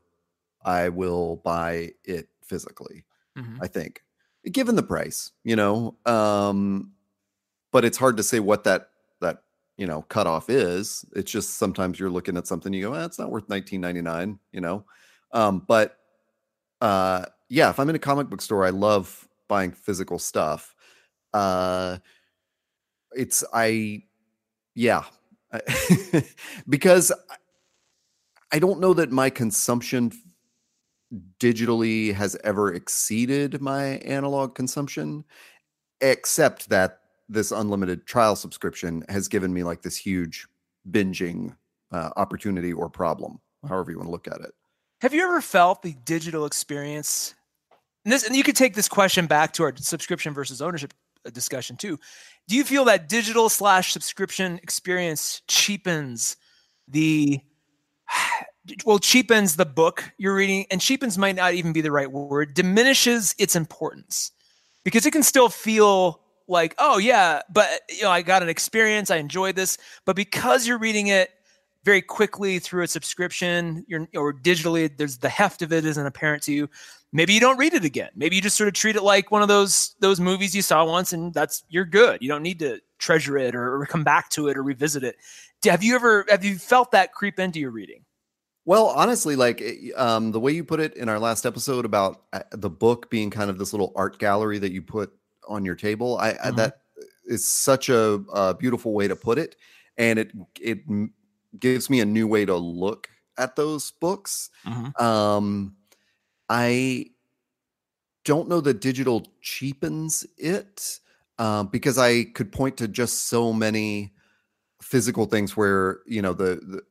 I 0.64 0.88
will 0.90 1.36
buy 1.36 1.90
it 2.04 2.28
physically. 2.42 3.04
Mm-hmm. 3.36 3.62
I 3.62 3.66
think, 3.66 4.02
given 4.50 4.76
the 4.76 4.82
price, 4.82 5.32
you 5.42 5.56
know. 5.56 5.96
Um, 6.04 6.92
but 7.72 7.84
it's 7.84 7.96
hard 7.96 8.18
to 8.18 8.22
say 8.22 8.40
what 8.40 8.64
that 8.64 8.90
that 9.20 9.42
you 9.78 9.86
know 9.86 10.02
cutoff 10.02 10.50
is. 10.50 11.04
It's 11.16 11.30
just 11.30 11.54
sometimes 11.54 11.98
you're 11.98 12.10
looking 12.10 12.36
at 12.36 12.46
something 12.46 12.72
you 12.72 12.82
go, 12.82 12.94
eh, 12.94 13.04
it's 13.04 13.18
not 13.18 13.30
worth 13.30 13.48
19.99, 13.48 14.38
you 14.52 14.60
know. 14.60 14.84
Um, 15.32 15.64
but 15.66 15.96
uh, 16.82 17.24
yeah, 17.48 17.70
if 17.70 17.78
I'm 17.78 17.88
in 17.88 17.94
a 17.94 18.00
comic 18.00 18.28
book 18.28 18.42
store, 18.42 18.66
I 18.66 18.70
love 18.70 19.28
buying 19.48 19.70
physical 19.70 20.18
stuff. 20.18 20.74
Uh, 21.32 21.98
it's 23.12 23.44
I, 23.54 24.02
yeah, 24.74 25.04
because 26.68 27.12
I 28.50 28.58
don't 28.58 28.80
know 28.80 28.94
that 28.94 29.12
my 29.12 29.30
consumption 29.30 30.10
digitally 31.38 32.12
has 32.14 32.36
ever 32.42 32.74
exceeded 32.74 33.60
my 33.62 33.98
analog 33.98 34.56
consumption, 34.56 35.24
except 36.00 36.68
that 36.70 36.98
this 37.28 37.52
unlimited 37.52 38.06
trial 38.06 38.34
subscription 38.34 39.04
has 39.08 39.28
given 39.28 39.54
me 39.54 39.62
like 39.62 39.82
this 39.82 39.96
huge 39.96 40.48
binging 40.90 41.54
uh, 41.92 42.10
opportunity 42.16 42.72
or 42.72 42.90
problem, 42.90 43.40
however 43.68 43.92
you 43.92 43.98
want 43.98 44.08
to 44.08 44.12
look 44.12 44.26
at 44.26 44.40
it. 44.40 44.52
Have 45.02 45.12
you 45.12 45.24
ever 45.24 45.40
felt 45.40 45.82
the 45.82 45.96
digital 46.04 46.46
experience? 46.46 47.34
And 48.04 48.12
this, 48.12 48.24
and 48.24 48.36
you 48.36 48.44
could 48.44 48.54
take 48.54 48.74
this 48.74 48.88
question 48.88 49.26
back 49.26 49.52
to 49.54 49.64
our 49.64 49.72
subscription 49.76 50.32
versus 50.32 50.62
ownership 50.62 50.94
uh, 51.26 51.30
discussion 51.30 51.76
too. 51.76 51.98
Do 52.46 52.54
you 52.54 52.62
feel 52.62 52.84
that 52.84 53.08
digital 53.08 53.48
slash 53.48 53.92
subscription 53.92 54.60
experience 54.62 55.42
cheapens 55.48 56.36
the 56.86 57.40
well 58.84 59.00
cheapens 59.00 59.56
the 59.56 59.66
book 59.66 60.12
you're 60.18 60.36
reading 60.36 60.66
and 60.70 60.80
cheapens 60.80 61.18
might 61.18 61.34
not 61.34 61.54
even 61.54 61.72
be 61.72 61.80
the 61.80 61.90
right 61.90 62.12
word 62.12 62.54
diminishes 62.54 63.34
its 63.40 63.56
importance 63.56 64.30
because 64.84 65.04
it 65.04 65.10
can 65.10 65.24
still 65.24 65.48
feel 65.48 66.20
like 66.46 66.76
oh 66.78 66.98
yeah 66.98 67.42
but 67.52 67.66
you 67.90 68.02
know 68.02 68.10
i 68.10 68.22
got 68.22 68.40
an 68.40 68.48
experience 68.48 69.10
i 69.10 69.16
enjoyed 69.16 69.56
this 69.56 69.78
but 70.04 70.14
because 70.14 70.64
you're 70.64 70.78
reading 70.78 71.08
it 71.08 71.30
very 71.84 72.02
quickly 72.02 72.58
through 72.58 72.82
a 72.82 72.88
subscription 72.88 73.84
you're, 73.88 74.08
or 74.14 74.32
digitally 74.32 74.94
there's 74.96 75.18
the 75.18 75.28
heft 75.28 75.62
of 75.62 75.72
it 75.72 75.84
isn't 75.84 76.06
apparent 76.06 76.42
to 76.44 76.52
you. 76.52 76.68
Maybe 77.12 77.34
you 77.34 77.40
don't 77.40 77.58
read 77.58 77.74
it 77.74 77.84
again. 77.84 78.10
Maybe 78.16 78.36
you 78.36 78.42
just 78.42 78.56
sort 78.56 78.68
of 78.68 78.74
treat 78.74 78.96
it 78.96 79.02
like 79.02 79.30
one 79.30 79.42
of 79.42 79.48
those 79.48 79.94
those 80.00 80.20
movies 80.20 80.54
you 80.54 80.62
saw 80.62 80.84
once 80.84 81.12
and 81.12 81.34
that's 81.34 81.64
you're 81.68 81.84
good. 81.84 82.22
You 82.22 82.28
don't 82.28 82.42
need 82.42 82.58
to 82.60 82.80
treasure 82.98 83.36
it 83.36 83.54
or, 83.54 83.80
or 83.82 83.86
come 83.86 84.04
back 84.04 84.30
to 84.30 84.48
it 84.48 84.56
or 84.56 84.62
revisit 84.62 85.04
it. 85.04 85.16
Have 85.64 85.82
you 85.82 85.94
ever 85.94 86.24
have 86.28 86.44
you 86.44 86.58
felt 86.58 86.92
that 86.92 87.12
creep 87.12 87.38
into 87.38 87.60
your 87.60 87.70
reading? 87.70 88.04
Well, 88.64 88.86
honestly, 88.86 89.36
like 89.36 89.60
eh, 89.60 89.90
um, 89.96 90.32
the 90.32 90.40
way 90.40 90.52
you 90.52 90.64
put 90.64 90.80
it 90.80 90.96
in 90.96 91.08
our 91.08 91.18
last 91.18 91.44
episode 91.44 91.84
about 91.84 92.22
uh, 92.32 92.42
the 92.52 92.70
book 92.70 93.10
being 93.10 93.30
kind 93.30 93.50
of 93.50 93.58
this 93.58 93.72
little 93.72 93.92
art 93.96 94.18
gallery 94.18 94.58
that 94.58 94.72
you 94.72 94.82
put 94.82 95.12
on 95.48 95.64
your 95.64 95.74
table, 95.74 96.16
I, 96.18 96.32
mm-hmm. 96.32 96.46
I 96.46 96.50
that 96.52 96.78
is 97.26 97.48
such 97.48 97.88
a, 97.88 98.22
a, 98.32 98.54
beautiful 98.54 98.92
way 98.92 99.08
to 99.08 99.16
put 99.16 99.38
it, 99.38 99.56
and 99.96 100.18
it 100.18 100.32
it 100.60 100.78
gives 101.58 101.90
me 101.90 102.00
a 102.00 102.04
new 102.04 102.26
way 102.26 102.44
to 102.44 102.56
look 102.56 103.08
at 103.36 103.56
those 103.56 103.90
books. 103.92 104.50
Mm-hmm. 104.66 105.02
Um, 105.02 105.76
I 106.48 107.06
don't 108.24 108.48
know 108.48 108.60
that 108.60 108.80
digital 108.80 109.26
cheapens 109.40 110.26
it 110.36 111.00
um, 111.38 111.68
because 111.68 111.98
I 111.98 112.24
could 112.24 112.52
point 112.52 112.76
to 112.78 112.88
just 112.88 113.28
so 113.28 113.52
many 113.52 114.12
physical 114.82 115.26
things 115.26 115.56
where 115.56 116.00
you 116.06 116.22
know 116.22 116.32
the, 116.32 116.82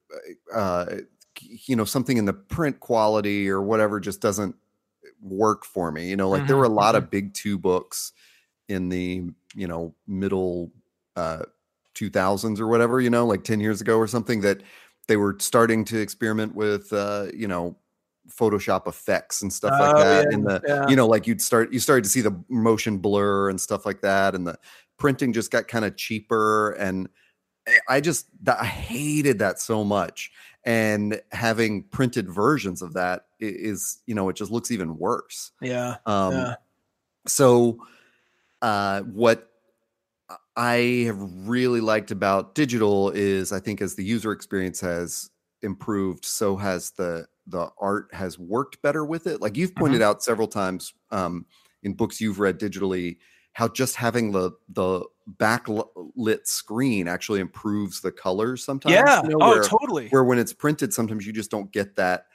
the 0.49 0.57
uh, 0.57 0.97
you 1.39 1.75
know 1.75 1.85
something 1.85 2.17
in 2.17 2.25
the 2.25 2.33
print 2.33 2.79
quality 2.79 3.49
or 3.49 3.61
whatever 3.61 3.99
just 3.99 4.21
doesn't 4.21 4.55
work 5.21 5.65
for 5.65 5.91
me 5.91 6.09
you 6.09 6.15
know 6.15 6.29
like 6.29 6.39
mm-hmm. 6.39 6.47
there 6.47 6.57
were 6.57 6.63
a 6.63 6.69
lot 6.69 6.95
mm-hmm. 6.95 7.03
of 7.03 7.11
big 7.11 7.33
two 7.33 7.57
books 7.57 8.13
in 8.69 8.89
the 8.89 9.23
you 9.55 9.67
know 9.67 9.93
middle 10.07 10.71
uh 11.15 11.43
2000s 11.95 12.59
or 12.59 12.67
whatever 12.67 13.01
you 13.01 13.09
know 13.09 13.25
like 13.25 13.43
10 13.43 13.59
years 13.59 13.81
ago 13.81 13.97
or 13.97 14.07
something 14.07 14.41
that 14.41 14.61
they 15.07 15.17
were 15.17 15.35
starting 15.39 15.83
to 15.85 15.99
experiment 15.99 16.55
with 16.55 16.91
uh 16.93 17.27
you 17.33 17.47
know 17.47 17.75
photoshop 18.29 18.87
effects 18.87 19.41
and 19.41 19.51
stuff 19.51 19.71
like 19.79 19.95
oh, 19.95 19.99
that 19.99 20.27
yeah, 20.29 20.35
in 20.35 20.43
the 20.43 20.61
yeah. 20.67 20.87
you 20.87 20.95
know 20.95 21.07
like 21.07 21.27
you'd 21.27 21.41
start 21.41 21.73
you 21.73 21.79
started 21.79 22.03
to 22.03 22.09
see 22.09 22.21
the 22.21 22.35
motion 22.49 22.97
blur 22.97 23.49
and 23.49 23.59
stuff 23.59 23.85
like 23.85 24.01
that 24.01 24.35
and 24.35 24.47
the 24.47 24.57
printing 24.97 25.33
just 25.33 25.51
got 25.51 25.67
kind 25.67 25.83
of 25.83 25.95
cheaper 25.97 26.71
and 26.73 27.09
i 27.89 27.99
just 27.99 28.27
i 28.47 28.63
hated 28.63 29.39
that 29.39 29.59
so 29.59 29.83
much 29.83 30.31
and 30.63 31.19
having 31.31 31.83
printed 31.83 32.29
versions 32.29 32.81
of 32.81 32.93
that 32.93 33.25
is 33.39 33.99
you 34.05 34.15
know 34.15 34.29
it 34.29 34.35
just 34.35 34.51
looks 34.51 34.71
even 34.71 34.97
worse 34.97 35.51
yeah 35.61 35.97
um 36.05 36.33
yeah. 36.33 36.55
so 37.27 37.77
uh 38.61 39.01
what 39.01 39.50
i 40.55 41.03
have 41.05 41.17
really 41.19 41.81
liked 41.81 42.11
about 42.11 42.55
digital 42.55 43.09
is 43.11 43.51
i 43.51 43.59
think 43.59 43.81
as 43.81 43.95
the 43.95 44.03
user 44.03 44.31
experience 44.31 44.79
has 44.79 45.29
improved 45.61 46.25
so 46.25 46.55
has 46.55 46.91
the 46.91 47.25
the 47.47 47.69
art 47.79 48.07
has 48.13 48.37
worked 48.37 48.81
better 48.81 49.05
with 49.05 49.27
it 49.27 49.41
like 49.41 49.57
you've 49.57 49.75
pointed 49.75 50.01
mm-hmm. 50.01 50.09
out 50.09 50.23
several 50.23 50.47
times 50.47 50.93
um 51.11 51.45
in 51.83 51.93
books 51.93 52.21
you've 52.21 52.39
read 52.39 52.59
digitally 52.59 53.17
how 53.53 53.67
just 53.67 53.95
having 53.95 54.31
the 54.31 54.51
the 54.69 55.03
backlit 55.37 56.47
screen 56.47 57.07
actually 57.07 57.39
improves 57.39 58.01
the 58.01 58.11
colors 58.11 58.63
sometimes. 58.63 58.93
Yeah. 58.93 59.21
You 59.23 59.29
know, 59.29 59.37
oh, 59.41 59.49
where, 59.51 59.63
totally. 59.63 60.07
Where 60.09 60.23
when 60.23 60.39
it's 60.39 60.53
printed, 60.53 60.93
sometimes 60.93 61.25
you 61.25 61.33
just 61.33 61.51
don't 61.51 61.71
get 61.71 61.95
that 61.95 62.25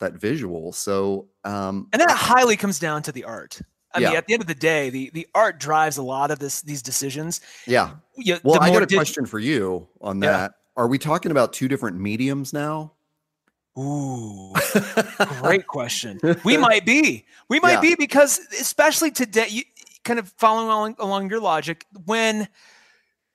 that 0.00 0.14
visual. 0.14 0.72
So 0.72 1.28
um 1.44 1.88
and 1.92 2.00
that 2.00 2.10
highly 2.10 2.56
comes 2.56 2.78
down 2.78 3.02
to 3.02 3.12
the 3.12 3.24
art. 3.24 3.60
I 3.94 4.00
yeah. 4.00 4.08
mean, 4.08 4.16
at 4.16 4.26
the 4.26 4.32
end 4.34 4.42
of 4.42 4.48
the 4.48 4.54
day, 4.54 4.90
the 4.90 5.10
the 5.12 5.26
art 5.34 5.58
drives 5.58 5.96
a 5.96 6.02
lot 6.02 6.30
of 6.30 6.38
this 6.38 6.62
these 6.62 6.82
decisions. 6.82 7.40
Yeah. 7.66 7.92
You, 8.16 8.38
well, 8.42 8.60
I 8.60 8.70
got 8.70 8.82
a 8.82 8.86
question 8.86 9.26
for 9.26 9.38
you 9.38 9.88
on 10.00 10.20
that. 10.20 10.26
Yeah. 10.26 10.82
Are 10.82 10.86
we 10.88 10.98
talking 10.98 11.30
about 11.30 11.52
two 11.52 11.68
different 11.68 11.98
mediums 11.98 12.52
now? 12.52 12.92
Ooh, 13.78 14.52
great 15.40 15.66
question. 15.66 16.20
We 16.44 16.58
might 16.58 16.84
be. 16.84 17.24
We 17.48 17.58
might 17.60 17.74
yeah. 17.74 17.80
be 17.80 17.94
because, 17.94 18.38
especially 18.60 19.10
today, 19.10 19.46
you, 19.48 19.62
kind 20.04 20.18
of 20.18 20.28
following 20.36 20.68
along, 20.68 20.96
along 20.98 21.30
your 21.30 21.40
logic, 21.40 21.86
when 22.04 22.48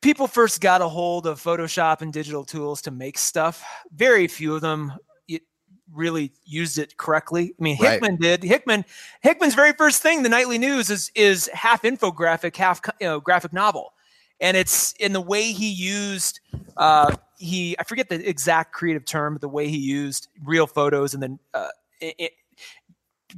people 0.01 0.27
first 0.27 0.61
got 0.61 0.81
a 0.81 0.87
hold 0.87 1.25
of 1.25 1.41
Photoshop 1.41 2.01
and 2.01 2.13
digital 2.13 2.43
tools 2.43 2.83
to 2.83 2.91
make 2.91 3.17
stuff, 3.17 3.63
very 3.91 4.27
few 4.27 4.53
of 4.53 4.61
them 4.61 4.93
really 5.93 6.31
used 6.45 6.77
it 6.77 6.97
correctly. 6.97 7.53
I 7.59 7.63
mean, 7.63 7.75
Hickman 7.75 8.11
right. 8.11 8.19
did. 8.19 8.43
Hickman 8.43 8.85
Hickman's 9.21 9.55
very 9.55 9.73
first 9.73 10.01
thing, 10.01 10.23
the 10.23 10.29
nightly 10.29 10.57
news, 10.57 10.89
is 10.89 11.11
is 11.15 11.49
half 11.53 11.83
infographic, 11.83 12.55
half 12.55 12.81
you 12.99 13.07
know, 13.07 13.19
graphic 13.19 13.53
novel, 13.53 13.93
and 14.39 14.57
it's 14.57 14.93
in 14.99 15.13
the 15.13 15.21
way 15.21 15.51
he 15.51 15.69
used. 15.69 16.39
Uh, 16.75 17.15
he 17.37 17.75
I 17.79 17.83
forget 17.83 18.09
the 18.09 18.27
exact 18.27 18.73
creative 18.73 19.05
term, 19.05 19.35
but 19.35 19.41
the 19.41 19.49
way 19.49 19.67
he 19.67 19.77
used 19.77 20.27
real 20.43 20.67
photos 20.67 21.13
and 21.13 21.23
then 21.23 21.39
uh, 21.53 21.69
it, 21.99 22.33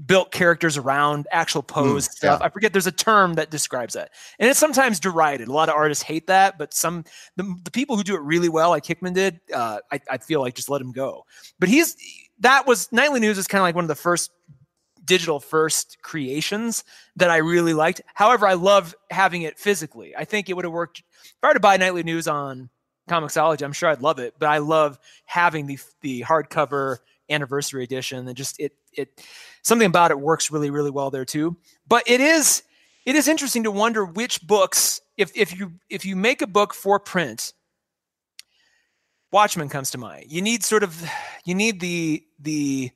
built 0.05 0.31
characters 0.31 0.77
around 0.77 1.27
actual 1.31 1.63
pose 1.63 2.07
mm, 2.07 2.11
stuff. 2.11 2.39
Yeah. 2.39 2.45
I 2.45 2.49
forget 2.49 2.73
there's 2.73 2.87
a 2.87 2.91
term 2.91 3.33
that 3.33 3.49
describes 3.49 3.95
that. 3.95 4.11
And 4.37 4.49
it's 4.49 4.59
sometimes 4.59 4.99
derided. 4.99 5.47
A 5.47 5.51
lot 5.51 5.69
of 5.69 5.75
artists 5.75 6.03
hate 6.03 6.27
that, 6.27 6.57
but 6.57 6.73
some 6.73 7.03
the, 7.37 7.55
the 7.63 7.71
people 7.71 7.97
who 7.97 8.03
do 8.03 8.15
it 8.15 8.21
really 8.21 8.49
well, 8.49 8.69
like 8.69 8.85
Hickman 8.85 9.13
did, 9.13 9.39
uh, 9.53 9.79
I, 9.91 9.99
I 10.09 10.17
feel 10.17 10.41
like 10.41 10.55
just 10.55 10.69
let 10.69 10.81
him 10.81 10.91
go. 10.91 11.25
But 11.59 11.69
he's 11.69 11.95
that 12.39 12.67
was 12.67 12.91
nightly 12.91 13.19
news 13.19 13.37
is 13.37 13.47
kind 13.47 13.61
of 13.61 13.63
like 13.63 13.75
one 13.75 13.83
of 13.83 13.89
the 13.89 13.95
first 13.95 14.31
digital 15.05 15.39
first 15.39 15.97
creations 16.01 16.83
that 17.15 17.31
I 17.31 17.37
really 17.37 17.73
liked. 17.73 18.01
However, 18.13 18.47
I 18.47 18.53
love 18.53 18.95
having 19.09 19.41
it 19.41 19.57
physically. 19.57 20.15
I 20.15 20.25
think 20.25 20.49
it 20.49 20.55
would 20.55 20.65
have 20.65 20.73
worked 20.73 20.99
if 20.99 21.35
I 21.41 21.47
were 21.47 21.53
to 21.53 21.59
buy 21.59 21.77
nightly 21.77 22.03
news 22.03 22.27
on 22.27 22.69
Comixology, 23.09 23.63
I'm 23.63 23.73
sure 23.73 23.89
I'd 23.89 24.01
love 24.01 24.19
it, 24.19 24.35
but 24.37 24.49
I 24.49 24.59
love 24.59 24.99
having 25.25 25.65
the 25.65 25.79
the 26.01 26.21
hardcover 26.21 26.97
anniversary 27.29 27.83
edition 27.83 28.27
and 28.27 28.37
just 28.37 28.59
it 28.59 28.73
it 28.93 29.25
something 29.61 29.87
about 29.87 30.11
it 30.11 30.19
works 30.19 30.51
really 30.51 30.69
really 30.69 30.89
well 30.89 31.11
there 31.11 31.25
too 31.25 31.55
but 31.87 32.03
it 32.07 32.19
is 32.19 32.63
it 33.05 33.15
is 33.15 33.27
interesting 33.27 33.63
to 33.63 33.71
wonder 33.71 34.03
which 34.03 34.41
books 34.41 35.01
if 35.17 35.31
if 35.35 35.57
you 35.57 35.73
if 35.89 36.05
you 36.05 36.15
make 36.15 36.41
a 36.41 36.47
book 36.47 36.73
for 36.73 36.99
print 36.99 37.53
watchmen 39.31 39.69
comes 39.69 39.91
to 39.91 39.97
mind. 39.97 40.25
You 40.29 40.41
need 40.41 40.63
sort 40.63 40.83
of 40.83 41.03
you 41.45 41.55
need 41.55 41.79
the 41.79 42.23
the 42.39 42.91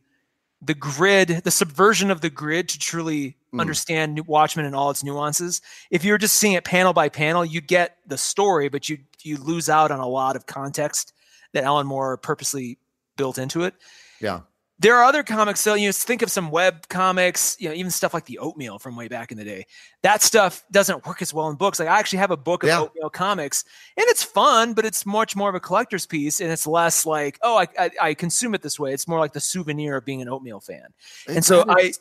the 0.61 0.73
grid 0.73 1.29
the 1.43 1.51
subversion 1.51 2.09
of 2.11 2.21
the 2.21 2.29
grid 2.29 2.69
to 2.69 2.79
truly 2.79 3.37
mm. 3.53 3.59
understand 3.59 4.25
watchmen 4.27 4.65
and 4.65 4.75
all 4.75 4.89
its 4.89 5.03
nuances. 5.03 5.61
If 5.91 6.03
you're 6.03 6.17
just 6.17 6.35
seeing 6.35 6.53
it 6.53 6.63
panel 6.63 6.93
by 6.93 7.09
panel 7.09 7.43
you 7.43 7.61
get 7.61 7.97
the 8.07 8.17
story 8.17 8.69
but 8.69 8.89
you 8.89 8.99
you 9.21 9.37
lose 9.37 9.69
out 9.69 9.91
on 9.91 9.99
a 9.99 10.07
lot 10.07 10.35
of 10.35 10.45
context 10.45 11.13
that 11.53 11.63
alan 11.63 11.87
moore 11.87 12.17
purposely 12.17 12.77
built 13.17 13.37
into 13.37 13.63
it. 13.63 13.75
Yeah 14.19 14.41
there 14.83 14.97
are 14.97 15.05
other 15.05 15.23
comics, 15.23 15.61
so 15.61 15.75
you 15.75 15.87
know, 15.87 15.91
think 15.93 16.21
of 16.21 16.29
some 16.29 16.51
web 16.51 16.87
comics, 16.89 17.55
you 17.57 17.69
know, 17.69 17.73
even 17.73 17.89
stuff 17.89 18.13
like 18.13 18.25
the 18.25 18.37
Oatmeal 18.37 18.77
from 18.79 18.97
way 18.97 19.07
back 19.07 19.31
in 19.31 19.37
the 19.37 19.45
day. 19.45 19.65
That 20.01 20.21
stuff 20.21 20.63
doesn't 20.71 21.05
work 21.07 21.21
as 21.21 21.33
well 21.33 21.47
in 21.47 21.55
books. 21.55 21.79
Like 21.79 21.87
I 21.87 21.97
actually 21.97 22.19
have 22.19 22.31
a 22.31 22.37
book 22.37 22.63
of 22.63 22.67
yeah. 22.67 22.81
Oatmeal 22.81 23.09
comics, 23.09 23.63
and 23.95 24.05
it's 24.09 24.23
fun, 24.23 24.73
but 24.73 24.85
it's 24.85 25.05
much 25.05 25.37
more 25.37 25.47
of 25.47 25.55
a 25.55 25.59
collector's 25.61 26.05
piece, 26.05 26.41
and 26.41 26.51
it's 26.51 26.67
less 26.67 27.05
like, 27.05 27.39
oh, 27.41 27.57
I, 27.57 27.67
I, 27.79 27.91
I 28.01 28.13
consume 28.13 28.53
it 28.53 28.61
this 28.61 28.77
way. 28.77 28.93
It's 28.93 29.07
more 29.07 29.19
like 29.19 29.31
the 29.31 29.39
souvenir 29.39 29.95
of 29.95 30.05
being 30.05 30.21
an 30.21 30.27
Oatmeal 30.27 30.59
fan. 30.59 30.87
It, 31.27 31.37
and 31.37 31.45
so 31.45 31.63
I, 31.69 31.93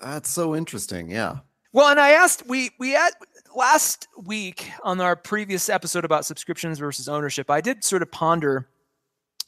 that's 0.00 0.30
so 0.30 0.56
interesting. 0.56 1.10
Yeah. 1.10 1.40
Well, 1.72 1.88
and 1.88 2.00
I 2.00 2.12
asked 2.12 2.46
we 2.48 2.70
we 2.78 2.92
had 2.92 3.10
last 3.54 4.08
week 4.16 4.70
on 4.82 4.98
our 5.02 5.14
previous 5.14 5.68
episode 5.68 6.06
about 6.06 6.24
subscriptions 6.24 6.78
versus 6.78 7.06
ownership. 7.06 7.50
I 7.50 7.60
did 7.60 7.84
sort 7.84 8.00
of 8.00 8.10
ponder 8.10 8.66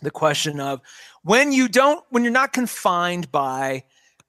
the 0.02 0.10
question 0.10 0.60
of 0.60 0.80
when 1.22 1.52
you 1.52 1.68
don't 1.68 2.04
when 2.10 2.24
you're 2.24 2.32
not 2.32 2.52
confined 2.52 3.30
by 3.32 3.82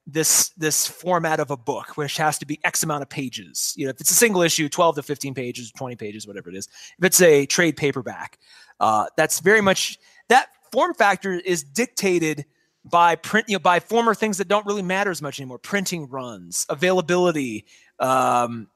this 0.06 0.50
this 0.50 0.86
format 0.86 1.40
of 1.40 1.50
a 1.50 1.56
book 1.56 1.96
which 1.96 2.16
has 2.16 2.38
to 2.38 2.46
be 2.46 2.60
x 2.64 2.82
amount 2.82 3.02
of 3.02 3.08
pages 3.08 3.72
you 3.76 3.84
know 3.84 3.90
if 3.90 4.00
it's 4.00 4.10
a 4.10 4.14
single 4.14 4.42
issue 4.42 4.68
12 4.68 4.96
to 4.96 5.02
15 5.02 5.34
pages 5.34 5.72
20 5.72 5.96
pages 5.96 6.26
whatever 6.26 6.50
it 6.50 6.56
is 6.56 6.68
if 6.98 7.04
it's 7.04 7.20
a 7.20 7.46
trade 7.46 7.76
paperback 7.76 8.38
uh, 8.80 9.06
that's 9.16 9.40
very 9.40 9.60
much 9.60 9.98
that 10.28 10.48
form 10.72 10.94
factor 10.94 11.32
is 11.32 11.62
dictated 11.62 12.44
by 12.84 13.16
print, 13.16 13.48
you 13.48 13.54
know, 13.54 13.60
by 13.60 13.80
former 13.80 14.14
things 14.14 14.38
that 14.38 14.48
don't 14.48 14.66
really 14.66 14.82
matter 14.82 15.10
as 15.10 15.22
much 15.22 15.40
anymore. 15.40 15.58
Printing 15.58 16.08
runs, 16.08 16.66
availability, 16.68 17.64
um, 17.98 18.68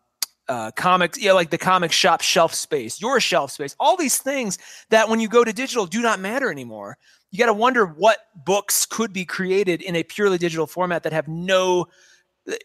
uh, 0.48 0.70
comics, 0.72 1.18
yeah, 1.18 1.32
like 1.32 1.50
the 1.50 1.58
comic 1.58 1.92
shop 1.92 2.20
shelf 2.20 2.54
space, 2.54 3.00
your 3.00 3.20
shelf 3.20 3.50
space, 3.50 3.76
all 3.78 3.96
these 3.96 4.18
things 4.18 4.58
that 4.90 5.08
when 5.08 5.20
you 5.20 5.28
go 5.28 5.44
to 5.44 5.52
digital 5.52 5.86
do 5.86 6.00
not 6.00 6.20
matter 6.20 6.50
anymore. 6.50 6.98
You 7.30 7.38
got 7.38 7.46
to 7.46 7.52
wonder 7.52 7.84
what 7.84 8.20
books 8.34 8.86
could 8.86 9.12
be 9.12 9.26
created 9.26 9.82
in 9.82 9.94
a 9.96 10.02
purely 10.02 10.38
digital 10.38 10.66
format 10.66 11.02
that 11.02 11.12
have 11.12 11.28
no 11.28 11.88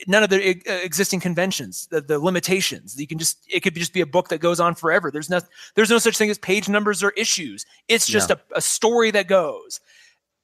none 0.08 0.24
of 0.24 0.30
the 0.30 0.50
existing 0.84 1.20
conventions, 1.20 1.88
the, 1.88 2.02
the 2.02 2.20
limitations. 2.20 3.00
You 3.00 3.08
can 3.08 3.18
just 3.18 3.40
it 3.52 3.62
could 3.62 3.76
just 3.76 3.94
be 3.94 4.02
a 4.02 4.06
book 4.06 4.30
that 4.30 4.40
goes 4.40 4.60
on 4.60 4.76
forever. 4.76 5.12
There's 5.12 5.30
no 5.30 5.42
there's 5.76 5.90
no 5.90 5.98
such 5.98 6.18
thing 6.18 6.30
as 6.30 6.38
page 6.38 6.70
numbers 6.70 7.04
or 7.04 7.12
issues. 7.12 7.66
It's 7.88 8.08
just 8.08 8.30
yeah. 8.30 8.38
a, 8.56 8.58
a 8.60 8.62
story 8.62 9.12
that 9.12 9.28
goes. 9.28 9.82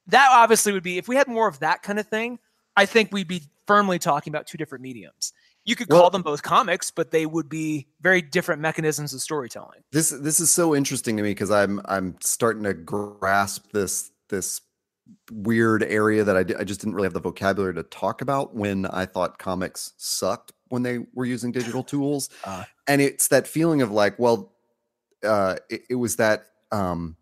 That 0.08 0.28
obviously 0.32 0.72
would 0.72 0.82
be 0.82 0.98
if 0.98 1.08
we 1.08 1.16
had 1.16 1.28
more 1.28 1.48
of 1.48 1.58
that 1.60 1.82
kind 1.82 1.98
of 1.98 2.06
thing. 2.06 2.38
I 2.76 2.86
think 2.86 3.12
we'd 3.12 3.28
be 3.28 3.42
firmly 3.66 3.98
talking 3.98 4.30
about 4.30 4.46
two 4.46 4.58
different 4.58 4.82
mediums. 4.82 5.32
You 5.64 5.76
could 5.76 5.88
call 5.88 6.10
them 6.10 6.22
both 6.22 6.42
comics, 6.42 6.90
but 6.90 7.10
they 7.10 7.26
would 7.26 7.48
be 7.48 7.86
very 8.00 8.22
different 8.22 8.62
mechanisms 8.62 9.12
of 9.12 9.20
storytelling. 9.20 9.80
This 9.92 10.10
this 10.10 10.40
is 10.40 10.50
so 10.50 10.74
interesting 10.74 11.16
to 11.16 11.22
me 11.22 11.30
because 11.30 11.50
I'm 11.50 11.80
I'm 11.84 12.16
starting 12.20 12.62
to 12.64 12.74
grasp 12.74 13.70
this 13.72 14.10
this 14.28 14.62
weird 15.30 15.82
area 15.82 16.24
that 16.24 16.36
I, 16.36 16.40
I 16.60 16.64
just 16.64 16.80
didn't 16.80 16.94
really 16.94 17.06
have 17.06 17.12
the 17.12 17.20
vocabulary 17.20 17.74
to 17.74 17.82
talk 17.84 18.22
about 18.22 18.54
when 18.54 18.86
I 18.86 19.06
thought 19.06 19.38
comics 19.38 19.92
sucked 19.96 20.52
when 20.68 20.82
they 20.82 21.00
were 21.14 21.24
using 21.24 21.52
digital 21.52 21.82
tools. 21.84 22.30
Uh, 22.44 22.64
and 22.86 23.00
it's 23.00 23.28
that 23.28 23.46
feeling 23.46 23.82
of 23.82 23.90
like, 23.90 24.18
well, 24.18 24.52
uh, 25.24 25.56
it, 25.68 25.82
it 25.90 25.94
was 25.96 26.16
that 26.16 26.46
um, 26.72 27.16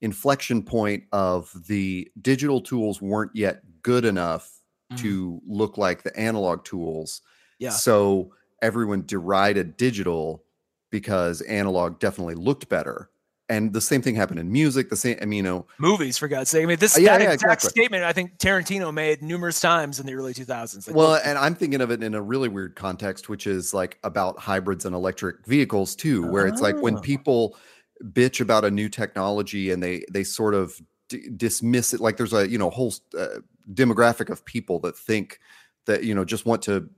inflection 0.00 0.62
point 0.62 1.04
of 1.12 1.50
the 1.68 2.10
digital 2.20 2.60
tools 2.60 3.00
weren't 3.00 3.34
yet 3.34 3.60
good 3.82 4.04
enough 4.04 4.50
mm. 4.92 4.98
to 4.98 5.40
look 5.46 5.78
like 5.78 6.02
the 6.02 6.16
analog 6.18 6.64
tools. 6.64 7.20
Yeah. 7.58 7.70
So 7.70 8.32
everyone 8.62 9.04
derided 9.06 9.76
digital 9.76 10.44
because 10.90 11.40
analog 11.42 11.98
definitely 11.98 12.34
looked 12.34 12.68
better 12.68 13.10
and 13.48 13.72
the 13.72 13.80
same 13.80 14.00
thing 14.00 14.14
happened 14.14 14.40
in 14.40 14.50
music. 14.50 14.88
The 14.88 14.96
same, 14.96 15.18
I 15.20 15.26
mean, 15.26 15.38
you 15.38 15.42
know, 15.42 15.66
movies 15.78 16.16
for 16.16 16.28
God's 16.28 16.50
sake. 16.50 16.62
I 16.62 16.66
mean, 16.66 16.78
this 16.78 16.96
uh, 16.96 17.00
yeah, 17.00 17.18
yeah, 17.18 17.32
exact 17.32 17.64
exactly. 17.64 17.70
statement 17.70 18.04
I 18.04 18.12
think 18.12 18.38
Tarantino 18.38 18.92
made 18.92 19.22
numerous 19.22 19.60
times 19.60 20.00
in 20.00 20.06
the 20.06 20.14
early 20.14 20.32
2000s. 20.32 20.86
Like, 20.86 20.96
well, 20.96 21.20
and 21.22 21.36
I'm 21.36 21.54
thinking 21.54 21.80
of 21.80 21.90
it 21.90 22.02
in 22.02 22.14
a 22.14 22.22
really 22.22 22.48
weird 22.48 22.74
context, 22.74 23.28
which 23.28 23.46
is 23.46 23.74
like 23.74 23.98
about 24.02 24.38
hybrids 24.38 24.86
and 24.86 24.94
electric 24.94 25.44
vehicles 25.46 25.94
too, 25.94 26.26
where 26.26 26.46
oh. 26.46 26.48
it's 26.48 26.62
like 26.62 26.80
when 26.80 26.96
oh. 26.96 27.00
people 27.00 27.56
bitch 28.02 28.40
about 28.40 28.64
a 28.64 28.70
new 28.70 28.88
technology 28.88 29.70
and 29.70 29.82
they 29.82 30.04
they 30.10 30.24
sort 30.24 30.54
of 30.54 30.80
d- 31.08 31.28
dismiss 31.36 31.92
it, 31.92 32.00
like 32.00 32.16
there's 32.16 32.32
a 32.32 32.48
you 32.48 32.56
know 32.56 32.70
whole 32.70 32.94
uh, 33.18 33.40
demographic 33.74 34.30
of 34.30 34.44
people 34.46 34.78
that 34.80 34.96
think 34.96 35.38
that 35.84 36.04
you 36.04 36.14
know 36.14 36.24
just 36.24 36.46
want 36.46 36.62
to 36.62 36.88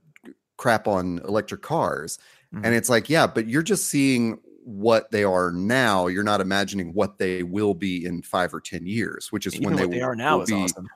crap 0.57 0.87
on 0.87 1.19
electric 1.19 1.61
cars. 1.61 2.19
Mm-hmm. 2.53 2.65
And 2.65 2.75
it's 2.75 2.89
like, 2.89 3.09
yeah, 3.09 3.27
but 3.27 3.47
you're 3.47 3.63
just 3.63 3.87
seeing 3.87 4.39
what 4.63 5.09
they 5.11 5.23
are 5.23 5.51
now, 5.51 6.07
you're 6.07 6.23
not 6.23 6.41
imagining 6.41 6.93
what 6.93 7.17
they 7.17 7.41
will 7.41 7.73
be 7.73 8.05
in 8.05 8.21
five 8.21 8.53
or 8.53 8.59
ten 8.59 8.85
years, 8.85 9.31
which 9.31 9.47
is 9.47 9.55
Even 9.55 9.75
when 9.75 9.89
they, 9.89 9.97
they 9.97 10.01
are 10.01 10.15
now 10.15 10.41
is 10.41 10.49
be, 10.49 10.55
awesome. 10.55 10.87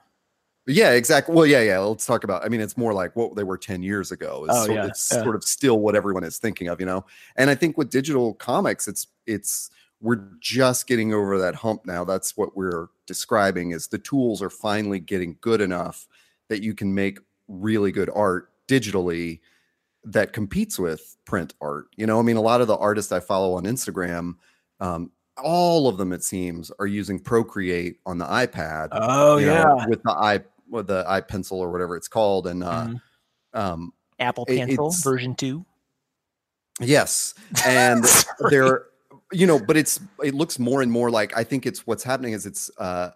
Yeah, 0.67 0.91
exactly. 0.91 1.33
Well, 1.33 1.45
yeah, 1.45 1.61
yeah. 1.61 1.79
Let's 1.79 2.05
talk 2.05 2.23
about. 2.23 2.45
I 2.45 2.49
mean, 2.49 2.61
it's 2.61 2.77
more 2.77 2.93
like 2.93 3.15
what 3.15 3.35
they 3.35 3.43
were 3.43 3.57
ten 3.57 3.81
years 3.81 4.11
ago. 4.11 4.45
It's, 4.45 4.55
oh, 4.55 4.65
sort, 4.65 4.75
yeah, 4.75 4.85
it's 4.87 5.09
yeah. 5.11 5.23
sort 5.23 5.35
of 5.35 5.43
still 5.43 5.79
what 5.79 5.95
everyone 5.95 6.23
is 6.23 6.37
thinking 6.37 6.67
of, 6.67 6.79
you 6.79 6.85
know. 6.85 7.05
And 7.35 7.49
I 7.49 7.55
think 7.55 7.77
with 7.77 7.89
digital 7.89 8.33
comics, 8.35 8.87
it's 8.87 9.07
it's 9.25 9.71
we're 10.01 10.21
just 10.39 10.85
getting 10.85 11.13
over 11.13 11.39
that 11.39 11.55
hump 11.55 11.85
now. 11.85 12.03
That's 12.03 12.37
what 12.37 12.55
we're 12.55 12.87
describing. 13.07 13.71
Is 13.71 13.87
the 13.87 13.97
tools 13.97 14.41
are 14.41 14.49
finally 14.49 14.99
getting 14.99 15.37
good 15.41 15.61
enough 15.61 16.07
that 16.49 16.61
you 16.61 16.75
can 16.75 16.93
make 16.93 17.19
really 17.47 17.91
good 17.91 18.09
art 18.13 18.49
digitally 18.67 19.39
that 20.03 20.33
competes 20.33 20.79
with 20.79 21.17
print 21.25 21.53
art. 21.61 21.85
You 21.95 22.07
know, 22.07 22.19
I 22.19 22.23
mean, 22.23 22.37
a 22.37 22.41
lot 22.41 22.61
of 22.61 22.67
the 22.67 22.77
artists 22.77 23.11
I 23.11 23.19
follow 23.19 23.53
on 23.53 23.63
Instagram, 23.63 24.35
um, 24.79 25.11
all 25.37 25.87
of 25.87 25.97
them 25.97 26.11
it 26.11 26.23
seems 26.23 26.71
are 26.79 26.87
using 26.87 27.19
Procreate 27.19 27.97
on 28.05 28.17
the 28.17 28.25
iPad. 28.25 28.89
Oh 28.91 29.37
yeah, 29.37 29.63
know, 29.63 29.85
with 29.89 30.03
the 30.03 30.11
i 30.11 30.41
with 30.69 30.87
the 30.87 31.03
iPencil 31.03 31.53
or 31.53 31.71
whatever 31.71 31.95
it's 31.95 32.07
called, 32.07 32.47
and 32.47 32.63
uh, 32.63 32.85
mm-hmm. 32.85 33.59
um, 33.59 33.93
Apple 34.19 34.45
Pencil 34.45 34.93
version 35.03 35.35
two. 35.35 35.65
Yes, 36.79 37.33
and 37.65 38.05
they're 38.49 38.85
you 39.31 39.47
know, 39.47 39.59
but 39.59 39.77
it's 39.77 39.99
it 40.23 40.33
looks 40.33 40.59
more 40.59 40.81
and 40.81 40.91
more 40.91 41.09
like 41.09 41.35
I 41.37 41.43
think 41.43 41.65
it's 41.65 41.85
what's 41.87 42.03
happening 42.03 42.33
is 42.33 42.45
it's 42.45 42.69
uh, 42.77 43.11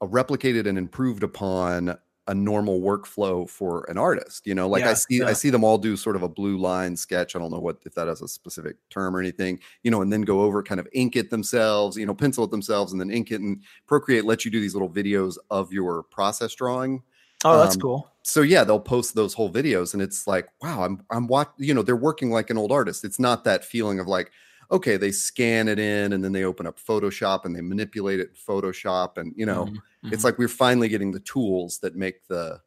a 0.00 0.06
replicated 0.06 0.66
and 0.66 0.78
improved 0.78 1.22
upon 1.22 1.98
a 2.28 2.34
normal 2.34 2.80
workflow 2.80 3.48
for 3.48 3.84
an 3.88 3.96
artist 3.96 4.46
you 4.46 4.54
know 4.54 4.68
like 4.68 4.82
yeah, 4.82 4.90
i 4.90 4.94
see 4.94 5.18
yeah. 5.18 5.26
i 5.26 5.32
see 5.32 5.50
them 5.50 5.62
all 5.62 5.78
do 5.78 5.96
sort 5.96 6.16
of 6.16 6.22
a 6.22 6.28
blue 6.28 6.56
line 6.56 6.96
sketch 6.96 7.36
i 7.36 7.38
don't 7.38 7.50
know 7.50 7.58
what 7.58 7.78
if 7.84 7.94
that 7.94 8.08
has 8.08 8.20
a 8.20 8.28
specific 8.28 8.76
term 8.90 9.14
or 9.14 9.20
anything 9.20 9.58
you 9.84 9.90
know 9.90 10.02
and 10.02 10.12
then 10.12 10.22
go 10.22 10.40
over 10.40 10.62
kind 10.62 10.80
of 10.80 10.88
ink 10.92 11.14
it 11.14 11.30
themselves 11.30 11.96
you 11.96 12.04
know 12.04 12.14
pencil 12.14 12.44
it 12.44 12.50
themselves 12.50 12.92
and 12.92 13.00
then 13.00 13.10
ink 13.10 13.30
it 13.30 13.40
and 13.40 13.62
procreate 13.86 14.24
lets 14.24 14.44
you 14.44 14.50
do 14.50 14.60
these 14.60 14.74
little 14.74 14.90
videos 14.90 15.36
of 15.50 15.72
your 15.72 16.02
process 16.04 16.54
drawing. 16.54 17.02
Oh 17.44 17.58
that's 17.58 17.76
um, 17.76 17.80
cool. 17.80 18.10
so 18.22 18.40
yeah 18.42 18.64
they'll 18.64 18.80
post 18.80 19.14
those 19.14 19.34
whole 19.34 19.52
videos 19.52 19.92
and 19.92 20.02
it's 20.02 20.26
like 20.26 20.48
wow 20.62 20.82
i'm 20.82 21.02
i'm 21.10 21.26
watching 21.26 21.52
you 21.58 21.74
know 21.74 21.82
they're 21.82 21.94
working 21.94 22.30
like 22.30 22.50
an 22.50 22.58
old 22.58 22.72
artist. 22.72 23.04
It's 23.04 23.20
not 23.20 23.44
that 23.44 23.64
feeling 23.64 24.00
of 24.00 24.08
like 24.08 24.32
okay 24.70 24.96
they 24.96 25.12
scan 25.12 25.68
it 25.68 25.78
in 25.78 26.12
and 26.12 26.24
then 26.24 26.32
they 26.32 26.44
open 26.44 26.66
up 26.66 26.78
photoshop 26.78 27.44
and 27.44 27.54
they 27.54 27.60
manipulate 27.60 28.20
it 28.20 28.30
in 28.30 28.34
photoshop 28.34 29.18
and 29.18 29.32
you 29.36 29.46
know 29.46 29.66
mm-hmm 29.66 29.76
Mm-hmm. 30.06 30.14
It's 30.14 30.24
like 30.24 30.38
we're 30.38 30.48
finally 30.48 30.88
getting 30.88 31.10
the 31.10 31.20
tools 31.20 31.80
that 31.80 31.96
make 31.96 32.26
the 32.28 32.60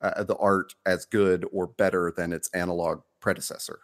uh, 0.00 0.22
the 0.22 0.36
art 0.36 0.74
as 0.86 1.04
good 1.06 1.44
or 1.52 1.66
better 1.66 2.12
than 2.16 2.32
its 2.32 2.48
analog 2.54 3.00
predecessor. 3.18 3.80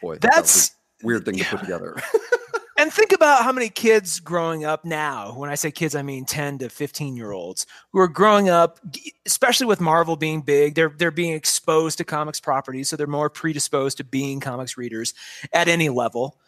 Boy, 0.00 0.18
that's 0.20 0.68
that 0.68 0.76
weird 1.02 1.24
thing 1.24 1.34
yeah. 1.34 1.44
to 1.44 1.50
put 1.50 1.60
together. 1.60 1.96
and 2.78 2.92
think 2.92 3.10
about 3.10 3.42
how 3.42 3.50
many 3.50 3.68
kids 3.68 4.20
growing 4.20 4.64
up 4.64 4.84
now 4.84 5.32
when 5.32 5.48
i 5.48 5.54
say 5.54 5.70
kids 5.70 5.94
i 5.94 6.02
mean 6.02 6.26
10 6.26 6.58
to 6.58 6.68
15 6.68 7.16
year 7.16 7.32
olds 7.32 7.66
who 7.90 7.98
are 7.98 8.06
growing 8.06 8.50
up 8.50 8.78
especially 9.24 9.66
with 9.66 9.80
marvel 9.80 10.14
being 10.14 10.42
big 10.42 10.74
they're 10.74 10.92
they're 10.98 11.10
being 11.10 11.32
exposed 11.32 11.96
to 11.96 12.04
comics 12.04 12.38
properties 12.38 12.90
so 12.90 12.94
they're 12.94 13.06
more 13.06 13.30
predisposed 13.30 13.96
to 13.96 14.04
being 14.04 14.40
comics 14.40 14.76
readers 14.76 15.14
at 15.54 15.68
any 15.68 15.88
level 15.88 16.38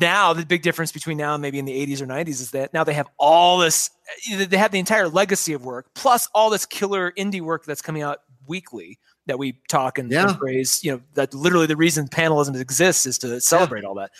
now 0.00 0.32
the 0.32 0.44
big 0.44 0.62
difference 0.62 0.92
between 0.92 1.16
now 1.16 1.34
and 1.34 1.42
maybe 1.42 1.58
in 1.58 1.64
the 1.64 1.86
80s 1.86 2.00
or 2.00 2.06
90s 2.06 2.28
is 2.28 2.50
that 2.52 2.72
now 2.72 2.84
they 2.84 2.92
have 2.92 3.08
all 3.18 3.58
this 3.58 3.90
they 4.28 4.56
have 4.56 4.70
the 4.70 4.78
entire 4.78 5.08
legacy 5.08 5.52
of 5.52 5.64
work 5.64 5.90
plus 5.94 6.28
all 6.34 6.50
this 6.50 6.66
killer 6.66 7.12
indie 7.12 7.40
work 7.40 7.64
that's 7.64 7.82
coming 7.82 8.02
out 8.02 8.20
weekly 8.46 8.98
that 9.26 9.38
we 9.38 9.60
talk 9.68 9.98
and, 9.98 10.10
yeah. 10.10 10.28
and 10.28 10.38
praise 10.38 10.82
you 10.82 10.92
know 10.92 11.00
that 11.14 11.32
literally 11.34 11.66
the 11.66 11.76
reason 11.76 12.08
panelism 12.08 12.58
exists 12.58 13.06
is 13.06 13.18
to 13.18 13.40
celebrate 13.40 13.82
yeah. 13.82 13.88
all 13.88 13.94
that 13.94 14.10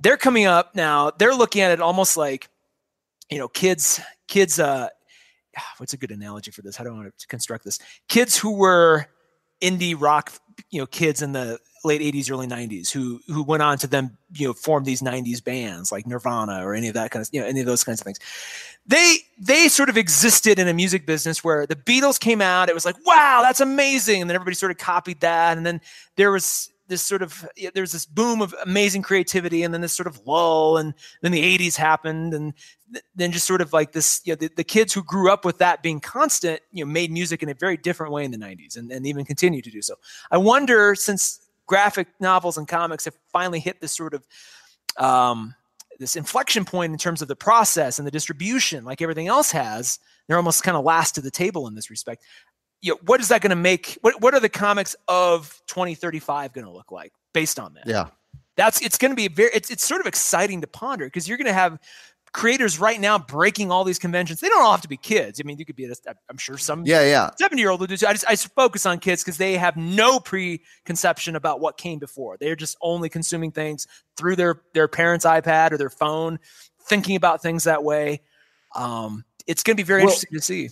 they're 0.00 0.16
coming 0.16 0.46
up 0.46 0.74
now 0.74 1.10
they're 1.18 1.34
looking 1.34 1.62
at 1.62 1.70
it 1.70 1.80
almost 1.80 2.16
like 2.16 2.48
you 3.30 3.38
know 3.38 3.48
kids 3.48 4.00
kids 4.26 4.58
uh 4.58 4.88
what's 5.78 5.92
a 5.92 5.96
good 5.96 6.10
analogy 6.10 6.50
for 6.50 6.62
this 6.62 6.76
how 6.76 6.84
do 6.84 6.90
i 6.90 6.92
want 6.92 7.12
to 7.18 7.26
construct 7.26 7.64
this 7.64 7.78
kids 8.08 8.36
who 8.36 8.56
were 8.56 9.06
indie 9.60 9.96
rock 9.98 10.32
you 10.70 10.80
know 10.80 10.86
kids 10.86 11.22
in 11.22 11.32
the 11.32 11.58
late 11.88 12.00
80s 12.00 12.30
early 12.30 12.46
90s 12.46 12.90
who 12.90 13.20
who 13.26 13.42
went 13.42 13.62
on 13.62 13.78
to 13.78 13.86
then 13.86 14.16
you 14.34 14.46
know 14.46 14.52
form 14.52 14.84
these 14.84 15.02
90s 15.02 15.42
bands 15.42 15.90
like 15.90 16.06
nirvana 16.06 16.64
or 16.64 16.74
any 16.74 16.88
of 16.88 16.94
that 16.94 17.10
kind 17.10 17.22
of 17.22 17.28
you 17.32 17.40
know 17.40 17.46
any 17.46 17.60
of 17.60 17.66
those 17.66 17.84
kinds 17.84 18.00
of 18.00 18.04
things. 18.04 18.20
They 18.86 19.18
they 19.38 19.68
sort 19.68 19.88
of 19.88 19.96
existed 19.96 20.58
in 20.58 20.68
a 20.68 20.74
music 20.74 21.06
business 21.06 21.42
where 21.42 21.66
the 21.66 21.76
beatles 21.76 22.20
came 22.20 22.40
out 22.40 22.68
it 22.68 22.74
was 22.74 22.84
like 22.84 22.96
wow 23.04 23.40
that's 23.42 23.60
amazing 23.60 24.20
and 24.20 24.30
then 24.30 24.36
everybody 24.36 24.54
sort 24.54 24.70
of 24.70 24.78
copied 24.78 25.20
that 25.20 25.56
and 25.56 25.66
then 25.66 25.80
there 26.16 26.30
was 26.30 26.70
this 26.88 27.02
sort 27.02 27.22
of 27.22 27.46
there's 27.74 27.92
this 27.92 28.06
boom 28.06 28.42
of 28.42 28.54
amazing 28.64 29.02
creativity 29.02 29.62
and 29.62 29.72
then 29.72 29.80
this 29.80 29.92
sort 29.92 30.06
of 30.06 30.26
lull 30.26 30.78
and 30.78 30.94
then 31.22 31.32
the 31.32 31.58
80s 31.58 31.76
happened 31.76 32.34
and 32.34 32.54
then 33.14 33.30
just 33.30 33.46
sort 33.46 33.60
of 33.60 33.72
like 33.72 33.92
this 33.92 34.20
you 34.24 34.32
know 34.32 34.36
the, 34.36 34.50
the 34.56 34.64
kids 34.64 34.92
who 34.92 35.02
grew 35.02 35.30
up 35.30 35.44
with 35.44 35.58
that 35.58 35.82
being 35.82 36.00
constant 36.00 36.60
you 36.72 36.84
know 36.84 36.90
made 36.90 37.10
music 37.10 37.42
in 37.42 37.48
a 37.48 37.54
very 37.54 37.76
different 37.76 38.12
way 38.12 38.24
in 38.24 38.30
the 38.30 38.38
90s 38.38 38.76
and, 38.76 38.90
and 38.90 39.06
even 39.06 39.24
continue 39.24 39.62
to 39.62 39.70
do 39.70 39.82
so. 39.82 39.94
I 40.30 40.38
wonder 40.38 40.94
since 40.94 41.40
graphic 41.68 42.08
novels 42.18 42.58
and 42.58 42.66
comics 42.66 43.04
have 43.04 43.14
finally 43.32 43.60
hit 43.60 43.80
this 43.80 43.92
sort 43.92 44.14
of 44.14 44.26
um, 44.96 45.54
this 46.00 46.16
inflection 46.16 46.64
point 46.64 46.92
in 46.92 46.98
terms 46.98 47.22
of 47.22 47.28
the 47.28 47.36
process 47.36 47.98
and 47.98 48.06
the 48.06 48.10
distribution, 48.10 48.84
like 48.84 49.00
everything 49.00 49.28
else 49.28 49.52
has. 49.52 50.00
They're 50.26 50.36
almost 50.36 50.64
kind 50.64 50.76
of 50.76 50.84
last 50.84 51.14
to 51.14 51.20
the 51.20 51.30
table 51.30 51.68
in 51.68 51.74
this 51.74 51.90
respect. 51.90 52.24
You 52.80 52.92
know, 52.92 52.98
what 53.06 53.20
is 53.20 53.28
that 53.28 53.40
going 53.40 53.50
to 53.50 53.56
make? 53.56 53.98
What 54.00 54.20
What 54.20 54.34
are 54.34 54.40
the 54.40 54.48
comics 54.48 54.96
of 55.06 55.60
2035 55.68 56.52
going 56.52 56.64
to 56.66 56.72
look 56.72 56.90
like 56.90 57.12
based 57.32 57.60
on 57.60 57.74
that? 57.74 57.86
Yeah, 57.86 58.08
that's 58.56 58.80
it's 58.80 58.98
going 58.98 59.12
to 59.12 59.16
be 59.16 59.28
very. 59.28 59.50
It's 59.54 59.70
it's 59.70 59.86
sort 59.86 60.00
of 60.00 60.06
exciting 60.06 60.60
to 60.62 60.66
ponder 60.66 61.06
because 61.06 61.28
you're 61.28 61.38
going 61.38 61.46
to 61.46 61.52
have 61.52 61.78
creators 62.32 62.78
right 62.78 63.00
now 63.00 63.18
breaking 63.18 63.70
all 63.70 63.84
these 63.84 63.98
conventions. 63.98 64.40
They 64.40 64.48
don't 64.48 64.62
all 64.62 64.70
have 64.70 64.82
to 64.82 64.88
be 64.88 64.96
kids. 64.96 65.40
I 65.40 65.44
mean, 65.44 65.58
you 65.58 65.64
could 65.64 65.76
be, 65.76 65.84
a, 65.86 65.94
I'm 66.28 66.38
sure 66.38 66.58
some 66.58 66.84
yeah, 66.84 67.02
yeah. 67.02 67.30
70 67.38 67.60
year 67.60 67.70
old 67.70 67.80
would 67.80 67.90
do. 67.90 67.94
I 68.06 68.12
just, 68.12 68.26
I 68.26 68.32
just 68.32 68.54
focus 68.54 68.86
on 68.86 68.98
kids 68.98 69.22
because 69.22 69.38
they 69.38 69.54
have 69.54 69.76
no 69.76 70.20
preconception 70.20 71.36
about 71.36 71.60
what 71.60 71.76
came 71.76 71.98
before. 71.98 72.36
They're 72.38 72.56
just 72.56 72.76
only 72.80 73.08
consuming 73.08 73.52
things 73.52 73.86
through 74.16 74.36
their, 74.36 74.62
their 74.74 74.88
parents' 74.88 75.24
iPad 75.24 75.72
or 75.72 75.78
their 75.78 75.90
phone, 75.90 76.38
thinking 76.82 77.16
about 77.16 77.42
things 77.42 77.64
that 77.64 77.82
way. 77.82 78.20
Um, 78.74 79.24
it's 79.46 79.62
going 79.62 79.76
to 79.76 79.82
be 79.82 79.86
very 79.86 80.02
well, 80.02 80.08
interesting 80.08 80.38
to 80.38 80.42
see. 80.42 80.70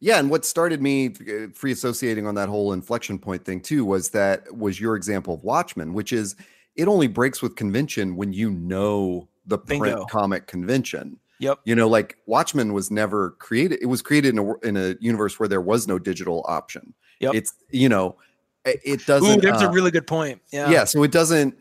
Yeah, 0.00 0.18
and 0.18 0.28
what 0.28 0.44
started 0.44 0.82
me 0.82 1.08
uh, 1.08 1.48
free 1.54 1.72
associating 1.72 2.26
on 2.26 2.34
that 2.34 2.48
whole 2.48 2.72
inflection 2.72 3.18
point 3.18 3.44
thing 3.44 3.60
too 3.60 3.84
was 3.84 4.10
that 4.10 4.54
was 4.54 4.78
your 4.78 4.96
example 4.96 5.34
of 5.34 5.44
Watchmen, 5.44 5.94
which 5.94 6.12
is 6.12 6.36
it 6.76 6.88
only 6.88 7.06
breaks 7.06 7.40
with 7.40 7.56
convention 7.56 8.16
when 8.16 8.32
you 8.32 8.50
know 8.50 9.28
the 9.46 9.58
print 9.58 9.84
Bingo. 9.84 10.04
comic 10.06 10.46
convention. 10.46 11.18
Yep. 11.40 11.60
You 11.64 11.74
know, 11.74 11.88
like 11.88 12.16
Watchmen 12.26 12.72
was 12.72 12.90
never 12.90 13.30
created. 13.32 13.80
It 13.82 13.86
was 13.86 14.02
created 14.02 14.34
in 14.34 14.38
a, 14.38 14.58
in 14.60 14.76
a 14.76 14.96
universe 15.00 15.38
where 15.38 15.48
there 15.48 15.60
was 15.60 15.88
no 15.88 15.98
digital 15.98 16.44
option. 16.48 16.94
Yep. 17.20 17.34
It's 17.34 17.54
you 17.70 17.88
know, 17.88 18.16
it, 18.64 19.04
doesn't. 19.06 19.38
Ooh, 19.38 19.40
that's 19.40 19.62
uh, 19.62 19.68
a 19.68 19.72
really 19.72 19.90
good 19.90 20.06
point. 20.06 20.40
Yeah. 20.52 20.70
Yeah. 20.70 20.84
So 20.84 21.02
it 21.02 21.12
doesn't. 21.12 21.58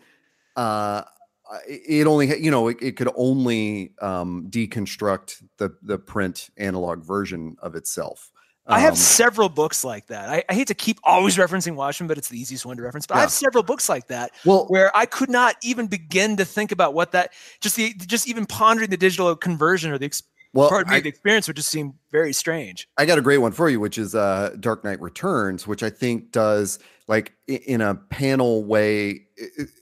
Uh, 0.55 1.03
it 1.67 2.07
only 2.07 2.39
you 2.41 2.51
know 2.51 2.67
it, 2.67 2.77
it 2.81 2.95
could 2.95 3.09
only 3.15 3.93
um, 4.01 4.47
deconstruct 4.49 5.43
the 5.57 5.75
the 5.81 5.97
print 5.97 6.49
analog 6.57 7.03
version 7.03 7.57
of 7.61 7.75
itself. 7.75 8.31
I 8.65 8.79
have 8.79 8.93
um, 8.93 8.97
several 8.97 9.49
books 9.49 9.83
like 9.83 10.07
that. 10.07 10.29
I, 10.29 10.43
I, 10.49 10.53
hate 10.53 10.67
to 10.69 10.73
keep 10.73 10.97
always 11.03 11.35
referencing 11.35 11.75
Watchmen, 11.75 12.07
but 12.07 12.17
it's 12.17 12.29
the 12.29 12.39
easiest 12.39 12.65
one 12.65 12.77
to 12.77 12.83
reference. 12.83 13.05
But 13.05 13.15
yeah. 13.15 13.19
I 13.19 13.21
have 13.21 13.31
several 13.31 13.63
books 13.63 13.89
like 13.89 14.07
that 14.07 14.31
well, 14.45 14.65
where 14.69 14.95
I 14.95 15.05
could 15.05 15.29
not 15.29 15.55
even 15.63 15.87
begin 15.87 16.37
to 16.37 16.45
think 16.45 16.71
about 16.71 16.93
what 16.93 17.11
that 17.11 17.33
just 17.59 17.75
the 17.75 17.93
just 17.93 18.27
even 18.27 18.45
pondering 18.45 18.89
the 18.89 18.97
digital 18.97 19.35
conversion 19.35 19.91
or 19.91 19.97
the 19.97 20.09
well, 20.53 20.69
pardon 20.69 20.91
me, 20.91 20.97
I, 20.97 20.99
the 21.01 21.09
experience 21.09 21.47
would 21.47 21.57
just 21.57 21.69
seem 21.69 21.95
very 22.11 22.31
strange. 22.31 22.87
I 22.97 23.05
got 23.05 23.17
a 23.17 23.21
great 23.21 23.39
one 23.39 23.51
for 23.51 23.69
you, 23.69 23.79
which 23.79 23.97
is 23.97 24.13
uh, 24.13 24.55
Dark 24.59 24.83
Knight 24.83 25.01
Returns, 25.01 25.65
which 25.65 25.81
I 25.81 25.89
think 25.89 26.31
does 26.31 26.79
like 27.07 27.33
in 27.47 27.81
a 27.81 27.95
panel 27.95 28.63
way. 28.63 29.25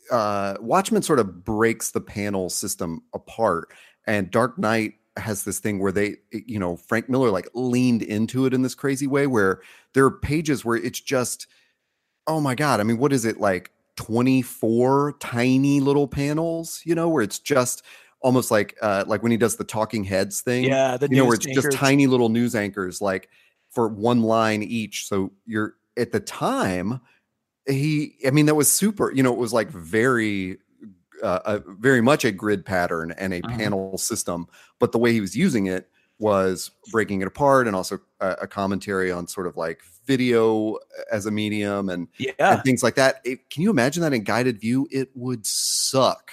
Uh, 0.09 0.55
Watchmen 0.59 1.01
sort 1.01 1.19
of 1.19 1.43
breaks 1.43 1.91
the 1.91 2.01
panel 2.01 2.49
system 2.49 3.03
apart, 3.13 3.69
and 4.07 4.31
Dark 4.31 4.57
Knight 4.57 4.93
has 5.17 5.43
this 5.43 5.59
thing 5.59 5.79
where 5.79 5.91
they, 5.91 6.17
you 6.31 6.59
know, 6.59 6.75
Frank 6.75 7.09
Miller 7.09 7.29
like 7.29 7.49
leaned 7.53 8.01
into 8.01 8.45
it 8.45 8.53
in 8.53 8.61
this 8.61 8.75
crazy 8.75 9.07
way 9.07 9.27
where 9.27 9.61
there 9.93 10.05
are 10.05 10.11
pages 10.11 10.63
where 10.63 10.77
it's 10.77 11.01
just, 11.01 11.47
oh 12.27 12.39
my 12.39 12.55
God. 12.55 12.79
I 12.79 12.83
mean, 12.83 12.97
what 12.97 13.11
is 13.13 13.25
it 13.25 13.39
like 13.39 13.71
24 13.97 15.15
tiny 15.19 15.79
little 15.79 16.07
panels, 16.07 16.81
you 16.85 16.95
know, 16.95 17.09
where 17.09 17.23
it's 17.23 17.39
just 17.39 17.83
almost 18.21 18.51
like 18.51 18.77
uh 18.81 19.03
like 19.07 19.23
when 19.23 19.31
he 19.31 19.37
does 19.37 19.55
the 19.55 19.63
talking 19.63 20.03
heads 20.03 20.41
thing. 20.41 20.63
Yeah, 20.63 20.97
the 20.97 21.09
you 21.09 21.17
know, 21.17 21.25
where 21.25 21.35
it's 21.35 21.47
anchors. 21.47 21.63
just 21.65 21.77
tiny 21.77 22.07
little 22.07 22.29
news 22.29 22.55
anchors 22.55 23.01
like 23.01 23.29
for 23.69 23.87
one 23.87 24.21
line 24.21 24.63
each. 24.63 25.07
So 25.07 25.31
you're 25.45 25.75
at 25.97 26.11
the 26.11 26.19
time, 26.19 27.01
he 27.67 28.15
I 28.25 28.31
mean, 28.31 28.45
that 28.45 28.55
was 28.55 28.71
super, 28.71 29.11
you 29.11 29.23
know, 29.23 29.33
it 29.33 29.39
was 29.39 29.53
like 29.53 29.69
very 29.69 30.57
uh, 31.21 31.39
a, 31.45 31.59
very 31.79 32.01
much 32.01 32.25
a 32.25 32.31
grid 32.31 32.65
pattern 32.65 33.13
and 33.17 33.33
a 33.33 33.41
uh-huh. 33.41 33.57
panel 33.57 33.97
system, 33.97 34.47
but 34.79 34.91
the 34.91 34.97
way 34.97 35.13
he 35.13 35.21
was 35.21 35.35
using 35.35 35.67
it 35.67 35.89
was 36.19 36.69
breaking 36.91 37.21
it 37.21 37.27
apart 37.27 37.67
and 37.67 37.75
also 37.75 37.99
a, 38.19 38.29
a 38.43 38.47
commentary 38.47 39.11
on 39.11 39.27
sort 39.27 39.47
of 39.47 39.57
like 39.57 39.81
video 40.05 40.77
as 41.11 41.25
a 41.25 41.31
medium 41.31 41.89
and, 41.89 42.07
yeah. 42.17 42.31
and 42.39 42.63
things 42.63 42.83
like 42.83 42.95
that. 42.95 43.21
It, 43.23 43.49
can 43.49 43.63
you 43.63 43.71
imagine 43.71 44.03
that 44.03 44.13
in 44.13 44.23
guided 44.23 44.61
view? 44.61 44.87
It 44.91 45.09
would 45.15 45.45
suck. 45.45 46.31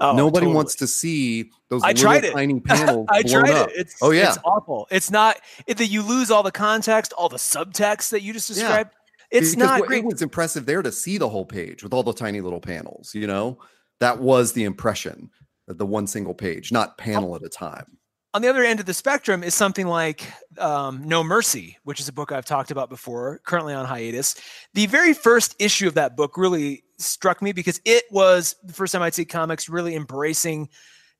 Oh, 0.00 0.14
Nobody 0.14 0.44
totally. 0.44 0.54
wants 0.54 0.76
to 0.76 0.86
see 0.86 1.50
those 1.70 1.82
I 1.82 1.92
tried 1.92 2.24
it. 2.24 2.32
tiny 2.32 2.60
panels. 2.60 3.06
I 3.10 3.22
tried 3.22 3.50
up. 3.50 3.70
it. 3.70 3.76
It's, 3.76 3.96
oh 4.00 4.10
yeah, 4.10 4.28
it's 4.28 4.38
awful. 4.44 4.86
It's 4.90 5.10
not 5.10 5.38
that 5.66 5.86
you 5.86 6.02
lose 6.02 6.30
all 6.30 6.44
the 6.44 6.52
context, 6.52 7.12
all 7.14 7.28
the 7.28 7.36
subtext 7.36 8.10
that 8.10 8.22
you 8.22 8.32
just 8.32 8.48
described. 8.48 8.90
Yeah. 8.92 9.38
It's 9.38 9.54
because 9.54 9.68
not 9.68 9.86
great. 9.86 10.04
It 10.04 10.06
was 10.06 10.22
impressive 10.22 10.66
there 10.66 10.82
to 10.82 10.92
see 10.92 11.18
the 11.18 11.28
whole 11.28 11.44
page 11.44 11.82
with 11.82 11.92
all 11.92 12.02
the 12.02 12.12
tiny 12.12 12.40
little 12.40 12.60
panels. 12.60 13.14
You 13.14 13.26
know, 13.26 13.58
that 14.00 14.18
was 14.18 14.52
the 14.52 14.64
impression 14.64 15.30
of 15.68 15.78
the 15.78 15.86
one 15.86 16.06
single 16.06 16.34
page, 16.34 16.72
not 16.72 16.98
panel 16.98 17.34
at 17.36 17.42
a 17.42 17.48
time. 17.48 17.98
On 18.34 18.42
the 18.42 18.48
other 18.48 18.62
end 18.62 18.78
of 18.78 18.86
the 18.86 18.94
spectrum 18.94 19.42
is 19.42 19.54
something 19.54 19.86
like 19.86 20.30
um, 20.58 21.02
No 21.06 21.24
Mercy, 21.24 21.78
which 21.84 21.98
is 21.98 22.08
a 22.08 22.12
book 22.12 22.30
I've 22.30 22.44
talked 22.44 22.70
about 22.70 22.90
before, 22.90 23.40
currently 23.44 23.74
on 23.74 23.86
hiatus. 23.86 24.34
The 24.74 24.86
very 24.86 25.14
first 25.14 25.56
issue 25.58 25.88
of 25.88 25.94
that 25.94 26.16
book 26.16 26.36
really 26.36 26.84
struck 26.98 27.40
me 27.40 27.52
because 27.52 27.80
it 27.84 28.04
was 28.10 28.54
the 28.62 28.72
first 28.72 28.92
time 28.92 29.02
I'd 29.02 29.14
see 29.14 29.24
comics 29.24 29.68
really 29.68 29.96
embracing 29.96 30.68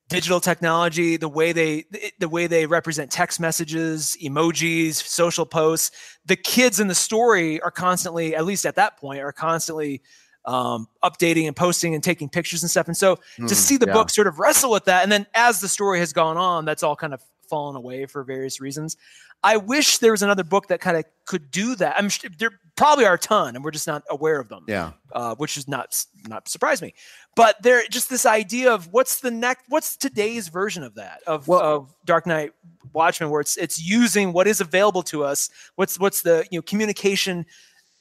digital 0.07 0.39
technology, 0.39 1.17
the 1.17 1.29
way 1.29 1.51
they 1.51 1.85
the 2.19 2.29
way 2.29 2.47
they 2.47 2.65
represent 2.65 3.11
text 3.11 3.39
messages, 3.39 4.17
emojis, 4.21 4.95
social 4.95 5.45
posts. 5.45 5.91
The 6.25 6.35
kids 6.35 6.79
in 6.79 6.87
the 6.87 6.95
story 6.95 7.61
are 7.61 7.71
constantly, 7.71 8.35
at 8.35 8.45
least 8.45 8.65
at 8.65 8.75
that 8.75 8.97
point, 8.97 9.21
are 9.21 9.31
constantly 9.31 10.01
um, 10.49 10.87
updating 11.03 11.45
and 11.45 11.55
posting 11.55 11.93
and 11.93 12.03
taking 12.03 12.27
pictures 12.27 12.63
and 12.63 12.71
stuff. 12.71 12.87
And 12.87 12.97
so 12.97 13.17
mm, 13.37 13.47
to 13.47 13.53
see 13.53 13.77
the 13.77 13.85
yeah. 13.85 13.93
book 13.93 14.09
sort 14.09 14.25
of 14.25 14.39
wrestle 14.39 14.71
with 14.71 14.85
that, 14.85 15.03
and 15.03 15.11
then 15.11 15.27
as 15.35 15.61
the 15.61 15.69
story 15.69 15.99
has 15.99 16.11
gone 16.11 16.37
on, 16.37 16.65
that's 16.65 16.81
all 16.81 16.95
kind 16.95 17.13
of 17.13 17.21
fallen 17.47 17.75
away 17.75 18.07
for 18.07 18.23
various 18.23 18.59
reasons. 18.59 18.97
I 19.43 19.57
wish 19.57 19.99
there 19.99 20.11
was 20.11 20.21
another 20.21 20.43
book 20.43 20.67
that 20.67 20.81
kind 20.81 20.97
of 20.97 21.05
could 21.25 21.49
do 21.49 21.75
that. 21.75 21.95
I'm 21.97 22.09
sure 22.09 22.29
there 22.37 22.51
probably 22.75 23.05
are 23.05 23.13
a 23.13 23.19
ton, 23.19 23.55
and 23.55 23.63
we're 23.63 23.71
just 23.71 23.87
not 23.87 24.03
aware 24.09 24.39
of 24.39 24.49
them. 24.49 24.65
Yeah, 24.67 24.91
uh, 25.13 25.35
which 25.35 25.55
is 25.55 25.67
not 25.67 26.03
not 26.27 26.49
surprise 26.49 26.81
me. 26.81 26.93
But 27.35 27.61
there, 27.61 27.83
just 27.89 28.09
this 28.09 28.25
idea 28.25 28.73
of 28.73 28.91
what's 28.91 29.21
the 29.21 29.31
next, 29.31 29.65
what's 29.69 29.95
today's 29.95 30.49
version 30.49 30.83
of 30.83 30.95
that 30.95 31.21
of, 31.25 31.47
well, 31.47 31.61
of 31.61 31.93
Dark 32.05 32.25
Knight 32.25 32.51
Watchmen, 32.91 33.29
where 33.29 33.39
it's 33.39 33.55
it's 33.55 33.81
using 33.81 34.33
what 34.33 34.47
is 34.47 34.59
available 34.59 35.03
to 35.03 35.23
us. 35.23 35.49
What's 35.75 35.97
what's 35.99 36.23
the 36.23 36.45
you 36.51 36.57
know 36.57 36.63
communication 36.63 37.45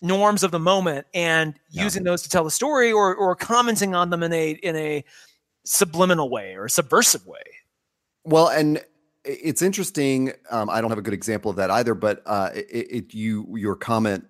norms 0.01 0.43
of 0.43 0.51
the 0.51 0.59
moment 0.59 1.07
and 1.13 1.59
yeah. 1.71 1.85
using 1.85 2.05
those 2.05 2.23
to 2.23 2.29
tell 2.29 2.45
the 2.45 2.51
story 2.51 2.93
or 2.93 3.15
or 3.15 3.35
commenting 3.35 3.95
on 3.95 4.11
them 4.11 4.23
in 4.23 4.33
a 4.33 4.51
in 4.51 4.77
a 4.77 5.05
subliminal 5.65 6.31
way 6.31 6.57
or 6.57 6.69
subversive 6.69 7.27
way. 7.27 7.43
Well, 8.25 8.49
and 8.49 8.83
it's 9.25 9.63
interesting. 9.63 10.33
Um, 10.51 10.71
I 10.71 10.81
don't 10.81 10.91
have 10.91 10.99
a 10.99 11.03
good 11.03 11.15
example 11.15 11.51
of 11.51 11.57
that 11.57 11.71
either, 11.71 11.95
but 11.95 12.23
uh, 12.27 12.51
it, 12.55 12.67
it, 12.71 13.15
you 13.15 13.47
your 13.57 13.77
comment 13.77 14.25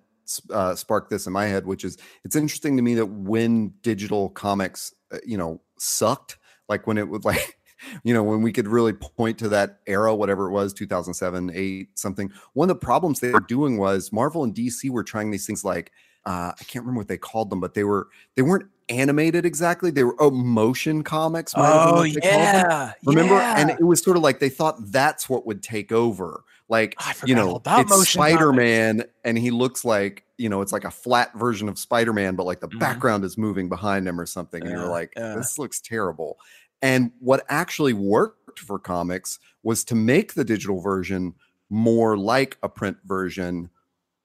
uh, 0.51 0.75
sparked 0.75 1.09
this 1.09 1.27
in 1.27 1.33
my 1.33 1.45
head, 1.45 1.65
which 1.65 1.83
is 1.83 1.97
it's 2.23 2.35
interesting 2.35 2.77
to 2.77 2.83
me 2.83 2.95
that 2.95 3.05
when 3.05 3.73
digital 3.81 4.29
comics, 4.29 4.93
uh, 5.11 5.17
you 5.25 5.37
know, 5.37 5.61
sucked, 5.77 6.37
like 6.67 6.87
when 6.87 6.97
it 6.97 7.07
was 7.07 7.23
like 7.25 7.57
you 8.03 8.13
know, 8.13 8.23
when 8.23 8.41
we 8.41 8.51
could 8.51 8.67
really 8.67 8.93
point 8.93 9.37
to 9.39 9.49
that 9.49 9.79
era, 9.87 10.13
whatever 10.15 10.47
it 10.47 10.51
was, 10.51 10.73
2007, 10.73 11.51
8, 11.53 11.89
something. 11.97 12.31
One 12.53 12.69
of 12.69 12.79
the 12.79 12.85
problems 12.85 13.19
they 13.19 13.31
were 13.31 13.39
doing 13.39 13.77
was 13.77 14.11
Marvel 14.11 14.43
and 14.43 14.53
DC 14.53 14.89
were 14.89 15.03
trying 15.03 15.31
these 15.31 15.45
things 15.45 15.63
like 15.63 15.91
uh, 16.25 16.51
I 16.59 16.63
can't 16.65 16.83
remember 16.83 16.99
what 16.99 17.07
they 17.07 17.17
called 17.17 17.49
them, 17.49 17.59
but 17.59 17.73
they 17.73 17.83
were 17.83 18.09
they 18.35 18.41
weren't 18.41 18.69
animated 18.89 19.45
exactly. 19.45 19.89
They 19.89 20.03
were 20.03 20.15
oh, 20.19 20.31
motion 20.31 21.03
comics. 21.03 21.53
Oh 21.55 22.03
yeah, 22.03 22.93
remember? 23.05 23.35
Yeah. 23.35 23.55
And 23.57 23.69
it 23.71 23.83
was 23.83 24.01
sort 24.03 24.17
of 24.17 24.23
like 24.23 24.39
they 24.39 24.49
thought 24.49 24.75
that's 24.91 25.29
what 25.29 25.45
would 25.45 25.63
take 25.63 25.91
over. 25.91 26.43
Like 26.67 26.95
you 27.25 27.33
know, 27.33 27.61
it's 27.65 28.09
Spider 28.09 28.53
Man, 28.53 29.05
and 29.23 29.37
he 29.37 29.49
looks 29.49 29.83
like 29.85 30.25
you 30.37 30.49
know, 30.49 30.61
it's 30.61 30.71
like 30.71 30.85
a 30.85 30.91
flat 30.91 31.33
version 31.33 31.67
of 31.67 31.79
Spider 31.79 32.13
Man, 32.13 32.35
but 32.35 32.45
like 32.45 32.59
the 32.59 32.67
mm-hmm. 32.67 32.79
background 32.79 33.23
is 33.23 33.37
moving 33.37 33.67
behind 33.67 34.07
him 34.07 34.19
or 34.19 34.25
something. 34.25 34.61
And 34.61 34.71
you're 34.71 34.87
like, 34.87 35.13
this 35.15 35.57
looks 35.57 35.81
terrible. 35.81 36.37
And 36.81 37.11
what 37.19 37.45
actually 37.49 37.93
worked 37.93 38.59
for 38.59 38.79
comics 38.79 39.39
was 39.63 39.83
to 39.85 39.95
make 39.95 40.33
the 40.33 40.43
digital 40.43 40.81
version 40.81 41.33
more 41.69 42.17
like 42.17 42.57
a 42.63 42.69
print 42.69 42.97
version 43.05 43.69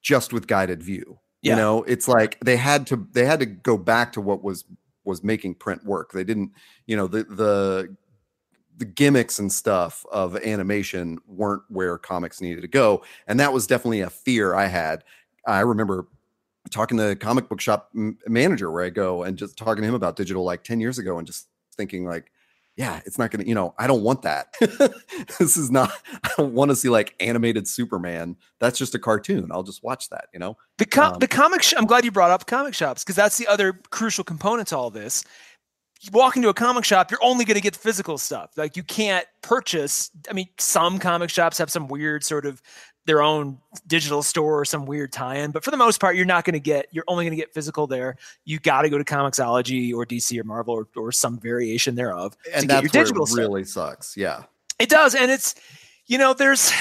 just 0.03 0.33
with 0.33 0.47
guided 0.47 0.83
view. 0.83 1.19
Yeah. 1.43 1.53
You 1.53 1.57
know, 1.57 1.83
it's 1.83 2.09
like 2.09 2.39
they 2.41 2.57
had 2.57 2.87
to 2.89 3.07
they 3.13 3.27
had 3.27 3.41
to 3.41 3.47
go 3.47 3.77
back 3.77 4.13
to 4.13 4.21
what 4.21 4.43
was 4.43 4.65
was 5.05 5.23
making 5.23 5.57
print 5.57 5.85
work. 5.85 6.13
They 6.13 6.25
didn't, 6.25 6.53
you 6.87 6.97
know, 6.97 7.07
the 7.07 7.25
the 7.25 7.97
the 8.77 8.85
gimmicks 8.85 9.39
and 9.39 9.53
stuff 9.53 10.05
of 10.11 10.37
animation 10.37 11.19
weren't 11.27 11.63
where 11.69 11.99
comics 11.99 12.41
needed 12.41 12.63
to 12.63 12.69
go. 12.69 13.05
And 13.27 13.39
that 13.41 13.53
was 13.53 13.67
definitely 13.67 14.01
a 14.01 14.11
fear 14.11 14.55
I 14.55 14.67
had. 14.67 15.05
I 15.47 15.61
remember 15.61 16.09
talking 16.71 16.97
to 16.99 17.05
the 17.05 17.17
comic 17.17 17.49
book 17.49 17.61
shop 17.61 17.91
manager 17.93 18.71
where 18.71 18.85
I 18.85 18.91
go 18.91 19.23
and 19.23 19.37
just 19.37 19.57
talking 19.57 19.83
to 19.83 19.89
him 19.89 19.95
about 19.95 20.17
digital 20.17 20.45
like 20.45 20.65
10 20.65 20.81
years 20.81 20.99
ago 20.99 21.19
and 21.19 21.27
just 21.27 21.49
thinking 21.77 22.05
like 22.05 22.33
yeah, 22.77 23.01
it's 23.07 23.19
not 23.19 23.31
going 23.31 23.43
to, 23.43 23.49
you 23.49 23.55
know, 23.55 23.75
I 23.79 23.87
don't 23.87 24.03
want 24.03 24.23
that. 24.23 24.55
this 25.39 25.57
is 25.57 25.71
not, 25.71 25.93
I 26.25 26.31
don't 26.37 26.55
want 26.55 26.71
to 26.71 26.77
see 26.77 26.89
like 26.89 27.15
animated 27.21 27.69
Superman. 27.69 28.37
That's 28.59 28.79
just 28.79 28.95
a 28.95 28.99
cartoon. 28.99 29.51
I'll 29.53 29.63
just 29.63 29.85
watch 29.85 30.09
that, 30.11 30.27
you 30.33 30.41
know? 30.41 30.57
The, 30.79 30.87
com- 30.87 31.15
um, 31.15 31.19
the 31.21 31.29
comic, 31.29 31.63
sh- 31.63 31.75
I'm 31.77 31.87
glad 31.87 32.05
you 32.05 32.11
brought 32.11 32.31
up 32.31 32.47
comic 32.47 32.75
shops 32.75 33.05
because 33.05 33.17
that's 33.17 33.39
the 33.39 33.47
other 33.47 33.81
crucial 33.91 34.25
component 34.25 34.69
to 34.69 34.77
all 34.77 34.91
this. 34.91 35.25
You 36.01 36.11
walk 36.13 36.37
into 36.37 36.49
a 36.49 36.55
comic 36.55 36.85
shop, 36.85 37.11
you're 37.11 37.23
only 37.23 37.45
going 37.45 37.55
to 37.55 37.63
get 37.63 37.77
physical 37.77 38.19
stuff. 38.19 38.51
Like 38.57 38.77
you 38.77 38.83
can't 38.83 39.27
purchase. 39.43 40.11
I 40.29 40.33
mean, 40.33 40.49
some 40.59 40.99
comic 40.99 41.31
shops 41.31 41.59
have 41.59 41.71
some 41.71 41.87
weird 41.87 42.25
sort 42.25 42.45
of 42.45 42.61
their 43.07 43.23
own 43.23 43.59
digital 43.87 44.23
store 44.23 44.61
or 44.61 44.65
some 44.65 44.87
weird 44.87 45.13
tie-in. 45.13 45.51
But 45.51 45.65
for 45.65 45.71
the 45.71 45.77
most 45.77 46.01
part, 46.01 46.17
you're 46.17 46.25
not 46.25 46.45
going 46.45 46.55
to 46.55 46.61
get. 46.61 46.87
You're 46.91 47.05
only 47.09 47.25
going 47.25 47.37
to 47.37 47.41
get 47.41 47.53
physical 47.53 47.87
there. 47.87 48.17
You 48.45 48.59
got 48.59 48.83
to 48.83 48.91
go 48.91 48.99
to 48.99 49.05
Comixology 49.05 49.95
or 49.95 50.07
DC 50.07 50.39
or 50.39 50.45
Marvel 50.45 50.75
or, 50.75 50.89
or 50.97 51.13
some 51.13 51.39
variation 51.39 51.95
thereof 51.95 52.37
and 52.53 52.63
to 52.63 52.67
get 52.67 52.83
your 52.83 52.91
digital 52.91 53.27
stuff. 53.27 53.39
Really 53.39 53.65
sucks. 53.65 54.17
Yeah, 54.17 54.45
it 54.79 54.89
does, 54.89 55.15
and 55.15 55.31
it's 55.31 55.55
you 56.07 56.19
know 56.19 56.35
there's 56.35 56.73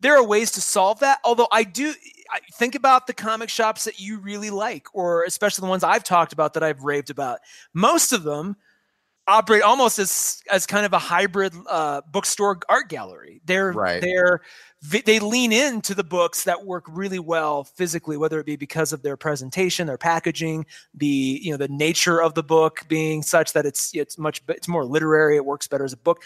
there 0.00 0.16
are 0.16 0.24
ways 0.24 0.52
to 0.52 0.60
solve 0.60 1.00
that. 1.00 1.18
Although 1.24 1.48
I 1.50 1.64
do 1.64 1.94
I 2.30 2.40
think 2.54 2.74
about 2.74 3.06
the 3.06 3.14
comic 3.14 3.48
shops 3.48 3.84
that 3.84 4.00
you 4.00 4.18
really 4.18 4.50
like, 4.50 4.86
or 4.92 5.24
especially 5.24 5.62
the 5.62 5.70
ones 5.70 5.84
I've 5.84 6.04
talked 6.04 6.32
about 6.32 6.54
that 6.54 6.62
I've 6.62 6.82
raved 6.82 7.10
about. 7.10 7.40
Most 7.72 8.12
of 8.12 8.24
them 8.24 8.56
operate 9.28 9.62
almost 9.62 9.98
as 9.98 10.42
as 10.50 10.66
kind 10.66 10.86
of 10.86 10.92
a 10.92 10.98
hybrid 10.98 11.52
uh, 11.68 12.00
bookstore 12.10 12.58
art 12.68 12.88
gallery. 12.88 13.40
They're 13.44 13.72
right. 13.72 14.00
they're 14.00 14.40
they 14.82 15.18
lean 15.18 15.52
into 15.52 15.94
the 15.94 16.04
books 16.04 16.44
that 16.44 16.64
work 16.64 16.84
really 16.88 17.18
well 17.18 17.64
physically, 17.64 18.16
whether 18.16 18.38
it 18.40 18.46
be 18.46 18.56
because 18.56 18.92
of 18.92 19.02
their 19.02 19.16
presentation, 19.16 19.86
their 19.86 19.98
packaging, 19.98 20.66
the 20.94 21.40
you 21.42 21.50
know 21.50 21.56
the 21.56 21.68
nature 21.68 22.22
of 22.22 22.34
the 22.34 22.42
book 22.42 22.86
being 22.88 23.22
such 23.22 23.52
that 23.52 23.66
it's 23.66 23.94
it's 23.94 24.18
much 24.18 24.42
it's 24.48 24.68
more 24.68 24.84
literary. 24.84 25.36
It 25.36 25.44
works 25.44 25.68
better 25.68 25.84
as 25.84 25.92
a 25.92 25.98
book. 25.98 26.22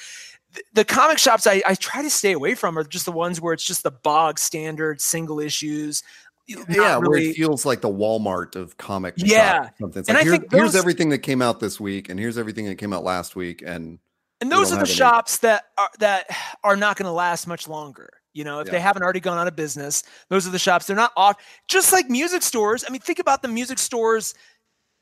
The, 0.52 0.62
the 0.74 0.84
comic 0.84 1.18
shops 1.18 1.46
I, 1.46 1.62
I 1.66 1.74
try 1.74 2.02
to 2.02 2.10
stay 2.10 2.32
away 2.32 2.54
from 2.54 2.78
are 2.78 2.84
just 2.84 3.06
the 3.06 3.12
ones 3.12 3.40
where 3.40 3.54
it's 3.54 3.64
just 3.64 3.82
the 3.82 3.90
bog 3.90 4.38
standard 4.38 5.00
single 5.00 5.40
issues 5.40 6.02
yeah, 6.68 6.98
really... 6.98 7.08
where 7.08 7.18
it 7.18 7.34
feels 7.34 7.66
like 7.66 7.80
the 7.80 7.88
Walmart 7.88 8.56
of 8.56 8.76
comic. 8.76 9.14
Yeah, 9.16 9.70
something. 9.78 10.00
It's 10.00 10.08
and 10.08 10.16
like, 10.16 10.26
I 10.26 10.30
think 10.30 10.50
those... 10.50 10.60
here's 10.60 10.76
everything 10.76 11.10
that 11.10 11.18
came 11.18 11.42
out 11.42 11.60
this 11.60 11.80
week, 11.80 12.08
and 12.08 12.18
here's 12.18 12.38
everything 12.38 12.66
that 12.66 12.76
came 12.76 12.92
out 12.92 13.04
last 13.04 13.36
week, 13.36 13.62
and 13.64 13.98
and 14.40 14.50
those 14.50 14.72
are 14.72 14.76
the 14.76 14.80
any... 14.82 14.90
shops 14.90 15.38
that 15.38 15.64
are 15.78 15.90
that 15.98 16.26
are 16.64 16.76
not 16.76 16.96
going 16.96 17.06
to 17.06 17.12
last 17.12 17.46
much 17.46 17.68
longer. 17.68 18.10
You 18.32 18.44
know, 18.44 18.60
if 18.60 18.66
yeah. 18.66 18.72
they 18.72 18.80
haven't 18.80 19.02
already 19.02 19.20
gone 19.20 19.38
out 19.38 19.46
of 19.46 19.56
business, 19.56 20.04
those 20.28 20.46
are 20.46 20.50
the 20.50 20.58
shops. 20.58 20.86
They're 20.86 20.96
not 20.96 21.12
off. 21.16 21.36
Just 21.68 21.92
like 21.92 22.08
music 22.08 22.42
stores. 22.42 22.84
I 22.86 22.90
mean, 22.90 23.00
think 23.00 23.18
about 23.18 23.42
the 23.42 23.48
music 23.48 23.78
stores 23.78 24.34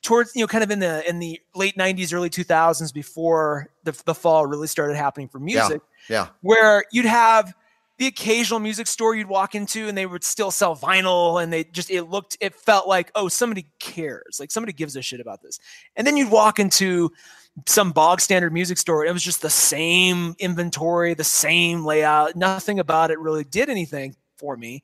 towards 0.02 0.34
you 0.34 0.42
know 0.42 0.46
kind 0.46 0.64
of 0.64 0.70
in 0.70 0.78
the 0.78 1.08
in 1.08 1.18
the 1.18 1.40
late 1.54 1.76
90s 1.76 2.14
early 2.14 2.30
2000s 2.30 2.92
before 2.92 3.68
the, 3.84 4.00
the 4.06 4.14
fall 4.14 4.46
really 4.46 4.66
started 4.66 4.96
happening 4.96 5.28
for 5.28 5.38
music 5.38 5.82
yeah, 6.08 6.22
yeah. 6.22 6.28
where 6.40 6.84
you'd 6.90 7.04
have 7.04 7.54
the 8.00 8.06
occasional 8.06 8.60
music 8.60 8.86
store 8.86 9.14
you'd 9.14 9.28
walk 9.28 9.54
into 9.54 9.86
and 9.86 9.96
they 9.96 10.06
would 10.06 10.24
still 10.24 10.50
sell 10.50 10.74
vinyl 10.74 11.40
and 11.40 11.52
they 11.52 11.64
just 11.64 11.90
it 11.90 12.04
looked 12.04 12.34
it 12.40 12.54
felt 12.54 12.88
like 12.88 13.12
oh 13.14 13.28
somebody 13.28 13.66
cares. 13.78 14.38
Like 14.40 14.50
somebody 14.50 14.72
gives 14.72 14.96
a 14.96 15.02
shit 15.02 15.20
about 15.20 15.42
this. 15.42 15.58
And 15.96 16.06
then 16.06 16.16
you'd 16.16 16.30
walk 16.30 16.58
into 16.58 17.12
some 17.66 17.92
bog 17.92 18.22
standard 18.22 18.54
music 18.54 18.78
store 18.78 19.04
it 19.04 19.12
was 19.12 19.22
just 19.22 19.42
the 19.42 19.50
same 19.50 20.34
inventory 20.38 21.12
the 21.14 21.24
same 21.24 21.84
layout 21.84 22.36
nothing 22.36 22.78
about 22.78 23.10
it 23.10 23.18
really 23.18 23.44
did 23.44 23.68
anything 23.68 24.16
for 24.38 24.56
me. 24.56 24.82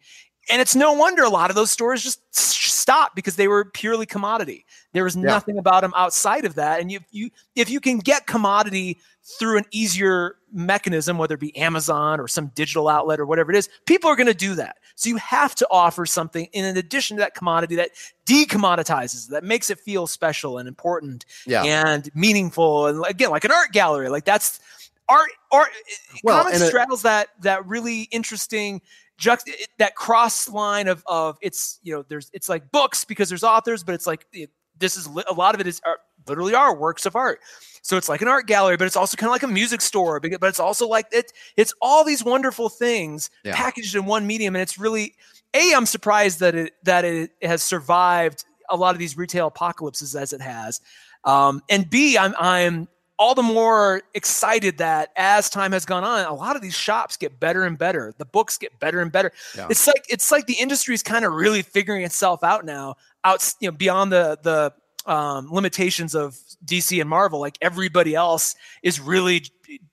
And 0.51 0.61
it's 0.61 0.77
no 0.77 0.93
wonder 0.93 1.23
a 1.23 1.31
lot 1.31 1.49
of 1.49 1.57
those 1.57 1.71
stores 1.71 2.03
just 2.03 2.21
stopped 2.35 3.17
because 3.17 3.37
they 3.37 3.49
were 3.49 3.65
purely 3.65 4.05
commodity 4.05 4.67
there 4.92 5.05
was 5.05 5.16
yeah. 5.16 5.22
nothing 5.22 5.59
about 5.59 5.83
them 5.83 5.92
outside 5.96 6.44
of 6.44 6.55
that 6.55 6.81
and 6.81 6.90
you, 6.90 7.01
you 7.11 7.31
if 7.55 7.70
you 7.70 7.81
can 7.81 7.99
get 7.99 8.27
commodity 8.27 8.99
through 9.38 9.59
an 9.59 9.64
easier 9.72 10.37
mechanism, 10.53 11.18
whether 11.18 11.35
it 11.35 11.40
be 11.40 11.57
Amazon 11.57 12.20
or 12.20 12.29
some 12.29 12.46
digital 12.55 12.88
outlet 12.88 13.18
or 13.18 13.27
whatever 13.27 13.51
it 13.51 13.57
is, 13.57 13.68
people 13.85 14.09
are 14.09 14.14
going 14.14 14.29
to 14.29 14.35
do 14.35 14.55
that. 14.55 14.77
So 14.94 15.09
you 15.09 15.16
have 15.16 15.55
to 15.57 15.66
offer 15.70 16.07
something 16.07 16.46
in 16.53 16.77
addition 16.77 17.16
to 17.16 17.20
that 17.22 17.35
commodity 17.35 17.75
that 17.77 17.90
decommoditizes, 18.25 19.29
that 19.29 19.42
makes 19.42 19.68
it 19.68 19.81
feel 19.81 20.07
special 20.07 20.59
and 20.59 20.68
important 20.68 21.27
yeah. 21.44 21.64
and 21.64 22.09
meaningful. 22.14 22.87
And 22.87 23.05
again, 23.07 23.31
like 23.31 23.44
an 23.44 23.51
art 23.51 23.72
gallery, 23.72 24.09
like 24.09 24.25
that's 24.25 24.61
art. 25.09 25.31
Art 25.53 25.70
eh, 25.70 26.18
well, 26.25 26.42
comics 26.42 26.66
straddles 26.66 27.03
that 27.03 27.29
that 27.42 27.66
really 27.66 28.03
interesting 28.11 28.83
juxt 29.18 29.49
eh, 29.49 29.64
that 29.79 29.94
cross 29.94 30.49
line 30.49 30.88
of 30.88 31.05
of 31.07 31.38
it's 31.40 31.79
you 31.83 31.94
know 31.94 32.05
there's 32.09 32.31
it's 32.33 32.49
like 32.49 32.70
books 32.72 33.05
because 33.05 33.29
there's 33.29 33.44
authors, 33.44 33.85
but 33.85 33.94
it's 33.94 34.07
like 34.07 34.27
it, 34.33 34.51
this 34.79 34.97
is 34.97 35.07
a 35.07 35.35
lot 35.35 35.55
of 35.55 35.61
it 35.61 35.67
is 35.67 35.81
art, 35.85 36.01
literally 36.27 36.55
are 36.55 36.75
works 36.75 37.07
of 37.07 37.17
art. 37.17 37.41
So 37.83 37.97
it's 37.97 38.09
like 38.09 38.21
an 38.21 38.29
art 38.29 38.47
gallery, 38.47 38.77
but 38.77 38.87
it's 38.87 38.97
also 38.97 39.17
kind 39.17 39.29
of 39.29 39.33
like 39.33 39.45
a 39.45 39.49
music 39.49 39.81
store. 39.81 40.19
But 40.19 40.43
it's 40.43 40.61
also 40.61 40.89
like 40.89 41.07
it. 41.12 41.33
It's 41.57 41.73
all 41.81 42.05
these 42.05 42.25
wonderful 42.25 42.69
things 42.69 43.31
yeah. 43.45 43.55
packaged 43.55 43.95
in 43.95 44.07
one 44.07 44.27
medium, 44.27 44.57
and 44.57 44.62
it's 44.62 44.79
really 44.79 45.15
a. 45.55 45.73
I'm 45.75 45.87
surprised 45.87 46.41
that 46.41 46.55
it 46.55 46.73
that 46.83 47.05
it 47.05 47.31
has 47.43 47.62
survived 47.62 48.45
a 48.69 48.77
lot 48.77 48.95
of 48.95 48.99
these 48.99 49.17
retail 49.17 49.47
apocalypses 49.47 50.17
as 50.17 50.33
it 50.33 50.41
has, 50.41 50.81
um, 51.25 51.62
and 51.69 51.89
b. 51.89 52.19
I'm 52.19 52.35
I'm 52.39 52.89
all 53.19 53.35
the 53.35 53.43
more 53.43 54.03
excited 54.15 54.79
that 54.79 55.11
as 55.17 55.49
time 55.49 55.73
has 55.73 55.85
gone 55.85 56.05
on, 56.05 56.25
a 56.27 56.35
lot 56.35 56.57
of 56.57 56.63
these 56.63 56.75
shops 56.75 57.17
get 57.17 57.41
better 57.41 57.65
and 57.65 57.79
better. 57.79 58.15
The 58.19 58.25
books 58.25 58.59
get 58.59 58.79
better 58.79 59.01
and 59.01 59.11
better. 59.11 59.33
Yeah. 59.57 59.69
It's 59.71 59.87
like 59.87 60.05
it's 60.09 60.31
like 60.31 60.47
the 60.47 60.55
industry 60.55 60.95
is 60.95 61.03
kind 61.03 61.25
of 61.25 61.33
really 61.33 61.63
figuring 61.63 62.03
itself 62.03 62.45
out 62.45 62.65
now, 62.65 62.97
out 63.25 63.55
you 63.61 63.69
know 63.69 63.77
beyond 63.77 64.13
the 64.13 64.39
the 64.43 64.73
um, 65.11 65.49
limitations 65.51 66.15
of 66.15 66.37
DC 66.65 67.01
and 67.01 67.09
Marvel, 67.09 67.41
like 67.41 67.57
everybody 67.61 68.15
else 68.15 68.55
is 68.83 69.01
really 69.01 69.45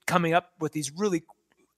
coming 0.08 0.34
up 0.34 0.52
with 0.60 0.74
these 0.74 0.92
really 0.92 1.24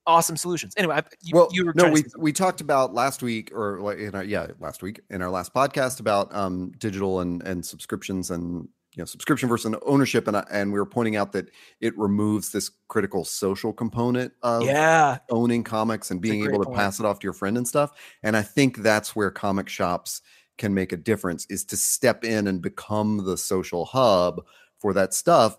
awesome 0.08 0.38
solutions. 0.38 0.74
Anyway, 0.78 1.02
you, 1.22 1.36
well, 1.36 1.50
you 1.52 1.66
were 1.66 1.74
no, 1.76 1.90
we 1.90 2.04
we 2.18 2.32
talked 2.32 2.62
about 2.62 2.94
last 2.94 3.22
week 3.22 3.52
or 3.54 3.94
in 3.94 4.16
our, 4.16 4.24
yeah 4.24 4.48
last 4.60 4.82
week 4.82 5.02
in 5.10 5.22
our 5.22 5.30
last 5.30 5.54
podcast 5.54 6.00
about 6.00 6.34
um, 6.34 6.72
digital 6.80 7.20
and 7.20 7.44
and 7.44 7.66
subscriptions 7.66 8.32
and 8.32 8.68
you 8.96 9.02
know 9.02 9.06
subscription 9.06 9.50
versus 9.50 9.76
ownership 9.86 10.28
and 10.28 10.42
and 10.52 10.72
we 10.72 10.80
were 10.80 10.86
pointing 10.86 11.16
out 11.16 11.32
that 11.34 11.50
it 11.82 11.98
removes 11.98 12.52
this 12.52 12.72
critical 12.88 13.26
social 13.26 13.74
component 13.74 14.34
of 14.42 14.64
yeah 14.64 15.18
owning 15.30 15.64
comics 15.64 16.12
and 16.12 16.22
being 16.22 16.44
able 16.44 16.60
to 16.60 16.66
point. 16.66 16.78
pass 16.78 17.00
it 17.00 17.06
off 17.06 17.20
to 17.20 17.24
your 17.24 17.34
friend 17.34 17.58
and 17.58 17.68
stuff. 17.68 17.92
And 18.24 18.36
I 18.36 18.42
think 18.42 18.78
that's 18.78 19.16
where 19.16 19.32
comic 19.32 19.70
shops 19.70 20.22
can 20.58 20.74
make 20.74 20.94
a 20.94 20.98
difference 20.98 21.46
is 21.50 21.66
to 21.66 21.78
step 21.78 22.24
in 22.24 22.48
and 22.48 22.62
become 22.62 23.26
the 23.26 23.38
social 23.38 23.86
hub 23.86 24.42
for 24.80 24.94
that 24.94 25.14
stuff 25.14 25.58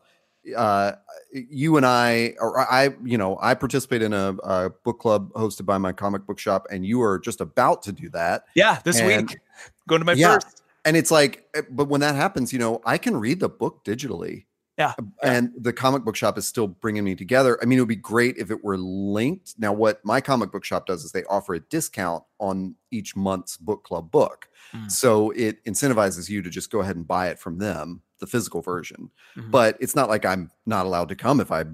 uh, 0.56 0.92
you 1.32 1.76
and 1.76 1.84
I, 1.84 2.34
or 2.38 2.60
I, 2.60 2.90
you 3.04 3.18
know, 3.18 3.38
I 3.40 3.54
participate 3.54 4.02
in 4.02 4.12
a, 4.12 4.36
a, 4.44 4.70
book 4.84 5.00
club 5.00 5.32
hosted 5.32 5.66
by 5.66 5.78
my 5.78 5.92
comic 5.92 6.26
book 6.26 6.38
shop, 6.38 6.66
and 6.70 6.86
you 6.86 7.02
are 7.02 7.18
just 7.18 7.40
about 7.40 7.82
to 7.82 7.92
do 7.92 8.08
that. 8.10 8.44
Yeah, 8.54 8.78
this 8.84 9.00
and, 9.00 9.28
week, 9.28 9.40
going 9.88 10.00
to 10.00 10.04
my 10.04 10.12
yeah, 10.12 10.34
first. 10.34 10.62
And 10.86 10.96
it's 10.96 11.10
like, 11.10 11.46
eh, 11.54 11.62
but 11.68 11.88
when 11.88 12.00
that 12.00 12.14
happens, 12.14 12.52
you 12.52 12.58
know, 12.58 12.80
I 12.86 12.96
can 12.96 13.16
read 13.16 13.40
the 13.40 13.48
book 13.48 13.84
digitally. 13.84 14.46
Yeah. 14.78 14.92
And 15.22 15.52
the 15.58 15.72
comic 15.72 16.04
book 16.04 16.16
shop 16.16 16.36
is 16.36 16.46
still 16.46 16.66
bringing 16.68 17.02
me 17.02 17.14
together. 17.14 17.58
I 17.60 17.64
mean, 17.64 17.78
it 17.78 17.80
would 17.80 17.88
be 17.88 17.96
great 17.96 18.36
if 18.36 18.50
it 18.50 18.62
were 18.62 18.76
linked. 18.76 19.54
Now, 19.58 19.72
what 19.72 20.04
my 20.04 20.20
comic 20.20 20.52
book 20.52 20.64
shop 20.64 20.86
does 20.86 21.02
is 21.02 21.12
they 21.12 21.24
offer 21.24 21.54
a 21.54 21.60
discount 21.60 22.24
on 22.38 22.74
each 22.90 23.16
month's 23.16 23.56
book 23.56 23.84
club 23.84 24.10
book. 24.10 24.48
Mm. 24.74 24.90
So 24.90 25.30
it 25.30 25.64
incentivizes 25.64 26.28
you 26.28 26.42
to 26.42 26.50
just 26.50 26.70
go 26.70 26.80
ahead 26.80 26.96
and 26.96 27.08
buy 27.08 27.28
it 27.28 27.38
from 27.38 27.58
them, 27.58 28.02
the 28.20 28.26
physical 28.26 28.60
version. 28.60 29.10
Mm-hmm. 29.36 29.50
But 29.50 29.78
it's 29.80 29.96
not 29.96 30.10
like 30.10 30.26
I'm 30.26 30.50
not 30.66 30.84
allowed 30.84 31.08
to 31.08 31.16
come 31.16 31.40
if 31.40 31.50
I 31.50 31.64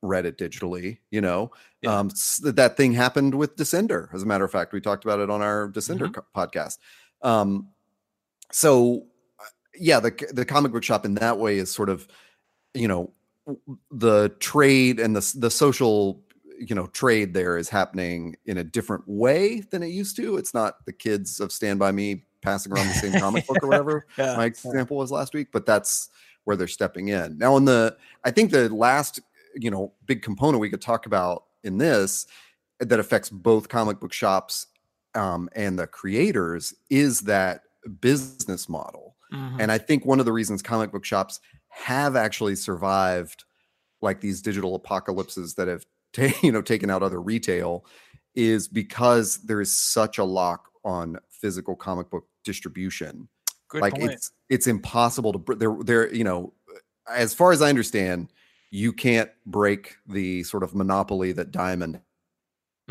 read 0.00 0.24
it 0.24 0.38
digitally, 0.38 0.98
you 1.10 1.20
know. 1.20 1.50
Yeah. 1.80 1.98
Um, 1.98 2.10
that 2.44 2.76
thing 2.76 2.92
happened 2.92 3.34
with 3.34 3.56
Descender. 3.56 4.12
As 4.14 4.22
a 4.22 4.26
matter 4.26 4.44
of 4.44 4.52
fact, 4.52 4.72
we 4.72 4.80
talked 4.80 5.04
about 5.04 5.18
it 5.18 5.30
on 5.30 5.42
our 5.42 5.68
Descender 5.68 6.10
mm-hmm. 6.10 6.12
co- 6.12 6.46
podcast. 6.46 6.78
Um, 7.22 7.68
so 8.52 9.06
uh, 9.40 9.44
yeah, 9.74 9.98
the 9.98 10.10
the 10.32 10.44
comic 10.44 10.72
book 10.72 10.84
shop 10.84 11.04
in 11.04 11.14
that 11.14 11.38
way 11.38 11.58
is 11.58 11.72
sort 11.72 11.88
of, 11.88 12.06
you 12.74 12.86
know, 12.86 13.12
the 13.90 14.28
trade 14.38 15.00
and 15.00 15.16
the 15.16 15.34
the 15.38 15.50
social 15.50 16.22
you 16.58 16.74
know 16.74 16.86
trade 16.88 17.34
there 17.34 17.56
is 17.56 17.68
happening 17.68 18.36
in 18.46 18.58
a 18.58 18.64
different 18.64 19.02
way 19.06 19.60
than 19.70 19.82
it 19.82 19.88
used 19.88 20.16
to. 20.16 20.36
It's 20.36 20.54
not 20.54 20.84
the 20.86 20.92
kids 20.92 21.40
of 21.40 21.50
Stand 21.50 21.78
by 21.78 21.90
Me 21.90 22.24
passing 22.42 22.72
around 22.72 22.88
the 22.88 22.94
same 22.94 23.20
comic 23.20 23.46
book 23.46 23.58
or 23.62 23.68
whatever 23.68 24.06
yeah, 24.18 24.36
my 24.36 24.46
example 24.46 24.96
was 24.96 25.10
last 25.10 25.34
week, 25.34 25.48
but 25.52 25.64
that's 25.66 26.10
where 26.44 26.56
they're 26.56 26.68
stepping 26.68 27.08
in. 27.08 27.38
Now 27.38 27.56
in 27.56 27.64
the 27.64 27.96
I 28.24 28.30
think 28.30 28.50
the 28.50 28.68
last, 28.68 29.20
you 29.54 29.70
know, 29.70 29.92
big 30.06 30.22
component 30.22 30.60
we 30.60 30.70
could 30.70 30.82
talk 30.82 31.06
about 31.06 31.44
in 31.64 31.78
this 31.78 32.26
that 32.80 32.98
affects 33.00 33.30
both 33.30 33.68
comic 33.68 34.00
book 34.00 34.12
shops 34.12 34.66
um, 35.14 35.48
and 35.54 35.78
the 35.78 35.86
creators 35.86 36.74
is 36.90 37.20
that 37.22 37.62
business 37.88 38.68
model. 38.68 39.16
Mm-hmm. 39.32 39.60
And 39.60 39.72
I 39.72 39.78
think 39.78 40.04
one 40.04 40.20
of 40.20 40.26
the 40.26 40.32
reasons 40.32 40.62
comic 40.62 40.92
book 40.92 41.04
shops 41.04 41.40
have 41.68 42.16
actually 42.16 42.54
survived 42.56 43.44
like 44.00 44.20
these 44.20 44.42
digital 44.42 44.74
apocalypses 44.74 45.54
that 45.54 45.68
have 45.68 45.84
ta- 46.12 46.38
you 46.42 46.52
know 46.52 46.62
taken 46.62 46.90
out 46.90 47.02
other 47.02 47.20
retail 47.20 47.86
is 48.34 48.68
because 48.68 49.38
there 49.38 49.60
is 49.60 49.72
such 49.72 50.18
a 50.18 50.24
lock 50.24 50.68
on 50.84 51.18
physical 51.30 51.76
comic 51.76 52.10
book 52.10 52.26
distribution. 52.44 53.28
Good 53.68 53.80
like 53.80 53.94
point. 53.94 54.12
it's 54.12 54.32
it's 54.50 54.66
impossible 54.66 55.32
to 55.32 55.54
there 55.54 55.76
there 55.82 56.14
you 56.14 56.24
know 56.24 56.52
as 57.08 57.34
far 57.34 57.52
as 57.52 57.62
I 57.62 57.68
understand, 57.68 58.28
you 58.70 58.92
can't 58.92 59.30
break 59.46 59.96
the 60.06 60.42
sort 60.44 60.62
of 60.62 60.74
monopoly 60.74 61.32
that 61.32 61.50
Diamond. 61.50 62.00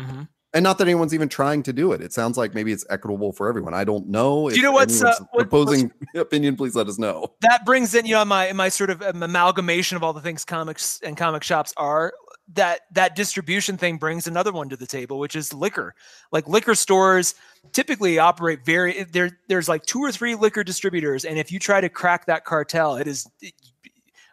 Mm-hmm. 0.00 0.22
And 0.54 0.62
not 0.62 0.76
that 0.78 0.84
anyone's 0.84 1.14
even 1.14 1.30
trying 1.30 1.62
to 1.62 1.72
do 1.72 1.92
it. 1.92 2.02
It 2.02 2.12
sounds 2.12 2.36
like 2.36 2.54
maybe 2.54 2.72
it's 2.72 2.84
equitable 2.90 3.32
for 3.32 3.48
everyone. 3.48 3.72
I 3.72 3.84
don't 3.84 4.08
know. 4.08 4.50
Do 4.50 4.56
you 4.56 4.62
know 4.62 4.72
what's 4.72 5.02
uh, 5.02 5.14
what, 5.30 5.46
opposing 5.46 5.90
what's, 5.98 6.14
opinion? 6.26 6.56
Please 6.56 6.74
let 6.74 6.88
us 6.88 6.98
know. 6.98 7.32
That 7.40 7.64
brings 7.64 7.94
in 7.94 8.04
you 8.04 8.14
know 8.14 8.24
my 8.24 8.52
my 8.52 8.68
sort 8.68 8.90
of 8.90 9.00
amalgamation 9.00 9.96
of 9.96 10.02
all 10.02 10.12
the 10.12 10.20
things 10.20 10.44
comics 10.44 11.00
and 11.02 11.16
comic 11.16 11.42
shops 11.42 11.72
are 11.78 12.12
that 12.54 12.80
that 12.92 13.16
distribution 13.16 13.76
thing 13.76 13.96
brings 13.96 14.26
another 14.26 14.52
one 14.52 14.68
to 14.68 14.76
the 14.76 14.86
table, 14.86 15.18
which 15.18 15.36
is 15.36 15.52
liquor. 15.54 15.94
Like 16.30 16.46
liquor 16.46 16.74
stores 16.74 17.34
typically 17.72 18.18
operate 18.18 18.64
very 18.64 19.04
there. 19.04 19.38
There's 19.48 19.68
like 19.68 19.84
two 19.84 20.00
or 20.00 20.12
three 20.12 20.34
liquor 20.34 20.64
distributors, 20.64 21.24
and 21.24 21.38
if 21.38 21.50
you 21.50 21.58
try 21.58 21.80
to 21.80 21.88
crack 21.88 22.26
that 22.26 22.44
cartel, 22.44 22.96
it 22.96 23.06
is 23.06 23.26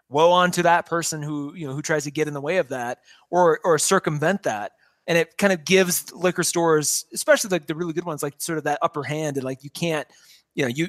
woe 0.09 0.31
on 0.31 0.51
to 0.51 0.63
that 0.63 0.85
person 0.85 1.21
who 1.21 1.53
you 1.55 1.67
know 1.67 1.73
who 1.73 1.81
tries 1.81 2.03
to 2.03 2.11
get 2.11 2.27
in 2.27 2.33
the 2.33 2.41
way 2.41 2.57
of 2.57 2.69
that 2.69 2.99
or 3.29 3.59
or 3.63 3.77
circumvent 3.77 4.43
that. 4.43 4.73
And 5.09 5.17
it 5.17 5.37
kind 5.37 5.51
of 5.51 5.65
gives 5.65 6.13
liquor 6.13 6.43
stores, 6.43 7.05
especially 7.13 7.49
like 7.49 7.65
the 7.67 7.75
really 7.75 7.91
good 7.91 8.05
ones, 8.05 8.23
like 8.23 8.35
sort 8.37 8.57
of 8.59 8.63
that 8.63 8.79
upper 8.81 9.03
hand, 9.03 9.35
and 9.35 9.43
like 9.43 9.63
you 9.63 9.69
can't, 9.71 10.07
you 10.55 10.63
know, 10.63 10.69
you 10.69 10.87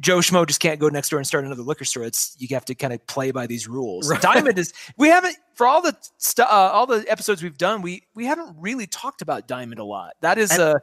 Joe 0.00 0.18
Schmo 0.18 0.46
just 0.46 0.60
can't 0.60 0.80
go 0.80 0.88
next 0.88 1.08
door 1.08 1.18
and 1.18 1.26
start 1.26 1.44
another 1.44 1.62
liquor 1.62 1.84
store. 1.84 2.02
It's 2.04 2.34
you 2.38 2.48
have 2.50 2.64
to 2.64 2.74
kind 2.74 2.92
of 2.92 3.06
play 3.06 3.30
by 3.30 3.46
these 3.46 3.68
rules. 3.68 4.10
Right. 4.10 4.20
Diamond 4.20 4.58
is 4.58 4.72
we 4.96 5.08
haven't 5.08 5.36
for 5.54 5.66
all 5.66 5.80
the 5.80 5.96
stuff 6.18 6.48
uh, 6.50 6.72
all 6.72 6.86
the 6.86 7.04
episodes 7.08 7.42
we've 7.42 7.56
done 7.56 7.80
we 7.80 8.02
we 8.14 8.26
haven't 8.26 8.56
really 8.58 8.86
talked 8.86 9.22
about 9.22 9.46
Diamond 9.46 9.78
a 9.78 9.84
lot. 9.84 10.14
That 10.20 10.36
is 10.36 10.50
a 10.58 10.64
uh, 10.64 10.78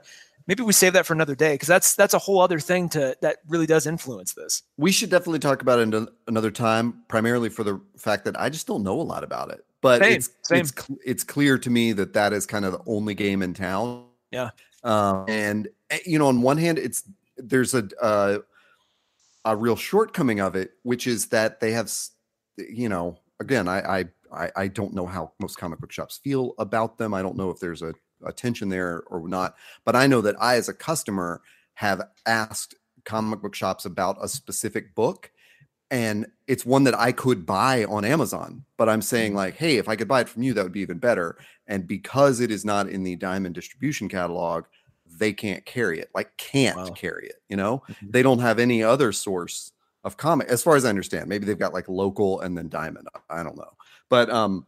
maybe 0.47 0.63
we 0.63 0.73
save 0.73 0.93
that 0.93 1.05
for 1.05 1.13
another 1.13 1.35
day 1.35 1.53
because 1.53 1.67
that's 1.67 1.95
that's 1.95 2.13
a 2.13 2.19
whole 2.19 2.39
other 2.39 2.59
thing 2.59 2.87
to 2.89 3.15
that 3.21 3.37
really 3.47 3.65
does 3.65 3.85
influence 3.85 4.33
this. 4.33 4.63
We 4.77 4.91
should 4.91 5.09
definitely 5.09 5.39
talk 5.39 5.61
about 5.61 5.79
it 5.79 6.09
another 6.27 6.51
time, 6.51 7.03
primarily 7.09 7.49
for 7.49 7.63
the 7.63 7.81
fact 7.97 8.25
that 8.25 8.39
I 8.39 8.49
just 8.49 8.67
don't 8.67 8.83
know 8.83 8.99
a 8.99 9.03
lot 9.03 9.23
about 9.23 9.51
it. 9.51 9.65
But 9.81 10.01
same, 10.01 10.13
it's 10.13 10.29
same. 10.43 10.59
it's 10.59 10.73
it's 11.03 11.23
clear 11.23 11.57
to 11.57 11.69
me 11.69 11.91
that 11.93 12.13
that 12.13 12.33
is 12.33 12.45
kind 12.45 12.65
of 12.65 12.73
the 12.73 12.81
only 12.85 13.13
game 13.15 13.41
in 13.41 13.53
town. 13.53 14.05
Yeah. 14.31 14.51
Um, 14.83 15.25
and 15.27 15.67
eh, 15.89 15.99
you 16.05 16.19
know, 16.19 16.27
on 16.27 16.41
one 16.41 16.57
hand, 16.57 16.77
it's 16.77 17.03
there's 17.37 17.73
a 17.73 17.87
uh, 18.01 18.39
a 19.45 19.55
real 19.55 19.75
shortcoming 19.75 20.39
of 20.39 20.55
it, 20.55 20.71
which 20.83 21.07
is 21.07 21.27
that 21.27 21.59
they 21.59 21.71
have, 21.71 21.91
you 22.57 22.89
know, 22.89 23.17
again, 23.39 23.67
I 23.67 24.05
I 24.31 24.51
I 24.55 24.67
don't 24.67 24.93
know 24.93 25.05
how 25.05 25.33
most 25.39 25.57
comic 25.57 25.79
book 25.79 25.91
shops 25.91 26.19
feel 26.23 26.53
about 26.57 26.97
them. 26.97 27.13
I 27.13 27.21
don't 27.21 27.37
know 27.37 27.49
if 27.49 27.59
there's 27.59 27.81
a, 27.81 27.93
a 28.25 28.31
tension 28.31 28.69
there 28.69 29.03
or 29.07 29.27
not, 29.27 29.55
but 29.83 29.95
I 29.95 30.07
know 30.07 30.21
that 30.21 30.35
I, 30.39 30.55
as 30.55 30.69
a 30.69 30.73
customer, 30.73 31.41
have 31.73 32.01
asked 32.25 32.75
comic 33.03 33.41
book 33.41 33.55
shops 33.55 33.85
about 33.85 34.17
a 34.21 34.27
specific 34.27 34.93
book 34.93 35.30
and 35.91 36.25
it's 36.47 36.65
one 36.65 36.85
that 36.85 36.97
I 36.97 37.11
could 37.11 37.45
buy 37.45 37.83
on 37.83 38.05
Amazon. 38.05 38.63
But 38.77 38.89
I'm 38.89 39.01
saying, 39.01 39.31
mm-hmm. 39.31 39.37
like, 39.37 39.57
hey, 39.57 39.75
if 39.75 39.89
I 39.89 39.97
could 39.97 40.07
buy 40.07 40.21
it 40.21 40.29
from 40.29 40.41
you, 40.41 40.53
that 40.53 40.63
would 40.63 40.71
be 40.71 40.79
even 40.79 40.97
better. 40.97 41.37
And 41.67 41.85
because 41.85 42.39
it 42.39 42.49
is 42.49 42.65
not 42.65 42.87
in 42.87 43.03
the 43.03 43.17
Diamond 43.17 43.53
distribution 43.53 44.07
catalog, 44.09 44.63
they 45.05 45.33
can't 45.33 45.63
carry 45.65 45.99
it. 45.99 46.09
Like, 46.15 46.35
can't 46.37 46.77
wow. 46.77 46.87
carry 46.87 47.27
it. 47.27 47.41
You 47.49 47.57
know, 47.57 47.83
mm-hmm. 47.89 48.09
they 48.09 48.23
don't 48.23 48.39
have 48.39 48.57
any 48.57 48.81
other 48.81 49.11
source 49.11 49.73
of 50.03 50.17
comic, 50.17 50.47
as 50.47 50.63
far 50.63 50.75
as 50.75 50.85
I 50.85 50.89
understand. 50.89 51.27
Maybe 51.27 51.45
they've 51.45 51.59
got 51.59 51.73
like 51.73 51.87
local 51.89 52.39
and 52.39 52.57
then 52.57 52.69
Diamond. 52.69 53.07
I 53.29 53.43
don't 53.43 53.57
know, 53.57 53.73
but 54.09 54.31
um, 54.31 54.65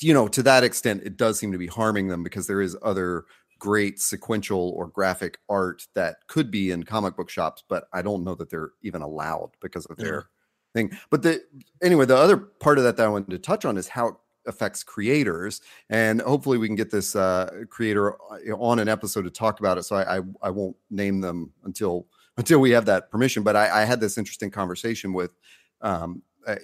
you 0.00 0.14
know, 0.14 0.28
to 0.28 0.42
that 0.44 0.64
extent, 0.64 1.02
it 1.04 1.16
does 1.16 1.38
seem 1.38 1.52
to 1.52 1.58
be 1.58 1.66
harming 1.66 2.08
them 2.08 2.22
because 2.22 2.46
there 2.46 2.62
is 2.62 2.76
other 2.82 3.26
great 3.60 4.00
sequential 4.00 4.70
or 4.76 4.88
graphic 4.88 5.38
art 5.48 5.86
that 5.94 6.26
could 6.26 6.50
be 6.50 6.72
in 6.72 6.82
comic 6.82 7.14
book 7.16 7.30
shops, 7.30 7.62
but 7.68 7.84
I 7.92 8.02
don't 8.02 8.24
know 8.24 8.34
that 8.34 8.50
they're 8.50 8.72
even 8.82 9.02
allowed 9.02 9.50
because 9.60 9.86
of 9.86 9.98
their 9.98 10.26
thing. 10.74 10.90
But 11.10 11.22
the 11.22 11.44
anyway, 11.80 12.06
the 12.06 12.16
other 12.16 12.36
part 12.36 12.78
of 12.78 12.84
that 12.84 12.96
that 12.96 13.06
I 13.06 13.08
wanted 13.08 13.30
to 13.30 13.38
touch 13.38 13.64
on 13.64 13.76
is 13.76 13.86
how 13.86 14.08
it 14.08 14.14
affects 14.46 14.82
creators, 14.82 15.60
and 15.90 16.20
hopefully 16.22 16.58
we 16.58 16.66
can 16.66 16.74
get 16.74 16.90
this 16.90 17.14
uh, 17.14 17.64
creator 17.68 18.14
uh, 18.14 18.56
on 18.58 18.80
an 18.80 18.88
episode 18.88 19.22
to 19.22 19.30
talk 19.30 19.60
about 19.60 19.78
it. 19.78 19.84
So 19.84 19.94
I 19.94 20.18
I, 20.18 20.20
I 20.42 20.50
won't 20.50 20.76
name 20.90 21.20
them 21.20 21.52
until 21.64 22.08
until 22.36 22.58
we 22.58 22.70
have 22.70 22.86
that 22.86 23.10
permission. 23.10 23.44
But 23.44 23.54
I, 23.54 23.82
I 23.82 23.84
had 23.84 24.00
this 24.00 24.18
interesting 24.18 24.50
conversation 24.50 25.12
with 25.12 25.32
um, 25.82 26.22
a, 26.46 26.58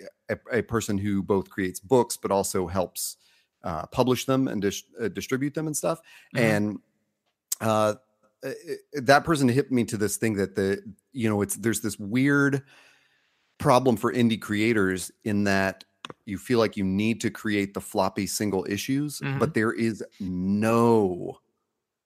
a, 0.50 0.62
person 0.62 0.98
who 0.98 1.22
both 1.22 1.50
creates 1.50 1.80
books 1.80 2.16
but 2.16 2.30
also 2.30 2.66
helps 2.66 3.16
uh, 3.64 3.86
publish 3.86 4.24
them 4.24 4.48
and 4.48 4.62
dis- 4.62 4.84
uh, 5.00 5.08
distribute 5.08 5.54
them 5.54 5.66
and 5.66 5.76
stuff. 5.76 6.00
Mm-hmm. 6.34 6.44
And 6.44 6.78
uh, 7.60 7.94
that 8.92 9.24
person 9.24 9.48
hit 9.48 9.72
me 9.72 9.84
to 9.84 9.96
this 9.96 10.16
thing 10.16 10.34
that 10.34 10.54
the 10.54 10.82
you 11.12 11.28
know 11.28 11.42
it's 11.42 11.56
there's 11.56 11.80
this 11.80 11.98
weird 11.98 12.62
problem 13.58 13.96
for 13.96 14.12
indie 14.12 14.40
creators 14.40 15.10
in 15.24 15.44
that 15.44 15.84
you 16.24 16.38
feel 16.38 16.58
like 16.58 16.76
you 16.76 16.84
need 16.84 17.20
to 17.20 17.30
create 17.30 17.74
the 17.74 17.80
floppy 17.80 18.26
single 18.26 18.66
issues, 18.68 19.20
mm-hmm. 19.20 19.38
but 19.38 19.54
there 19.54 19.72
is 19.72 20.04
no 20.20 21.38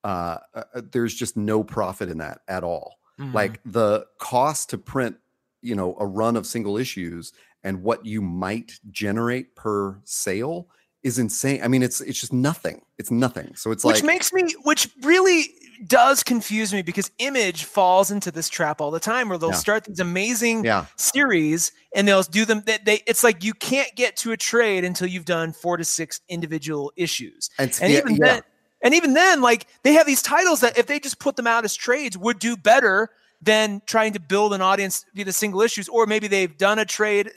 uh, 0.04 0.38
uh, 0.54 0.62
uh, 0.74 0.82
there's 0.92 1.14
just 1.14 1.36
no 1.36 1.62
profit 1.62 2.08
in 2.08 2.18
that 2.18 2.40
at 2.48 2.64
all. 2.64 2.98
Mm-hmm. 3.18 3.34
Like 3.34 3.60
the 3.64 4.06
cost 4.18 4.70
to 4.70 4.78
print, 4.78 5.16
you 5.60 5.74
know, 5.74 5.96
a 6.00 6.06
run 6.06 6.36
of 6.36 6.46
single 6.46 6.78
issues 6.78 7.32
and 7.62 7.82
what 7.82 8.06
you 8.06 8.22
might 8.22 8.72
generate 8.90 9.54
per 9.56 10.00
sale 10.04 10.68
is 11.02 11.18
insane. 11.18 11.62
I 11.62 11.68
mean, 11.68 11.82
it's 11.82 12.00
it's 12.00 12.20
just 12.20 12.32
nothing. 12.32 12.82
It's 12.98 13.10
nothing. 13.10 13.54
So 13.56 13.70
it's 13.70 13.84
which 13.84 14.02
like 14.02 14.02
which 14.02 14.06
makes 14.06 14.32
me 14.32 14.54
which 14.64 14.88
really 15.02 15.46
does 15.86 16.22
confuse 16.22 16.72
me 16.72 16.82
because 16.82 17.10
Image 17.18 17.64
falls 17.64 18.10
into 18.10 18.30
this 18.30 18.48
trap 18.48 18.80
all 18.80 18.90
the 18.90 19.00
time 19.00 19.28
where 19.28 19.38
they'll 19.38 19.50
yeah. 19.50 19.56
start 19.56 19.84
these 19.84 20.00
amazing 20.00 20.64
yeah. 20.64 20.86
series 20.96 21.72
and 21.94 22.06
they'll 22.06 22.22
do 22.22 22.44
them. 22.44 22.62
They, 22.66 22.78
they, 22.84 23.02
it's 23.06 23.24
like 23.24 23.42
you 23.42 23.54
can't 23.54 23.94
get 23.96 24.16
to 24.18 24.32
a 24.32 24.36
trade 24.36 24.84
until 24.84 25.08
you've 25.08 25.24
done 25.24 25.52
four 25.52 25.76
to 25.76 25.84
six 25.84 26.20
individual 26.28 26.92
issues, 26.96 27.50
and, 27.58 27.76
and 27.80 27.92
yeah, 27.92 27.98
even 27.98 28.16
then, 28.16 28.42
and 28.82 28.94
even 28.94 29.14
then, 29.14 29.40
like 29.40 29.66
they 29.82 29.94
have 29.94 30.06
these 30.06 30.22
titles 30.22 30.60
that 30.60 30.76
if 30.76 30.86
they 30.86 31.00
just 31.00 31.18
put 31.18 31.36
them 31.36 31.46
out 31.46 31.64
as 31.64 31.74
trades 31.74 32.16
would 32.18 32.38
do 32.38 32.56
better 32.56 33.10
than 33.42 33.80
trying 33.86 34.12
to 34.12 34.20
build 34.20 34.52
an 34.52 34.60
audience 34.60 35.04
via 35.14 35.24
the 35.24 35.32
single 35.32 35.62
issues, 35.62 35.88
or 35.88 36.06
maybe 36.06 36.28
they've 36.28 36.56
done 36.56 36.78
a 36.78 36.84
trade. 36.84 37.30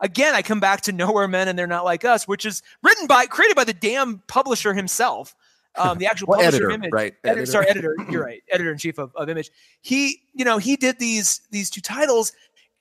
Again, 0.00 0.34
I 0.34 0.42
come 0.42 0.60
back 0.60 0.82
to 0.82 0.92
Nowhere 0.92 1.28
Men 1.28 1.48
and 1.48 1.58
They're 1.58 1.66
Not 1.66 1.84
Like 1.84 2.04
Us, 2.04 2.28
which 2.28 2.46
is 2.46 2.62
written 2.82 3.06
by, 3.06 3.26
created 3.26 3.56
by 3.56 3.64
the 3.64 3.74
damn 3.74 4.22
publisher 4.28 4.74
himself. 4.74 5.34
Um, 5.76 5.98
the 5.98 6.06
actual 6.06 6.26
well, 6.28 6.38
publisher 6.38 6.56
editor, 6.56 6.70
Image, 6.70 6.92
right? 6.92 7.14
Editor. 7.24 7.30
Editor, 7.30 7.46
sorry, 7.46 7.68
editor. 7.68 7.96
You're 8.10 8.24
right, 8.24 8.42
editor 8.50 8.72
in 8.72 8.78
chief 8.78 8.98
of, 8.98 9.12
of 9.16 9.28
Image. 9.28 9.50
He, 9.80 10.22
you 10.34 10.44
know, 10.44 10.58
he 10.58 10.76
did 10.76 10.98
these 10.98 11.40
these 11.50 11.70
two 11.70 11.80
titles. 11.80 12.32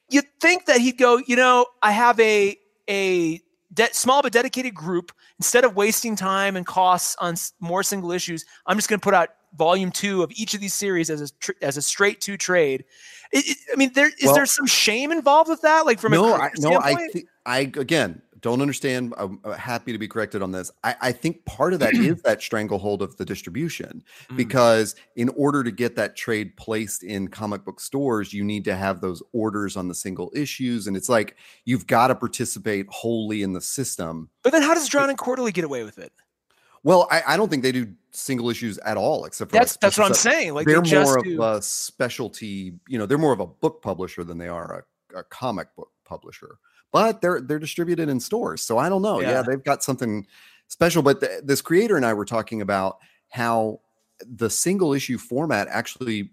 You'd 0.09 0.25
think 0.39 0.65
that 0.65 0.79
he'd 0.79 0.97
go, 0.97 1.17
you 1.27 1.35
know, 1.35 1.65
I 1.81 1.91
have 1.91 2.19
a 2.19 2.57
a 2.89 3.41
de- 3.73 3.93
small 3.93 4.21
but 4.21 4.33
dedicated 4.33 4.73
group. 4.73 5.11
Instead 5.39 5.63
of 5.65 5.75
wasting 5.75 6.15
time 6.15 6.55
and 6.55 6.65
costs 6.65 7.15
on 7.19 7.35
more 7.59 7.83
single 7.83 8.11
issues, 8.11 8.45
I'm 8.65 8.77
just 8.77 8.89
going 8.89 8.99
to 8.99 9.03
put 9.03 9.13
out 9.13 9.29
volume 9.55 9.91
two 9.91 10.23
of 10.23 10.31
each 10.35 10.53
of 10.53 10.61
these 10.61 10.73
series 10.73 11.09
as 11.09 11.21
a 11.21 11.29
tr- 11.39 11.51
as 11.61 11.77
a 11.77 11.81
straight 11.81 12.21
to 12.21 12.37
trade. 12.37 12.85
It, 13.31 13.49
it, 13.49 13.57
I 13.71 13.75
mean, 13.75 13.91
there 13.93 14.07
is 14.07 14.25
well, 14.25 14.35
there 14.35 14.45
some 14.45 14.65
shame 14.65 15.11
involved 15.11 15.49
with 15.49 15.61
that? 15.61 15.85
Like 15.85 15.99
from 15.99 16.13
no, 16.13 16.35
a 16.35 16.37
I, 16.37 16.51
no, 16.57 16.79
I 16.79 16.95
th- 17.11 17.25
I 17.45 17.59
again 17.59 18.21
don't 18.41 18.61
understand. 18.61 19.13
I'm 19.17 19.39
happy 19.57 19.91
to 19.91 19.97
be 19.97 20.07
corrected 20.07 20.41
on 20.41 20.51
this. 20.51 20.71
I, 20.83 20.95
I 21.01 21.11
think 21.11 21.43
part 21.45 21.73
of 21.73 21.79
that 21.79 21.93
is 21.95 22.21
that 22.21 22.41
stranglehold 22.41 23.01
of 23.01 23.17
the 23.17 23.25
distribution, 23.25 24.03
mm. 24.29 24.37
because 24.37 24.95
in 25.15 25.29
order 25.29 25.63
to 25.63 25.71
get 25.71 25.95
that 25.95 26.15
trade 26.15 26.55
placed 26.57 27.03
in 27.03 27.27
comic 27.27 27.65
book 27.65 27.79
stores, 27.79 28.33
you 28.33 28.43
need 28.43 28.65
to 28.65 28.75
have 28.75 29.01
those 29.01 29.21
orders 29.33 29.75
on 29.75 29.87
the 29.87 29.95
single 29.95 30.31
issues, 30.35 30.87
and 30.87 30.95
it's 30.95 31.09
like 31.09 31.35
you've 31.65 31.87
got 31.87 32.07
to 32.07 32.15
participate 32.15 32.87
wholly 32.89 33.41
in 33.41 33.53
the 33.53 33.61
system. 33.61 34.29
But 34.43 34.51
then, 34.51 34.61
how 34.61 34.73
does 34.73 34.87
Drawn 34.87 35.09
and 35.09 35.17
Quarterly 35.17 35.51
get 35.51 35.65
away 35.65 35.83
with 35.83 35.97
it? 35.97 36.11
Well, 36.87 37.05
I, 37.11 37.21
I, 37.27 37.37
don't 37.37 37.49
think 37.49 37.63
they 37.63 37.73
do 37.73 37.93
single 38.11 38.49
issues 38.49 38.77
at 38.77 38.95
all, 38.95 39.25
except 39.25 39.51
for 39.51 39.57
that's 39.57 39.73
like 39.73 39.81
that's 39.81 39.97
what 39.97 40.07
I'm 40.07 40.13
saying. 40.13 40.53
Like 40.53 40.65
they're 40.65 40.81
they 40.81 41.03
more 41.03 41.21
do... 41.21 41.43
of 41.43 41.57
a 41.57 41.61
specialty. 41.61 42.75
You 42.87 42.97
know, 42.97 43.05
they're 43.05 43.17
more 43.17 43.33
of 43.33 43.41
a 43.41 43.45
book 43.45 43.81
publisher 43.81 44.23
than 44.23 44.37
they 44.37 44.47
are 44.47 44.85
a, 45.13 45.19
a 45.19 45.23
comic 45.25 45.67
book 45.75 45.91
publisher. 46.05 46.59
But 46.93 47.19
they're 47.19 47.41
they're 47.41 47.59
distributed 47.59 48.07
in 48.07 48.21
stores, 48.21 48.61
so 48.61 48.77
I 48.77 48.87
don't 48.87 49.01
know. 49.01 49.19
Yeah, 49.19 49.31
yeah 49.31 49.41
they've 49.41 49.61
got 49.61 49.83
something 49.83 50.25
special. 50.69 51.01
But 51.01 51.19
the, 51.19 51.41
this 51.43 51.61
creator 51.61 51.97
and 51.97 52.05
I 52.05 52.13
were 52.13 52.23
talking 52.23 52.61
about 52.61 52.99
how 53.27 53.81
the 54.25 54.49
single 54.49 54.93
issue 54.93 55.17
format 55.17 55.67
actually 55.69 56.29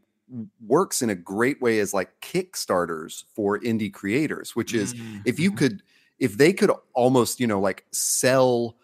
works 0.65 1.03
in 1.03 1.11
a 1.11 1.17
great 1.17 1.61
way 1.61 1.81
as 1.81 1.93
like 1.93 2.13
kickstarters 2.21 3.25
for 3.35 3.59
indie 3.61 3.93
creators 3.93 4.57
which 4.57 4.73
is 4.73 4.95
mm-hmm. 4.95 5.19
if 5.27 5.39
you 5.39 5.51
mm-hmm. 5.51 5.59
could 5.59 5.83
if 6.19 6.39
they 6.39 6.51
could 6.51 6.71
almost 6.95 7.41
you 7.41 7.47
know 7.47 7.61
like 7.61 7.85
sell 7.91 8.75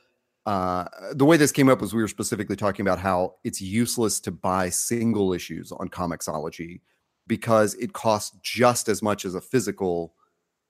uh, 0.47 0.84
the 1.12 1.24
way 1.24 1.36
this 1.36 1.53
came 1.53 1.68
up 1.68 1.80
was 1.80 1.95
we 1.95 2.03
were 2.03 2.09
specifically 2.09 2.57
talking 2.57 2.82
about 2.82 2.99
how 2.99 3.34
it's 3.45 3.61
useless 3.61 4.20
to 4.20 4.30
buy 4.30 4.70
single 4.70 5.32
issues 5.32 5.70
on 5.72 5.88
Comixology 5.88 6.80
because 7.26 7.74
it 7.74 7.93
costs 7.93 8.36
just 8.43 8.88
as 8.88 9.03
much 9.03 9.24
as 9.24 9.34
a 9.34 9.41
physical 9.41 10.14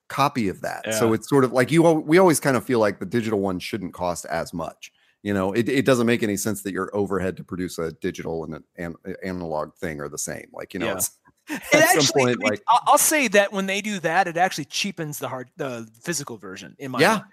copy 0.09 0.49
of 0.49 0.61
that. 0.61 0.83
Yeah. 0.87 0.99
So 0.99 1.12
it's 1.12 1.29
sort 1.29 1.45
of 1.45 1.53
like 1.53 1.71
you. 1.71 1.83
We 1.83 2.18
always 2.18 2.41
kind 2.41 2.57
of 2.57 2.64
feel 2.64 2.81
like 2.81 2.99
the 2.99 3.07
digital 3.07 3.41
one 3.41 3.59
shouldn't 3.59 3.95
cost 3.95 4.27
as 4.27 4.53
much. 4.53 4.93
You 5.23 5.35
know, 5.35 5.53
it, 5.53 5.68
it 5.68 5.85
doesn't 5.85 6.07
make 6.07 6.23
any 6.23 6.37
sense 6.37 6.62
that 6.62 6.73
your 6.73 6.95
overhead 6.95 7.37
to 7.37 7.45
produce 7.45 7.79
a 7.79 7.93
digital 7.93 8.45
and 8.45 8.62
an, 8.77 8.95
analog 9.23 9.75
thing 9.75 10.01
are 10.01 10.09
the 10.09 10.18
same. 10.18 10.49
Like 10.53 10.75
you 10.75 10.81
know, 10.81 10.87
yeah. 10.87 11.01
it 11.49 11.75
actually, 11.75 12.37
point, 12.37 12.43
like 12.43 12.62
I'll 12.68 12.99
say 12.99 13.29
that 13.29 13.53
when 13.53 13.66
they 13.66 13.81
do 13.81 13.99
that, 14.01 14.29
it 14.29 14.37
actually 14.37 14.64
cheapens 14.66 15.18
the 15.18 15.29
hard 15.29 15.51
the 15.57 15.89
physical 16.03 16.37
version 16.37 16.75
in 16.79 16.91
my 16.91 17.01
yeah. 17.01 17.09
Mind. 17.09 17.25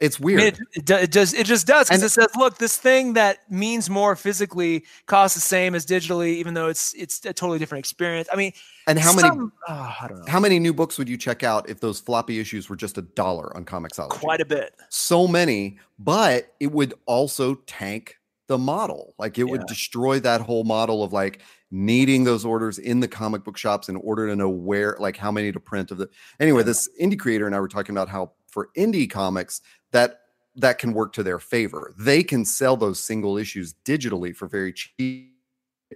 It's 0.00 0.20
weird. 0.20 0.40
It, 0.40 0.58
it, 0.74 0.90
it, 0.90 1.10
does. 1.10 1.34
It 1.34 1.44
just 1.44 1.66
does 1.66 1.88
because 1.88 2.04
it 2.04 2.10
says, 2.10 2.28
"Look, 2.36 2.58
this 2.58 2.76
thing 2.76 3.14
that 3.14 3.50
means 3.50 3.90
more 3.90 4.14
physically 4.14 4.84
costs 5.06 5.34
the 5.34 5.40
same 5.40 5.74
as 5.74 5.84
digitally, 5.84 6.34
even 6.34 6.54
though 6.54 6.68
it's 6.68 6.94
it's 6.94 7.18
a 7.24 7.32
totally 7.32 7.58
different 7.58 7.80
experience." 7.80 8.28
I 8.32 8.36
mean, 8.36 8.52
and 8.86 8.96
how 8.96 9.10
some, 9.10 9.38
many? 9.38 9.50
Oh, 9.68 9.96
I 10.00 10.06
don't 10.06 10.18
know. 10.20 10.30
How 10.30 10.38
many 10.38 10.60
new 10.60 10.72
books 10.72 10.98
would 10.98 11.08
you 11.08 11.16
check 11.16 11.42
out 11.42 11.68
if 11.68 11.80
those 11.80 11.98
floppy 11.98 12.38
issues 12.38 12.68
were 12.68 12.76
just 12.76 12.96
a 12.96 13.02
dollar 13.02 13.54
on 13.56 13.64
Comixology? 13.64 14.10
Quite 14.10 14.40
a 14.40 14.44
bit. 14.44 14.72
So 14.88 15.26
many, 15.26 15.78
but 15.98 16.54
it 16.60 16.70
would 16.70 16.94
also 17.06 17.56
tank 17.66 18.18
the 18.46 18.58
model. 18.58 19.14
Like 19.18 19.36
it 19.36 19.46
yeah. 19.46 19.52
would 19.52 19.66
destroy 19.66 20.20
that 20.20 20.40
whole 20.40 20.62
model 20.62 21.02
of 21.02 21.12
like 21.12 21.42
needing 21.70 22.24
those 22.24 22.44
orders 22.44 22.78
in 22.78 23.00
the 23.00 23.08
comic 23.08 23.44
book 23.44 23.56
shops 23.56 23.88
in 23.88 23.96
order 23.96 24.26
to 24.26 24.36
know 24.36 24.48
where, 24.48 24.96
like 24.98 25.16
how 25.16 25.30
many 25.30 25.52
to 25.52 25.60
print 25.60 25.90
of 25.90 25.98
the. 25.98 26.08
Anyway, 26.40 26.62
this 26.62 26.88
indie 27.00 27.18
creator 27.18 27.46
and 27.46 27.54
I 27.54 27.60
were 27.60 27.68
talking 27.68 27.94
about 27.94 28.08
how 28.08 28.32
for 28.48 28.70
indie 28.76 29.10
comics 29.10 29.60
that 29.92 30.20
that 30.56 30.78
can 30.78 30.92
work 30.92 31.12
to 31.12 31.22
their 31.22 31.38
favor. 31.38 31.94
They 31.96 32.22
can 32.22 32.44
sell 32.44 32.76
those 32.76 32.98
single 32.98 33.38
issues 33.38 33.74
digitally 33.84 34.34
for 34.34 34.48
very 34.48 34.72
cheap 34.72 35.32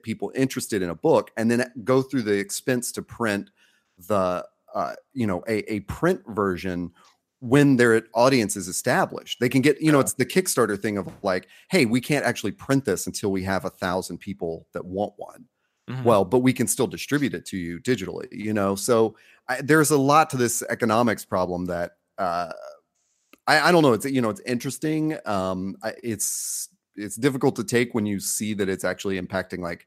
people 0.03 0.33
interested 0.35 0.81
in 0.83 0.89
a 0.89 0.95
book 0.95 1.31
and 1.37 1.51
then 1.51 1.71
go 1.85 2.01
through 2.01 2.23
the 2.23 2.39
expense 2.39 2.93
to 2.93 3.03
print 3.03 3.51
the 4.09 4.45
uh, 4.75 4.95
you 5.13 5.27
know 5.27 5.43
a, 5.49 5.73
a 5.73 5.81
print 5.81 6.23
version 6.29 6.93
when 7.43 7.77
their 7.77 8.01
audience 8.15 8.57
is 8.57 8.69
established. 8.69 9.41
They 9.41 9.49
can 9.49 9.63
get, 9.63 9.83
you 9.83 9.91
know, 9.91 9.99
it's 9.99 10.13
the 10.13 10.25
Kickstarter 10.25 10.81
thing 10.81 10.97
of 10.97 11.09
like, 11.25 11.49
hey, 11.73 11.87
we 11.87 12.01
can't 12.01 12.25
actually 12.25 12.53
print 12.53 12.85
this 12.85 13.09
until 13.09 13.33
we 13.33 13.43
have 13.43 13.65
a 13.65 13.71
thousand 13.71 14.19
people 14.19 14.69
that 14.75 14.85
want 14.85 15.15
one. 15.17 15.47
Mm-hmm. 15.91 16.05
Well, 16.05 16.25
but 16.25 16.39
we 16.39 16.53
can 16.53 16.69
still 16.69 16.87
distribute 16.87 17.35
it 17.35 17.45
to 17.47 17.57
you 17.57 17.81
digitally, 17.81 18.29
you 18.31 18.53
know. 18.53 18.77
So 18.77 19.17
I, 19.49 19.61
there's 19.61 19.91
a 19.91 19.99
lot 19.99 20.31
to 20.31 20.37
this 20.37 20.63
economics 20.71 21.25
problem 21.25 21.65
that 21.65 21.97
uh, 22.19 22.53
I, 23.47 23.69
I 23.69 23.73
don't 23.73 23.83
know. 23.83 23.93
It's 23.93 24.07
you 24.07 24.21
know, 24.21 24.31
it's 24.31 24.43
interesting. 24.47 25.17
Um, 25.27 25.77
I, 25.83 25.95
it's 26.03 26.69
it's 26.97 27.17
difficult 27.17 27.57
to 27.57 27.65
take 27.65 27.95
when 27.95 28.07
you 28.07 28.21
see 28.21 28.55
that 28.55 28.69
it's 28.69 28.85
actually 28.85 29.21
impacting 29.21 29.61
like 29.61 29.87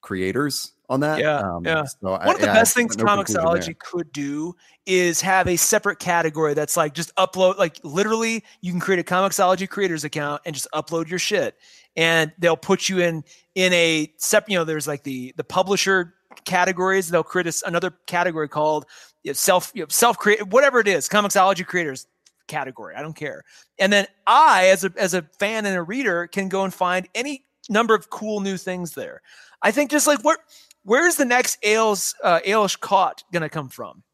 creators 0.00 0.72
on 0.88 1.00
that. 1.00 1.18
Yeah, 1.18 1.40
um, 1.40 1.64
yeah. 1.64 1.84
So 1.84 2.12
One 2.12 2.20
I, 2.20 2.32
of 2.32 2.40
the 2.40 2.46
yeah, 2.46 2.54
best 2.54 2.74
things 2.74 2.96
no 2.96 3.04
Comixology 3.04 3.76
could 3.78 4.12
do 4.12 4.54
is 4.86 5.20
have 5.20 5.48
a 5.48 5.56
separate 5.56 5.98
category 5.98 6.54
that's 6.54 6.76
like 6.76 6.94
just 6.94 7.14
upload, 7.16 7.58
like 7.58 7.78
literally, 7.82 8.44
you 8.60 8.70
can 8.70 8.80
create 8.80 9.00
a 9.00 9.02
Comixology 9.02 9.68
creators 9.68 10.04
account 10.04 10.42
and 10.46 10.54
just 10.54 10.68
upload 10.72 11.08
your 11.08 11.18
shit, 11.18 11.56
and 11.96 12.32
they'll 12.38 12.56
put 12.56 12.88
you 12.88 13.00
in 13.00 13.24
in 13.54 13.72
a 13.72 14.12
separate. 14.16 14.52
You 14.52 14.58
know, 14.58 14.64
there's 14.64 14.86
like 14.86 15.02
the 15.02 15.34
the 15.36 15.44
publisher 15.44 16.14
categories. 16.44 17.08
They'll 17.08 17.24
create 17.24 17.52
another 17.66 17.90
category 18.06 18.48
called 18.48 18.86
you 19.26 19.30
know, 19.30 19.34
self 19.34 19.72
you 19.74 19.82
know, 19.82 19.88
self 19.90 20.16
create 20.16 20.46
whatever 20.46 20.78
it 20.78 20.86
is, 20.86 21.08
Comixology 21.08 21.66
creators 21.66 22.06
category. 22.46 22.94
I 22.94 23.02
don't 23.02 23.16
care. 23.16 23.42
And 23.76 23.92
then 23.92 24.06
I, 24.28 24.68
as 24.68 24.84
a 24.84 24.92
as 24.96 25.14
a 25.14 25.22
fan 25.40 25.66
and 25.66 25.76
a 25.76 25.82
reader, 25.82 26.28
can 26.28 26.48
go 26.48 26.62
and 26.62 26.72
find 26.72 27.08
any 27.12 27.44
number 27.68 27.92
of 27.92 28.08
cool 28.08 28.38
new 28.38 28.56
things 28.56 28.92
there. 28.92 29.20
I 29.62 29.72
think 29.72 29.90
just 29.90 30.06
like 30.06 30.22
where 30.22 30.38
where's 30.84 31.16
the 31.16 31.24
next 31.24 31.58
Ales 31.64 32.14
uh, 32.22 32.38
Ales 32.44 32.76
Kot 32.76 33.24
gonna 33.32 33.48
come 33.48 33.68
from? 33.68 34.04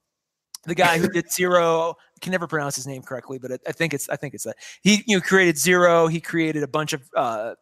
The 0.64 0.74
guy 0.74 0.96
who 0.96 1.08
did 1.08 1.30
Zero, 1.30 1.90
I 1.90 2.18
can 2.22 2.30
never 2.30 2.46
pronounce 2.46 2.76
his 2.76 2.86
name 2.86 3.02
correctly, 3.02 3.38
but 3.38 3.52
I, 3.52 3.58
I, 3.66 3.72
think 3.72 3.92
it's 3.92 4.08
I 4.08 4.16
think 4.16 4.32
it's 4.32 4.44
that 4.44 4.56
he 4.80 5.04
you 5.06 5.16
know 5.16 5.20
created 5.20 5.58
Zero. 5.58 6.06
He 6.06 6.22
created 6.22 6.62
a 6.62 6.68
bunch 6.68 6.94
of 6.94 7.02
uh, 7.14 7.54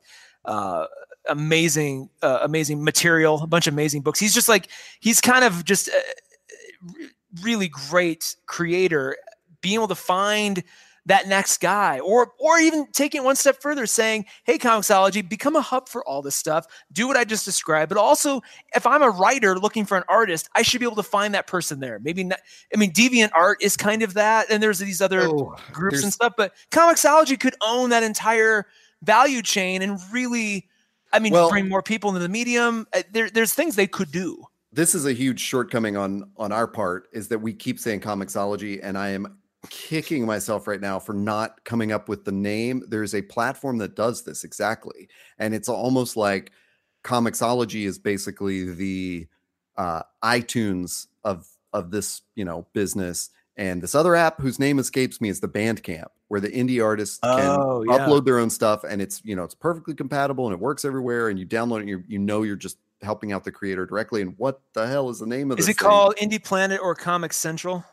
uh, 0.44 0.86
amazing 1.28 2.11
uh, 2.22 2.38
amazing 2.42 2.84
material, 2.84 3.42
a 3.42 3.48
bunch 3.48 3.66
of 3.66 3.74
amazing 3.74 4.03
books. 4.03 4.20
He's 4.20 4.34
just 4.34 4.48
like 4.48 4.68
he's 5.01 5.20
kind 5.20 5.44
of 5.44 5.64
just 5.64 5.88
a 5.88 6.01
really 7.43 7.68
great 7.68 8.37
creator, 8.47 9.16
being 9.61 9.74
able 9.74 9.89
to 9.89 9.95
find 9.95 10.62
that 11.07 11.26
next 11.26 11.61
guy 11.61 11.99
or 12.01 12.33
or 12.39 12.59
even 12.59 12.87
taking 12.93 13.22
it 13.22 13.24
one 13.24 13.37
step 13.37 13.61
further 13.61 13.87
saying 13.87 14.24
hey 14.45 14.59
Comixology 14.59 15.26
become 15.26 15.57
a 15.57 15.61
hub 15.61 15.89
for 15.89 16.07
all 16.07 16.20
this 16.22 16.37
stuff. 16.37 16.66
Do 16.93 17.09
what 17.09 17.16
i 17.16 17.24
just 17.24 17.45
described 17.45 17.89
but 17.89 17.99
also 17.99 18.43
if 18.74 18.87
i'm 18.87 19.03
a 19.03 19.11
writer 19.11 19.59
looking 19.59 19.85
for 19.85 19.97
an 19.97 20.05
artist 20.09 20.49
i 20.55 20.62
should 20.62 20.78
be 20.78 20.87
able 20.87 20.97
to 20.97 21.03
find 21.03 21.35
that 21.35 21.47
person 21.47 21.81
there. 21.81 21.99
Maybe 22.01 22.24
not 22.24 22.41
i 22.74 22.76
mean 22.76 22.93
DeviantArt 22.93 23.57
is 23.61 23.76
kind 23.76 24.03
of 24.03 24.14
that 24.14 24.51
and 24.51 24.62
there's 24.62 24.78
these 24.78 25.01
other 25.01 25.22
oh, 25.22 25.57
groups 25.72 26.03
and 26.03 26.12
stuff 26.12 26.35
but 26.37 26.53
Comixology 26.70 27.41
could 27.41 27.55
own 27.61 27.91
that 27.91 28.03
entire 28.03 28.66
value 29.03 29.41
chain 29.43 29.81
and 29.81 29.99
really 30.12 30.68
i 31.12 31.18
mean 31.18 31.33
well, 31.33 31.49
bring 31.49 31.68
more 31.68 31.83
people 31.83 32.11
into 32.11 32.20
the 32.20 32.28
medium. 32.28 32.87
Uh, 32.93 33.03
there, 33.11 33.31
there's 33.31 33.55
things 33.55 33.74
they 33.74 33.87
could 33.87 34.12
do 34.12 34.45
this 34.73 34.95
is 34.95 35.07
a 35.07 35.12
huge 35.12 35.41
shortcoming 35.41 35.97
on 35.97 36.31
on 36.37 36.53
our 36.53 36.66
part 36.66 37.09
is 37.12 37.29
that 37.29 37.39
we 37.39 37.53
keep 37.53 37.79
saying 37.79 38.01
comixology 38.01 38.81
and 38.83 38.97
i 38.97 39.09
am 39.09 39.41
kicking 39.68 40.25
myself 40.25 40.66
right 40.66 40.81
now 40.81 40.99
for 40.99 41.12
not 41.12 41.62
coming 41.64 41.93
up 41.93 42.09
with 42.09 42.25
the 42.25 42.33
name. 42.33 42.83
There's 42.89 43.14
a 43.14 43.23
platform 43.23 43.79
that 43.79 43.95
does 43.95 44.23
this 44.23 44.45
exactly. 44.45 45.09
And 45.39 45.55
it's 45.55 45.68
almost 45.68 46.16
like 46.16 46.53
Comixology 47.05 47.87
is 47.87 47.99
basically 47.99 48.73
the 48.73 49.27
uh, 49.77 50.03
iTunes 50.23 51.07
of 51.25 51.47
of 51.73 51.91
this, 51.91 52.23
you 52.35 52.45
know, 52.45 52.66
business. 52.73 53.31
And 53.57 53.83
this 53.83 53.95
other 53.95 54.16
app 54.16 54.41
whose 54.41 54.59
name 54.59 54.79
escapes 54.79 55.21
me 55.21 55.29
is 55.29 55.41
the 55.41 55.49
Bandcamp, 55.49 56.07
where 56.29 56.41
the 56.41 56.49
indie 56.49 56.83
artists 56.83 57.18
can 57.18 57.59
oh, 57.61 57.85
yeah. 57.87 57.99
upload 57.99 58.25
their 58.25 58.39
own 58.39 58.49
stuff 58.49 58.85
and 58.85 59.03
it's, 59.03 59.21
you 59.25 59.37
know, 59.37 59.45
it's 59.45 59.55
perfectly 59.55 59.95
compatible 59.95 60.47
and 60.47 60.55
it 60.55 60.61
works 60.61 60.85
everywhere 60.85 61.29
and 61.29 61.39
you 61.39 61.47
download 61.47 61.79
it 61.79 61.81
and 61.81 61.89
you 61.89 62.03
you 62.09 62.18
know 62.18 62.43
you're 62.43 62.57
just 62.57 62.79
helping 63.03 63.32
out 63.32 63.44
the 63.44 63.53
creator 63.53 63.86
directly. 63.86 64.22
And 64.22 64.34
what 64.36 64.61
the 64.74 64.86
hell 64.86 65.11
is 65.11 65.18
the 65.18 65.26
name 65.26 65.51
of 65.51 65.57
this? 65.57 65.64
Is 65.64 65.70
it 65.70 65.78
thing? 65.78 65.88
called 65.88 66.16
Indie 66.16 66.42
Planet 66.42 66.80
or 66.82 66.94
Comic 66.94 67.32
Central? 67.32 67.84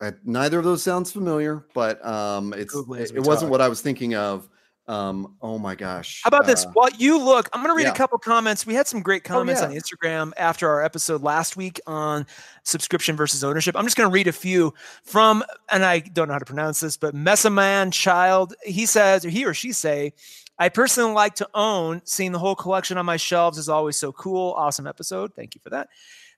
I, 0.00 0.12
neither 0.24 0.58
of 0.58 0.64
those 0.64 0.82
sounds 0.82 1.12
familiar, 1.12 1.66
but 1.74 2.04
um, 2.04 2.52
it's 2.52 2.74
it, 2.74 3.12
it 3.16 3.20
wasn't 3.20 3.50
what 3.50 3.60
I 3.60 3.68
was 3.68 3.80
thinking 3.80 4.14
of. 4.14 4.48
Um, 4.86 5.36
oh 5.40 5.58
my 5.58 5.74
gosh. 5.74 6.20
How 6.24 6.28
about 6.28 6.42
uh, 6.42 6.48
this? 6.48 6.66
While 6.74 6.90
you 6.98 7.18
look, 7.18 7.48
I'm 7.52 7.62
going 7.62 7.72
to 7.72 7.76
read 7.76 7.84
yeah. 7.84 7.92
a 7.92 7.96
couple 7.96 8.18
comments. 8.18 8.66
We 8.66 8.74
had 8.74 8.86
some 8.86 9.00
great 9.00 9.24
comments 9.24 9.62
oh, 9.62 9.70
yeah. 9.70 9.70
on 9.70 9.76
Instagram 9.76 10.32
after 10.36 10.68
our 10.68 10.84
episode 10.84 11.22
last 11.22 11.56
week 11.56 11.80
on 11.86 12.26
subscription 12.64 13.16
versus 13.16 13.42
ownership. 13.42 13.76
I'm 13.76 13.84
just 13.84 13.96
going 13.96 14.10
to 14.10 14.12
read 14.12 14.26
a 14.26 14.32
few 14.32 14.74
from, 15.02 15.42
and 15.70 15.84
I 15.84 16.00
don't 16.00 16.28
know 16.28 16.34
how 16.34 16.38
to 16.38 16.44
pronounce 16.44 16.80
this, 16.80 16.98
but 16.98 17.14
Messaman 17.14 17.92
Child. 17.92 18.54
He 18.62 18.84
says, 18.84 19.24
or 19.24 19.30
he 19.30 19.46
or 19.46 19.54
she 19.54 19.72
say, 19.72 20.12
I 20.58 20.68
personally 20.68 21.12
like 21.12 21.34
to 21.36 21.48
own. 21.54 22.02
Seeing 22.04 22.32
the 22.32 22.38
whole 22.38 22.54
collection 22.54 22.98
on 22.98 23.06
my 23.06 23.16
shelves 23.16 23.58
is 23.58 23.68
always 23.68 23.96
so 23.96 24.12
cool. 24.12 24.52
Awesome 24.52 24.86
episode. 24.86 25.34
Thank 25.34 25.54
you 25.54 25.60
for 25.60 25.70
that. 25.70 25.88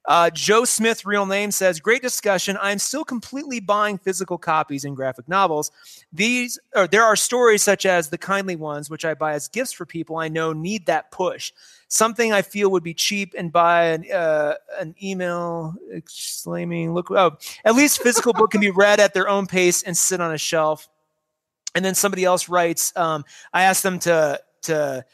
Uh, 0.07 0.31
Joe 0.31 0.65
Smith, 0.65 1.05
real 1.05 1.27
name, 1.27 1.51
says, 1.51 1.81
Great 1.81 2.01
discussion. 2.01 2.57
I'm 2.63 2.79
still 2.79 3.05
completely 3.05 3.59
buying 3.59 3.99
physical 3.99 4.39
copies 4.39 4.85
in 4.85 4.95
graphic 4.95 5.29
novels. 5.29 5.73
These 6.13 6.61
or 6.77 6.87
there 6.87 7.03
are 7.03 7.17
stories 7.17 7.63
such 7.63 7.85
as 7.85 8.09
the 8.09 8.19
kindly 8.19 8.55
ones, 8.55 8.89
which 8.89 9.05
I 9.05 9.15
buy 9.15 9.33
as 9.33 9.49
gifts 9.49 9.73
for 9.73 9.85
people 9.85 10.17
I 10.17 10.29
know 10.29 10.53
need 10.53 10.87
that 10.87 11.11
push. 11.11 11.53
Something 11.89 12.33
I 12.33 12.43
feel 12.43 12.71
would 12.71 12.85
be 12.85 12.95
cheap 12.95 13.35
and 13.37 13.53
buy 13.53 13.87
an, 13.87 14.11
uh, 14.13 14.55
an 14.79 14.95
email 15.03 15.75
exclaiming, 15.91 16.95
look, 16.95 17.11
oh, 17.11 17.37
at 17.65 17.75
least 17.75 18.03
physical 18.03 18.33
book 18.33 18.53
can 18.53 18.61
be 18.61 18.71
read 18.71 19.01
at 19.01 19.13
their 19.13 19.29
own 19.29 19.47
pace 19.47 19.83
and 19.83 19.97
sit 19.97 20.21
on 20.21 20.33
a 20.33 20.39
shelf. 20.39 20.89
And 21.77 21.85
then 21.85 21.95
somebody 21.95 22.25
else 22.25 22.49
writes, 22.49 22.93
um, 22.97 23.25
I 23.53 23.63
asked 23.63 23.85
them 23.85 24.01
to, 24.01 24.41
to, 24.63 25.05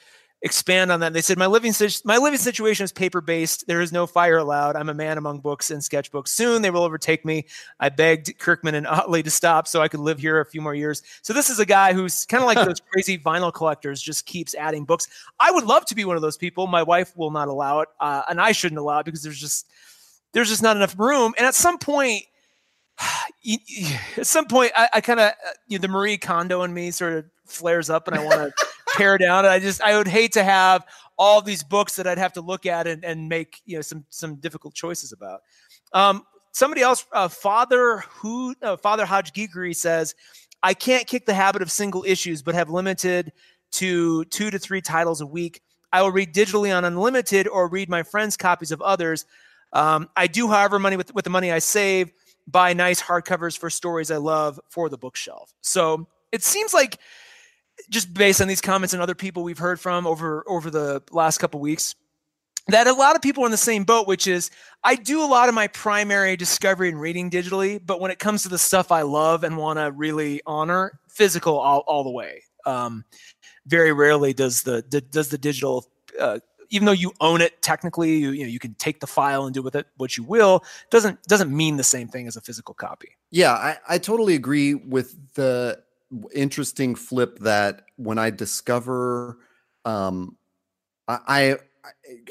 expand 0.42 0.90
on 0.90 1.00
that. 1.00 1.12
They 1.12 1.20
said 1.20 1.38
my 1.38 1.46
living 1.46 1.72
my 2.04 2.18
living 2.18 2.38
situation 2.38 2.84
is 2.84 2.92
paper 2.92 3.20
based. 3.20 3.66
There 3.66 3.80
is 3.80 3.92
no 3.92 4.06
fire 4.06 4.38
allowed. 4.38 4.76
I'm 4.76 4.88
a 4.88 4.94
man 4.94 5.16
among 5.16 5.40
books 5.40 5.70
and 5.70 5.80
sketchbooks. 5.80 6.28
Soon 6.28 6.62
they 6.62 6.70
will 6.70 6.82
overtake 6.82 7.24
me. 7.24 7.46
I 7.78 7.88
begged 7.88 8.38
Kirkman 8.38 8.74
and 8.74 8.86
Ottley 8.86 9.22
to 9.22 9.30
stop 9.30 9.68
so 9.68 9.80
I 9.80 9.88
could 9.88 10.00
live 10.00 10.18
here 10.18 10.40
a 10.40 10.44
few 10.44 10.60
more 10.60 10.74
years. 10.74 11.02
So 11.22 11.32
this 11.32 11.48
is 11.48 11.60
a 11.60 11.66
guy 11.66 11.92
who's 11.92 12.26
kind 12.26 12.42
of 12.42 12.46
like 12.46 12.56
those 12.66 12.80
crazy 12.92 13.18
vinyl 13.18 13.52
collectors, 13.52 14.02
just 14.02 14.26
keeps 14.26 14.54
adding 14.54 14.84
books. 14.84 15.08
I 15.38 15.50
would 15.50 15.64
love 15.64 15.86
to 15.86 15.94
be 15.94 16.04
one 16.04 16.16
of 16.16 16.22
those 16.22 16.36
people. 16.36 16.66
My 16.66 16.82
wife 16.82 17.16
will 17.16 17.30
not 17.30 17.48
allow 17.48 17.80
it, 17.80 17.88
uh, 18.00 18.22
and 18.28 18.40
I 18.40 18.52
shouldn't 18.52 18.80
allow 18.80 18.98
it 18.98 19.04
because 19.04 19.22
there's 19.22 19.40
just 19.40 19.68
there's 20.32 20.48
just 20.48 20.62
not 20.62 20.76
enough 20.76 20.98
room. 20.98 21.34
And 21.38 21.46
at 21.46 21.54
some 21.54 21.78
point. 21.78 22.24
At 24.16 24.26
some 24.26 24.46
point, 24.46 24.72
I, 24.76 24.88
I 24.94 25.00
kind 25.00 25.20
of 25.20 25.30
uh, 25.30 25.50
you 25.66 25.78
know, 25.78 25.82
the 25.82 25.88
Marie 25.88 26.18
Kondo 26.18 26.62
in 26.62 26.72
me 26.72 26.90
sort 26.90 27.14
of 27.14 27.24
flares 27.46 27.90
up, 27.90 28.08
and 28.08 28.16
I 28.16 28.24
want 28.24 28.36
to 28.56 28.66
tear 28.96 29.18
down. 29.18 29.44
I 29.46 29.58
just 29.58 29.82
I 29.82 29.96
would 29.96 30.08
hate 30.08 30.32
to 30.32 30.44
have 30.44 30.84
all 31.18 31.42
these 31.42 31.62
books 31.62 31.96
that 31.96 32.06
I'd 32.06 32.18
have 32.18 32.32
to 32.34 32.40
look 32.40 32.66
at 32.66 32.86
and, 32.86 33.04
and 33.04 33.28
make 33.28 33.60
you 33.64 33.76
know 33.76 33.82
some 33.82 34.04
some 34.10 34.36
difficult 34.36 34.74
choices 34.74 35.12
about. 35.12 35.40
Um, 35.92 36.24
somebody 36.52 36.82
else, 36.82 37.04
uh, 37.12 37.28
Father 37.28 37.98
who 38.10 38.54
uh, 38.62 38.76
Father 38.76 39.06
Hodge 39.06 39.32
Geekery 39.32 39.74
says, 39.74 40.14
I 40.62 40.74
can't 40.74 41.06
kick 41.06 41.26
the 41.26 41.34
habit 41.34 41.62
of 41.62 41.70
single 41.70 42.04
issues, 42.06 42.42
but 42.42 42.54
have 42.54 42.70
limited 42.70 43.32
to 43.72 44.24
two 44.26 44.50
to 44.50 44.58
three 44.58 44.80
titles 44.80 45.20
a 45.20 45.26
week. 45.26 45.62
I 45.92 46.02
will 46.02 46.12
read 46.12 46.32
digitally 46.32 46.74
on 46.74 46.84
Unlimited 46.84 47.48
or 47.48 47.68
read 47.68 47.88
my 47.88 48.02
friends' 48.02 48.36
copies 48.36 48.70
of 48.72 48.80
others. 48.80 49.26
Um, 49.72 50.08
I 50.16 50.26
do, 50.26 50.48
however, 50.48 50.78
money 50.78 50.96
with 50.96 51.14
with 51.14 51.24
the 51.24 51.30
money 51.30 51.50
I 51.50 51.58
save, 51.58 52.12
buy 52.52 52.74
nice 52.74 53.02
hardcovers 53.02 53.58
for 53.58 53.70
stories 53.70 54.10
I 54.10 54.18
love 54.18 54.60
for 54.68 54.88
the 54.88 54.98
bookshelf. 54.98 55.52
So 55.62 56.06
it 56.30 56.42
seems 56.42 56.72
like 56.72 56.98
just 57.90 58.12
based 58.12 58.40
on 58.40 58.48
these 58.48 58.60
comments 58.60 58.92
and 58.92 59.02
other 59.02 59.14
people 59.14 59.42
we've 59.42 59.58
heard 59.58 59.80
from 59.80 60.06
over 60.06 60.44
over 60.46 60.70
the 60.70 61.02
last 61.10 61.38
couple 61.38 61.60
weeks 61.60 61.94
that 62.68 62.86
a 62.86 62.92
lot 62.92 63.16
of 63.16 63.22
people 63.22 63.42
are 63.42 63.46
in 63.46 63.50
the 63.50 63.56
same 63.56 63.82
boat 63.84 64.06
which 64.06 64.26
is 64.26 64.50
i 64.84 64.94
do 64.94 65.22
a 65.22 65.26
lot 65.26 65.48
of 65.48 65.54
my 65.54 65.66
primary 65.68 66.36
discovery 66.36 66.88
and 66.88 67.00
reading 67.00 67.30
digitally 67.30 67.80
but 67.84 68.00
when 68.00 68.10
it 68.10 68.18
comes 68.18 68.42
to 68.42 68.48
the 68.48 68.58
stuff 68.58 68.92
i 68.92 69.02
love 69.02 69.42
and 69.42 69.56
want 69.56 69.78
to 69.78 69.90
really 69.92 70.40
honor 70.46 71.00
physical 71.08 71.58
all, 71.58 71.80
all 71.86 72.04
the 72.04 72.10
way 72.10 72.42
um, 72.64 73.04
very 73.66 73.92
rarely 73.92 74.32
does 74.32 74.62
the, 74.62 74.84
the 74.90 75.00
does 75.00 75.28
the 75.28 75.38
digital 75.38 75.86
uh, 76.20 76.38
even 76.72 76.86
though 76.86 76.92
you 76.92 77.12
own 77.20 77.40
it 77.40 77.62
technically 77.62 78.16
you, 78.16 78.30
you 78.32 78.42
know 78.42 78.48
you 78.48 78.58
can 78.58 78.74
take 78.74 78.98
the 78.98 79.06
file 79.06 79.44
and 79.44 79.54
do 79.54 79.62
with 79.62 79.76
it 79.76 79.86
what 79.96 80.16
you 80.16 80.24
will 80.24 80.64
doesn't 80.90 81.22
doesn't 81.24 81.54
mean 81.54 81.76
the 81.76 81.84
same 81.84 82.08
thing 82.08 82.26
as 82.26 82.36
a 82.36 82.40
physical 82.40 82.74
copy 82.74 83.10
yeah 83.30 83.52
i, 83.52 83.76
I 83.88 83.98
totally 83.98 84.34
agree 84.34 84.74
with 84.74 85.34
the 85.34 85.78
interesting 86.34 86.94
flip 86.94 87.38
that 87.40 87.82
when 87.96 88.18
I 88.18 88.30
discover, 88.30 89.38
um, 89.84 90.36
I, 91.08 91.56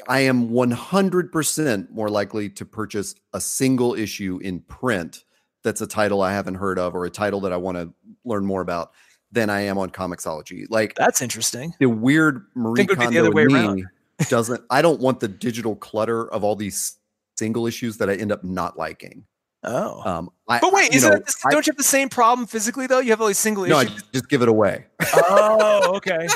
I 0.08 0.20
am 0.20 0.50
100% 0.50 1.90
more 1.90 2.08
likely 2.08 2.48
to 2.50 2.64
purchase 2.64 3.14
a 3.32 3.40
single 3.40 3.94
issue 3.94 4.38
in 4.42 4.60
print 4.60 5.24
that's 5.62 5.80
a 5.80 5.86
title 5.86 6.22
I 6.22 6.32
haven't 6.32 6.56
heard 6.56 6.78
of 6.78 6.94
or 6.94 7.04
a 7.04 7.10
title 7.10 7.40
that 7.42 7.52
I 7.52 7.56
want 7.56 7.76
to 7.76 7.92
learn 8.24 8.44
more 8.44 8.60
about 8.60 8.92
than 9.30 9.50
I 9.50 9.62
am 9.62 9.78
on 9.78 9.90
Comixology. 9.90 10.66
Like 10.68 10.94
that's 10.94 11.22
interesting. 11.22 11.74
The 11.78 11.86
weird 11.86 12.46
Marie 12.54 12.86
Kondo 12.86 13.30
in 13.30 13.52
me 13.52 13.84
doesn't. 14.28 14.62
I 14.70 14.82
don't 14.82 15.00
want 15.00 15.20
the 15.20 15.28
digital 15.28 15.76
clutter 15.76 16.30
of 16.32 16.44
all 16.44 16.56
these 16.56 16.96
single 17.36 17.66
issues 17.66 17.96
that 17.98 18.10
I 18.10 18.14
end 18.14 18.32
up 18.32 18.44
not 18.44 18.78
liking. 18.78 19.24
Oh, 19.64 20.02
um, 20.04 20.30
I, 20.48 20.58
but 20.58 20.72
wait, 20.72 20.92
is 20.92 21.04
know, 21.04 21.12
it, 21.12 21.22
don't 21.50 21.66
you 21.66 21.70
have 21.70 21.76
the 21.76 21.84
same 21.84 22.08
problem 22.08 22.48
physically 22.48 22.88
though? 22.88 22.98
You 22.98 23.10
have 23.10 23.20
all 23.20 23.28
these 23.28 23.38
single 23.38 23.64
no, 23.64 23.80
issues. 23.80 24.00
No, 24.00 24.08
just 24.12 24.28
give 24.28 24.42
it 24.42 24.48
away. 24.48 24.86
Oh, 25.14 25.96
okay. 25.96 26.26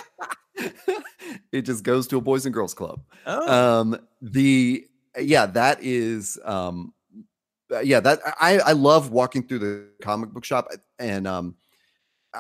it 1.53 1.63
just 1.63 1.83
goes 1.83 2.07
to 2.09 2.19
a 2.19 2.21
boys 2.21 2.47
and 2.47 2.55
girls 2.55 2.73
club. 2.73 3.03
Oh. 3.27 3.81
Um, 3.81 3.99
the 4.23 4.87
yeah, 5.19 5.47
that 5.47 5.79
is 5.83 6.39
um, 6.45 6.95
yeah, 7.83 7.99
that 8.01 8.21
I 8.41 8.59
I 8.59 8.73
love 8.73 9.11
walking 9.11 9.43
through 9.43 9.59
the 9.59 9.89
comic 10.03 10.31
book 10.31 10.45
shop 10.45 10.69
and 11.01 11.27
um, 11.27 11.57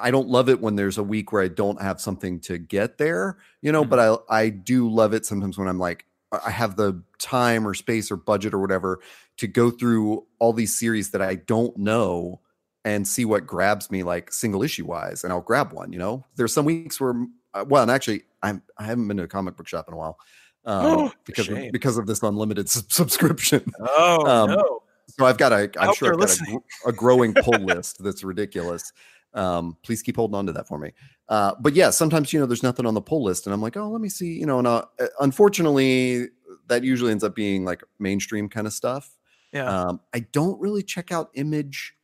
I 0.00 0.10
don't 0.10 0.28
love 0.28 0.48
it 0.48 0.60
when 0.60 0.76
there's 0.76 0.98
a 0.98 1.02
week 1.02 1.32
where 1.32 1.42
I 1.42 1.48
don't 1.48 1.80
have 1.80 2.00
something 2.00 2.40
to 2.40 2.58
get 2.58 2.98
there, 2.98 3.38
you 3.62 3.72
know, 3.72 3.82
mm-hmm. 3.82 3.90
but 3.90 3.98
I 4.30 4.44
I 4.44 4.48
do 4.50 4.88
love 4.88 5.14
it 5.14 5.26
sometimes 5.26 5.58
when 5.58 5.68
I'm 5.68 5.78
like 5.78 6.04
I 6.32 6.50
have 6.50 6.76
the 6.76 7.02
time 7.18 7.66
or 7.66 7.74
space 7.74 8.10
or 8.10 8.16
budget 8.16 8.52
or 8.52 8.58
whatever 8.58 9.00
to 9.38 9.46
go 9.46 9.70
through 9.70 10.26
all 10.38 10.52
these 10.52 10.76
series 10.76 11.10
that 11.10 11.22
I 11.22 11.36
don't 11.36 11.76
know 11.76 12.40
and 12.84 13.06
see 13.06 13.24
what 13.24 13.46
grabs 13.46 13.90
me 13.90 14.02
like 14.02 14.32
single 14.32 14.62
issue 14.62 14.86
wise 14.86 15.24
and 15.24 15.32
I'll 15.32 15.40
grab 15.40 15.72
one, 15.72 15.92
you 15.92 15.98
know. 15.98 16.24
There's 16.36 16.52
some 16.52 16.64
weeks 16.64 17.00
where 17.00 17.14
uh, 17.54 17.64
well, 17.68 17.82
and 17.82 17.90
actually 17.90 18.22
I'm 18.42 18.62
I 18.78 18.84
haven't 18.84 19.08
been 19.08 19.16
to 19.18 19.24
a 19.24 19.28
comic 19.28 19.56
book 19.56 19.68
shop 19.68 19.88
in 19.88 19.94
a 19.94 19.96
while. 19.96 20.18
Um, 20.64 20.86
oh, 20.86 21.12
because 21.24 21.48
of, 21.48 21.70
because 21.70 21.96
of 21.96 22.06
this 22.06 22.22
unlimited 22.22 22.68
subscription. 22.68 23.64
Oh 23.80 24.26
um, 24.26 24.50
no. 24.50 24.82
So 25.08 25.24
I've 25.24 25.38
got 25.38 25.52
a 25.52 25.70
I'm 25.78 25.94
sure 25.94 26.12
I've 26.12 26.18
got 26.18 26.40
a, 26.40 26.88
a 26.88 26.92
growing 26.92 27.34
pull 27.34 27.58
list 27.60 28.02
that's 28.02 28.24
ridiculous. 28.24 28.92
Um, 29.36 29.76
please 29.82 30.02
keep 30.02 30.16
holding 30.16 30.34
on 30.34 30.46
to 30.46 30.52
that 30.52 30.66
for 30.66 30.78
me. 30.78 30.92
Uh, 31.28 31.52
but 31.60 31.74
yeah, 31.74 31.90
sometimes 31.90 32.32
you 32.32 32.40
know 32.40 32.46
there's 32.46 32.62
nothing 32.62 32.86
on 32.86 32.94
the 32.94 33.00
pull 33.00 33.22
list, 33.22 33.46
and 33.46 33.54
I'm 33.54 33.62
like, 33.62 33.76
oh, 33.76 33.88
let 33.88 34.00
me 34.00 34.08
see. 34.08 34.32
You 34.38 34.46
know, 34.46 34.58
and 34.58 34.66
uh, 34.66 34.84
uh 34.98 35.06
unfortunately, 35.20 36.28
that 36.68 36.82
usually 36.82 37.12
ends 37.12 37.22
up 37.22 37.34
being 37.34 37.64
like 37.64 37.82
mainstream 37.98 38.48
kind 38.48 38.66
of 38.66 38.72
stuff. 38.72 39.10
Yeah. 39.52 39.66
Um, 39.66 40.00
I 40.14 40.20
don't 40.20 40.60
really 40.60 40.82
check 40.82 41.12
out 41.12 41.30
image 41.34 41.94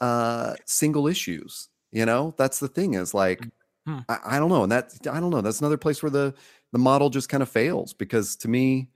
uh, 0.00 0.54
single 0.64 1.06
issues. 1.06 1.68
You 1.90 2.06
know, 2.06 2.34
that's 2.36 2.60
the 2.60 2.68
thing 2.68 2.94
is 2.94 3.14
like, 3.14 3.46
hmm. 3.86 3.98
I, 4.08 4.18
I, 4.26 4.38
don't 4.38 4.50
know, 4.50 4.62
and 4.62 4.72
that 4.72 4.92
I 5.10 5.20
don't 5.20 5.30
know. 5.30 5.40
That's 5.40 5.60
another 5.60 5.78
place 5.78 6.02
where 6.02 6.10
the 6.10 6.34
the 6.72 6.78
model 6.78 7.10
just 7.10 7.28
kind 7.28 7.42
of 7.42 7.48
fails 7.48 7.94
because 7.94 8.36
to 8.36 8.48
me, 8.48 8.90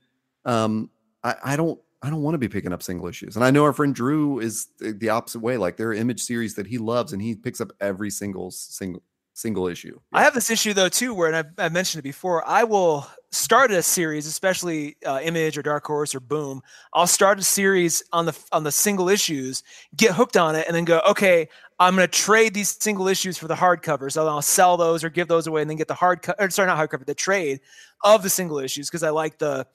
um, 0.45 0.91
I, 1.25 1.35
I 1.45 1.57
don't 1.57 1.81
I 2.03 2.11
don't 2.11 2.23
want 2.23 2.35
to 2.35 2.39
be 2.39 2.49
picking 2.49 2.73
up 2.73 2.83
single 2.83 3.07
issues. 3.07 3.37
And 3.37 3.45
I 3.45 3.51
know 3.51 3.65
our 3.65 3.73
friend 3.73 3.95
Drew 3.95 4.41
is 4.41 4.67
the 4.81 5.09
opposite 5.09 5.41
way. 5.41 5.57
Like 5.57 5.77
there 5.77 5.89
are 5.89 5.95
image 5.95 6.23
series 6.23 6.55
that 6.57 6.67
he 6.67 6.79
loves 6.79 7.13
and 7.13 7.23
he 7.23 7.37
picks 7.37 7.61
up 7.61 7.71
every 7.81 8.11
single 8.11 8.51
single 8.51 9.03
single 9.35 9.67
issue. 9.67 9.99
Yeah. 10.13 10.19
I 10.19 10.23
have 10.25 10.35
this 10.35 10.51
issue 10.51 10.75
though 10.75 10.89
too, 10.89 11.15
where 11.15 11.33
and 11.33 11.55
I, 11.59 11.67
I 11.67 11.69
mentioned 11.69 12.01
it 12.01 12.03
before. 12.03 12.47
I 12.47 12.65
will 12.65 13.07
start 13.31 13.71
a 13.71 13.83
series, 13.83 14.27
especially 14.27 14.97
uh, 15.07 15.21
Image 15.23 15.57
or 15.57 15.63
Dark 15.63 15.87
Horse 15.87 16.15
or 16.15 16.21
Boom. 16.21 16.61
I'll 16.93 17.07
start 17.07 17.39
a 17.39 17.43
series 17.43 18.03
on 18.13 18.27
the 18.27 18.39
on 18.51 18.65
the 18.65 18.73
single 18.73 19.09
issues, 19.09 19.63
get 19.97 20.15
hooked 20.15 20.37
on 20.37 20.57
it, 20.57 20.67
and 20.67 20.77
then 20.77 20.85
go, 20.85 21.01
okay, 21.09 21.49
I'm 21.79 21.95
going 21.95 22.07
to 22.07 22.13
trade 22.13 22.53
these 22.53 22.77
single 22.81 23.09
issues 23.09 23.39
for 23.39 23.49
the 23.49 23.55
hardcovers. 23.55 24.13
So 24.13 24.27
I'll 24.27 24.43
sell 24.43 24.77
those 24.77 25.03
or 25.05 25.09
give 25.09 25.29
those 25.29 25.47
away, 25.47 25.63
and 25.63 25.71
then 25.71 25.77
get 25.77 25.89
the 25.89 25.95
hard 25.95 26.23
co- 26.23 26.35
or 26.39 26.51
sorry, 26.51 26.67
not 26.67 26.79
hardcover, 26.79 27.07
the 27.07 27.15
trade 27.15 27.61
of 28.05 28.23
the 28.23 28.31
single 28.31 28.59
issues 28.59 28.89
because 28.89 29.03
I 29.05 29.11
like 29.11 29.39
the 29.39 29.67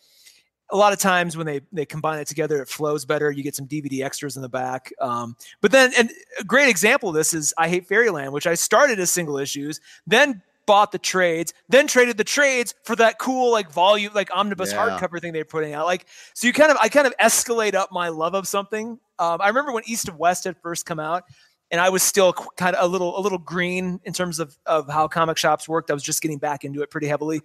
a 0.69 0.75
lot 0.75 0.93
of 0.93 0.99
times 0.99 1.37
when 1.37 1.45
they 1.45 1.61
they 1.71 1.85
combine 1.85 2.19
it 2.19 2.27
together, 2.27 2.61
it 2.61 2.67
flows 2.67 3.05
better. 3.05 3.31
You 3.31 3.43
get 3.43 3.55
some 3.55 3.67
DVD 3.67 4.03
extras 4.03 4.35
in 4.35 4.41
the 4.41 4.49
back. 4.49 4.91
Um, 4.99 5.35
but 5.61 5.71
then, 5.71 5.91
and 5.97 6.11
a 6.39 6.43
great 6.43 6.69
example 6.69 7.09
of 7.09 7.15
this 7.15 7.33
is 7.33 7.53
I 7.57 7.69
Hate 7.69 7.87
Fairyland, 7.87 8.33
which 8.33 8.47
I 8.47 8.55
started 8.55 8.99
as 8.99 9.09
single 9.09 9.37
issues, 9.37 9.79
then 10.05 10.41
bought 10.67 10.91
the 10.91 10.99
trades, 10.99 11.53
then 11.69 11.87
traded 11.87 12.17
the 12.17 12.23
trades 12.23 12.75
for 12.83 12.95
that 12.97 13.17
cool 13.17 13.51
like 13.51 13.71
volume, 13.71 14.11
like 14.13 14.29
omnibus 14.35 14.71
yeah. 14.71 14.77
hardcover 14.77 15.19
thing 15.19 15.33
they're 15.33 15.45
putting 15.45 15.73
out. 15.73 15.87
Like, 15.87 16.05
so 16.35 16.45
you 16.45 16.53
kind 16.53 16.69
of, 16.69 16.77
I 16.79 16.89
kind 16.89 17.07
of 17.07 17.15
escalate 17.17 17.73
up 17.73 17.91
my 17.91 18.09
love 18.09 18.35
of 18.35 18.47
something. 18.47 18.99
Um, 19.17 19.41
I 19.41 19.47
remember 19.47 19.71
when 19.71 19.83
East 19.87 20.07
of 20.07 20.17
West 20.17 20.43
had 20.43 20.57
first 20.61 20.85
come 20.85 20.99
out, 20.99 21.23
and 21.71 21.81
I 21.81 21.89
was 21.89 22.03
still 22.03 22.33
kind 22.33 22.75
of 22.75 22.85
a 22.85 22.87
little, 22.87 23.17
a 23.17 23.21
little 23.21 23.39
green 23.39 23.99
in 24.03 24.13
terms 24.13 24.39
of 24.39 24.57
of 24.65 24.89
how 24.89 25.07
comic 25.07 25.37
shops 25.37 25.67
worked. 25.67 25.89
I 25.89 25.93
was 25.93 26.03
just 26.03 26.21
getting 26.21 26.37
back 26.37 26.63
into 26.63 26.81
it 26.81 26.91
pretty 26.91 27.07
heavily. 27.07 27.41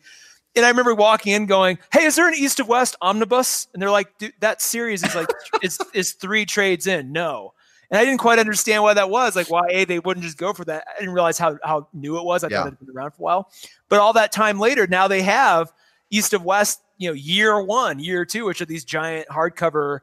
And 0.55 0.65
I 0.65 0.69
remember 0.69 0.95
walking 0.95 1.33
in 1.33 1.47
going, 1.47 1.79
Hey, 1.93 2.05
is 2.05 2.17
there 2.17 2.29
an 2.29 2.35
East 2.35 2.61
of 2.61 2.69
West 2.69 2.97
omnibus? 3.01 3.69
And 3.73 3.83
they're 3.83 3.91
like, 3.91 4.13
that 4.41 4.61
series 4.61 5.03
is 5.03 5.15
like, 5.15 5.29
is, 5.63 5.79
is 5.95 6.13
three 6.13 6.45
trades 6.45 6.87
in. 6.87 7.13
No. 7.13 7.55
And 7.91 7.99
I 7.99 8.05
didn't 8.05 8.21
quite 8.21 8.39
understand 8.39 8.83
why 8.83 8.95
that 8.95 9.11
was. 9.11 9.37
Like, 9.37 9.51
why 9.51 9.63
A, 9.71 9.85
they 9.85 9.99
wouldn't 9.99 10.25
just 10.25 10.39
go 10.39 10.53
for 10.53 10.65
that. 10.65 10.87
I 10.89 11.01
didn't 11.01 11.15
realize 11.15 11.39
how, 11.39 11.59
how 11.63 11.89
new 11.93 12.17
it 12.19 12.25
was. 12.25 12.43
I 12.43 12.49
yeah. 12.49 12.59
thought 12.59 12.69
it 12.69 12.71
had 12.79 12.87
been 12.87 12.97
around 12.97 13.11
for 13.11 13.21
a 13.21 13.25
while. 13.25 13.51
But 13.89 14.01
all 14.01 14.15
that 14.15 14.33
time 14.33 14.59
later, 14.59 14.87
now 14.87 15.09
they 15.09 15.23
have 15.23 15.73
East 16.11 16.33
of 16.33 16.43
West, 16.43 16.83
you 16.97 17.09
know, 17.09 17.15
year 17.15 17.63
one, 17.63 17.99
year 17.99 18.25
two, 18.25 18.47
which 18.47 18.63
are 18.63 18.67
these 18.67 18.85
giant 18.85 19.29
hardcover, 19.29 20.01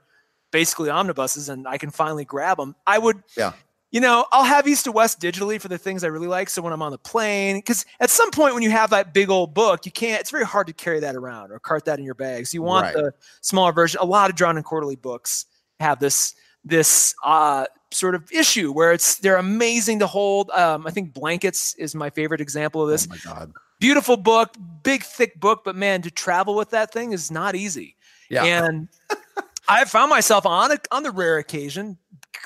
basically 0.52 0.92
omnibuses, 0.92 1.50
and 1.50 1.68
I 1.68 1.80
can 1.80 1.90
finally 1.90 2.26
grab 2.26 2.58
them. 2.58 2.76
I 2.86 3.00
would, 3.00 3.24
yeah 3.36 3.54
you 3.92 4.00
know, 4.00 4.26
I'll 4.32 4.44
have 4.44 4.68
East 4.68 4.86
of 4.88 4.94
West 4.94 5.20
digitally 5.20 5.60
for 5.60 5.68
the 5.68 5.78
things 5.78 6.04
I 6.04 6.08
really 6.08 6.28
like. 6.28 6.50
So 6.50 6.62
when 6.62 6.74
I'm 6.74 6.82
on 6.82 6.92
the 6.92 7.00
plane, 7.00 7.58
because 7.58 7.86
at 8.00 8.10
some 8.10 8.30
point 8.30 8.54
when 8.54 8.62
you 8.62 8.70
have 8.70 8.92
that 8.92 9.14
big 9.14 9.30
old 9.30 9.54
book, 9.54 9.86
you 9.86 9.92
can't, 9.92 10.22
it's 10.22 10.30
very 10.30 10.46
hard 10.46 10.68
to 10.68 10.74
carry 10.74 11.00
that 11.00 11.16
around 11.16 11.52
or 11.52 11.60
cart 11.60 11.86
that 11.86 11.98
in 11.98 12.06
your 12.06 12.14
bag. 12.14 12.46
So 12.46 12.56
you 12.56 12.62
want 12.62 12.86
right. 12.86 12.94
the 12.94 13.14
smaller 13.42 13.72
version. 13.72 14.00
A 14.02 14.06
lot 14.06 14.30
of 14.30 14.36
drawn 14.36 14.58
and 14.58 14.66
quarterly 14.66 14.96
books 14.96 15.48
have 15.80 16.00
this, 16.00 16.36
this 16.64 17.16
uh, 17.24 17.66
sort 17.92 18.14
of 18.14 18.32
issue 18.32 18.72
where 18.72 18.92
it's, 18.92 19.18
they're 19.18 19.38
amazing 19.38 20.00
to 20.00 20.08
hold. 20.08 20.52
Um, 20.52 20.86
I 20.86 20.92
think 20.92 21.14
Blankets 21.14 21.74
is 21.76 21.96
my 21.96 22.12
favorite 22.12 22.42
example 22.42 22.84
of 22.84 22.90
this. 22.90 23.08
Oh 23.08 23.10
my 23.10 23.18
God. 23.24 23.52
Beautiful 23.80 24.18
book, 24.18 24.56
big, 24.84 25.04
thick 25.04 25.40
book, 25.40 25.62
but 25.64 25.76
man, 25.76 26.04
to 26.04 26.12
travel 26.12 26.54
with 26.54 26.72
that 26.72 26.92
thing 26.92 27.14
is 27.14 27.32
not 27.32 27.56
easy. 27.56 27.96
Yeah. 28.30 28.44
And 28.44 28.90
I 29.68 29.86
found 29.86 30.10
myself 30.10 30.46
on 30.46 30.74
a, 30.74 30.78
on 30.92 31.04
the 31.04 31.12
rare 31.12 31.38
occasion 31.38 31.98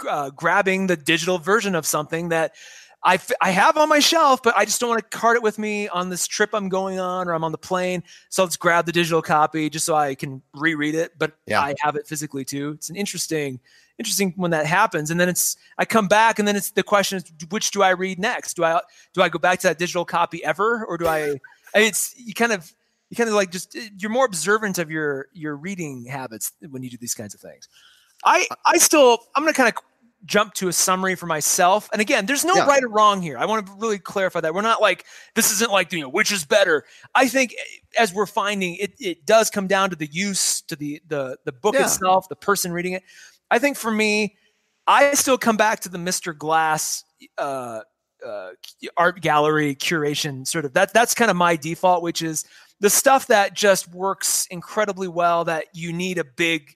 uh, 0.08 0.30
grabbing 0.32 0.88
the 0.88 0.98
digital 0.98 1.38
version 1.38 1.76
of 1.76 1.86
something 1.86 2.30
that 2.30 2.54
I, 3.04 3.16
f- 3.16 3.32
I 3.42 3.52
have 3.52 3.78
on 3.78 3.90
my 3.90 4.00
shelf, 4.00 4.42
but 4.42 4.56
I 4.58 4.64
just 4.64 4.80
don't 4.80 4.90
want 4.90 5.02
to 5.02 5.18
cart 5.18 5.36
it 5.36 5.44
with 5.44 5.60
me 5.60 5.90
on 5.90 6.10
this 6.10 6.26
trip 6.26 6.52
I'm 6.54 6.70
going 6.70 7.00
on 7.00 7.28
or 7.28 7.34
I'm 7.34 7.44
on 7.44 7.52
the 7.52 7.58
plane. 7.58 8.04
So 8.30 8.44
let's 8.44 8.56
grab 8.56 8.86
the 8.86 8.92
digital 8.92 9.22
copy 9.22 9.70
just 9.70 9.86
so 9.86 9.96
I 9.96 10.16
can 10.16 10.42
reread 10.54 10.96
it. 10.96 11.12
But 11.18 11.34
yeah. 11.46 11.62
I 11.62 11.76
have 11.82 11.96
it 11.96 12.08
physically 12.08 12.46
too. 12.46 12.72
It's 12.72 12.90
an 12.90 12.96
interesting, 12.96 13.60
interesting 14.00 14.34
when 14.38 14.52
that 14.52 14.66
happens. 14.66 15.12
And 15.12 15.20
then 15.20 15.28
it's 15.28 15.58
I 15.78 15.84
come 15.84 16.08
back 16.08 16.40
and 16.40 16.48
then 16.48 16.56
it's 16.56 16.72
the 16.72 16.84
question 16.84 17.18
is 17.18 17.26
which 17.50 17.72
do 17.72 17.82
I 17.82 17.90
read 17.90 18.20
next? 18.20 18.56
Do 18.56 18.64
I 18.64 18.80
do 19.14 19.22
I 19.22 19.28
go 19.28 19.40
back 19.40 19.60
to 19.60 19.68
that 19.68 19.80
digital 19.80 20.06
copy 20.06 20.44
ever 20.44 20.86
or 20.86 20.98
do 20.98 21.08
I? 21.08 21.36
It's 21.76 22.16
you 22.18 22.34
kind 22.34 22.54
of 22.54 22.74
you 23.10 23.18
kind 23.18 23.30
of 23.30 23.36
like 23.36 23.52
just 23.52 23.78
you're 23.98 24.12
more 24.12 24.26
observant 24.26 24.78
of 24.78 24.90
your 24.90 25.28
your 25.34 25.58
reading 25.58 26.06
habits 26.06 26.54
when 26.70 26.84
you 26.84 26.90
do 26.90 26.98
these 26.98 27.14
kinds 27.14 27.34
of 27.34 27.42
things. 27.42 27.68
I 28.26 28.48
I 28.66 28.78
still 28.78 29.20
I'm 29.36 29.44
going 29.44 29.54
to 29.54 29.58
kind 29.58 29.70
of 29.70 29.84
jump 30.26 30.54
to 30.54 30.68
a 30.70 30.74
summary 30.74 31.16
for 31.16 31.26
myself. 31.26 31.90
And 31.92 32.02
again, 32.02 32.26
there's 32.26 32.46
no 32.46 32.56
yeah. 32.56 32.66
right 32.66 32.84
or 32.84 32.88
wrong 32.88 33.22
here. 33.22 33.38
I 33.38 33.46
want 33.46 33.66
to 33.66 33.74
really 33.78 34.00
clarify 34.00 34.40
that. 34.42 34.54
We're 34.54 34.62
not 34.62 34.82
like 34.82 35.06
this 35.36 35.52
isn't 35.52 35.72
like 35.72 35.92
you 35.92 36.02
know 36.02 36.10
which 36.10 36.32
is 36.32 36.46
better. 36.46 36.86
I 37.16 37.28
think 37.28 37.54
as 37.98 38.14
we're 38.14 38.26
finding 38.26 38.76
it 38.76 38.94
it 39.00 39.26
does 39.26 39.50
come 39.50 39.68
down 39.68 39.90
to 39.90 39.96
the 39.96 40.08
use 40.08 40.62
to 40.62 40.76
the 40.76 41.02
the 41.08 41.38
the 41.46 41.52
book 41.52 41.76
yeah. 41.76 41.84
itself, 41.84 42.30
the 42.30 42.36
person 42.36 42.72
reading 42.72 42.94
it. 42.94 43.04
I 43.52 43.60
think 43.60 43.78
for 43.78 43.92
me, 43.92 44.36
I 44.88 45.14
still 45.14 45.38
come 45.38 45.58
back 45.58 45.82
to 45.82 45.90
the 45.90 45.98
Mr. 45.98 46.38
Glass 46.38 47.04
uh, 47.38 47.82
uh, 48.26 48.52
art 48.98 49.22
gallery 49.22 49.76
curation 49.76 50.48
sort 50.48 50.66
of 50.66 50.74
that 50.74 50.94
that's 50.94 51.14
kind 51.14 51.30
of 51.30 51.38
my 51.38 51.56
default, 51.56 52.02
which 52.02 52.22
is 52.22 52.46
the 52.80 52.90
stuff 52.90 53.28
that 53.28 53.54
just 53.54 53.94
works 53.94 54.48
incredibly 54.50 55.08
well 55.08 55.46
that 55.46 55.66
you 55.74 55.94
need 55.94 56.18
a 56.18 56.24
big 56.24 56.76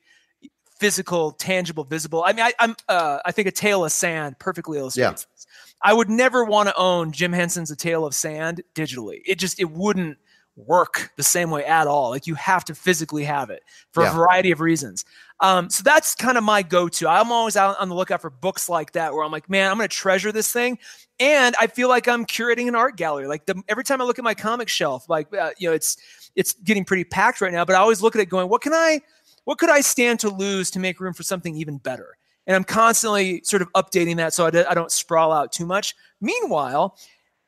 physical, 0.80 1.32
tangible, 1.32 1.84
visible. 1.84 2.24
I 2.26 2.34
mean, 2.34 2.46
I, 2.46 2.54
am 2.60 2.76
uh, 2.88 3.20
I 3.26 3.32
think 3.32 3.48
a 3.48 3.52
tale 3.52 3.86
of 3.86 3.92
sand 3.92 4.40
perfectly 4.40 4.78
illustrates. 4.78 5.28
Yeah. 5.30 5.44
I 5.82 5.94
would 5.94 6.10
never 6.10 6.44
want 6.44 6.70
to 6.70 6.76
own 6.76 7.12
Jim 7.12 7.34
Henson's 7.34 7.70
A 7.70 7.76
Tale 7.76 8.06
of 8.06 8.16
Sand 8.16 8.62
digitally. 8.74 9.22
It 9.26 9.38
just 9.38 9.60
it 9.60 9.70
wouldn't 9.70 10.18
work 10.56 11.12
the 11.18 11.24
same 11.24 11.52
way 11.52 11.64
at 11.64 11.86
all. 11.86 12.10
Like 12.10 12.26
you 12.26 12.36
have 12.36 12.66
to 12.66 12.76
physically 12.76 13.24
have 13.24 13.50
it 13.50 13.62
for 13.92 14.04
yeah. 14.04 14.12
a 14.12 14.16
variety 14.16 14.52
of 14.52 14.60
reasons. 14.60 15.06
Um, 15.40 15.70
so 15.70 15.84
that's 15.84 16.16
kind 16.16 16.36
of 16.36 16.44
my 16.44 16.64
go-to. 16.64 17.08
I'm 17.08 17.32
always 17.32 17.56
out 17.56 17.80
on 17.80 17.90
the 17.90 17.96
lookout 17.96 18.22
for 18.22 18.32
books 18.32 18.68
like 18.68 18.94
that 18.94 19.14
where 19.14 19.24
I'm 19.24 19.32
like, 19.32 19.50
man, 19.50 19.70
I'm 19.70 19.78
going 19.78 19.88
to 19.88 19.96
treasure 19.96 20.32
this 20.32 20.52
thing, 20.52 20.80
and 21.20 21.56
I 21.62 21.68
feel 21.68 21.90
like 21.90 22.08
I'm 22.08 22.26
curating 22.26 22.68
an 22.68 22.76
art 22.76 22.98
gallery. 22.98 23.28
Like 23.28 23.46
the, 23.46 23.62
every 23.70 23.84
time 23.84 24.02
I 24.02 24.06
look 24.06 24.18
at 24.18 24.24
my 24.24 24.34
comic 24.34 24.68
shelf, 24.68 25.08
like 25.08 25.32
uh, 25.36 25.52
you 25.60 25.70
know, 25.70 25.76
it's 25.76 25.98
it's 26.36 26.54
getting 26.54 26.86
pretty 26.86 27.04
packed 27.04 27.40
right 27.40 27.54
now, 27.54 27.66
but 27.66 27.76
I 27.76 27.80
always 27.80 28.02
look 28.02 28.16
at 28.16 28.22
it 28.22 28.26
going, 28.28 28.50
what 28.50 28.62
can 28.62 28.74
I 28.74 29.02
what 29.48 29.60
could 29.60 29.70
I 29.70 29.80
stand 29.80 30.20
to 30.20 30.30
lose 30.30 30.70
to 30.72 30.80
make 30.80 31.00
room 31.00 31.14
for 31.14 31.24
something 31.24 31.56
even 31.56 31.78
better? 31.78 32.18
And 32.48 32.54
I'm 32.54 32.66
constantly 32.66 33.40
sort 33.46 33.62
of 33.62 33.72
updating 33.78 34.18
that 34.18 34.34
so 34.34 34.46
I, 34.46 34.70
I 34.70 34.74
don't 34.74 34.92
sprawl 34.92 35.32
out 35.32 35.54
too 35.54 35.66
much. 35.66 35.96
Meanwhile, 36.20 36.98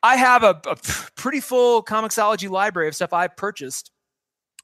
I 0.02 0.16
have 0.16 0.42
a, 0.42 0.58
a 0.66 0.76
pretty 1.14 1.40
full 1.40 1.84
Comixology 1.84 2.48
library 2.48 2.88
of 2.88 2.94
stuff 2.94 3.12
I've 3.12 3.36
purchased 3.36 3.90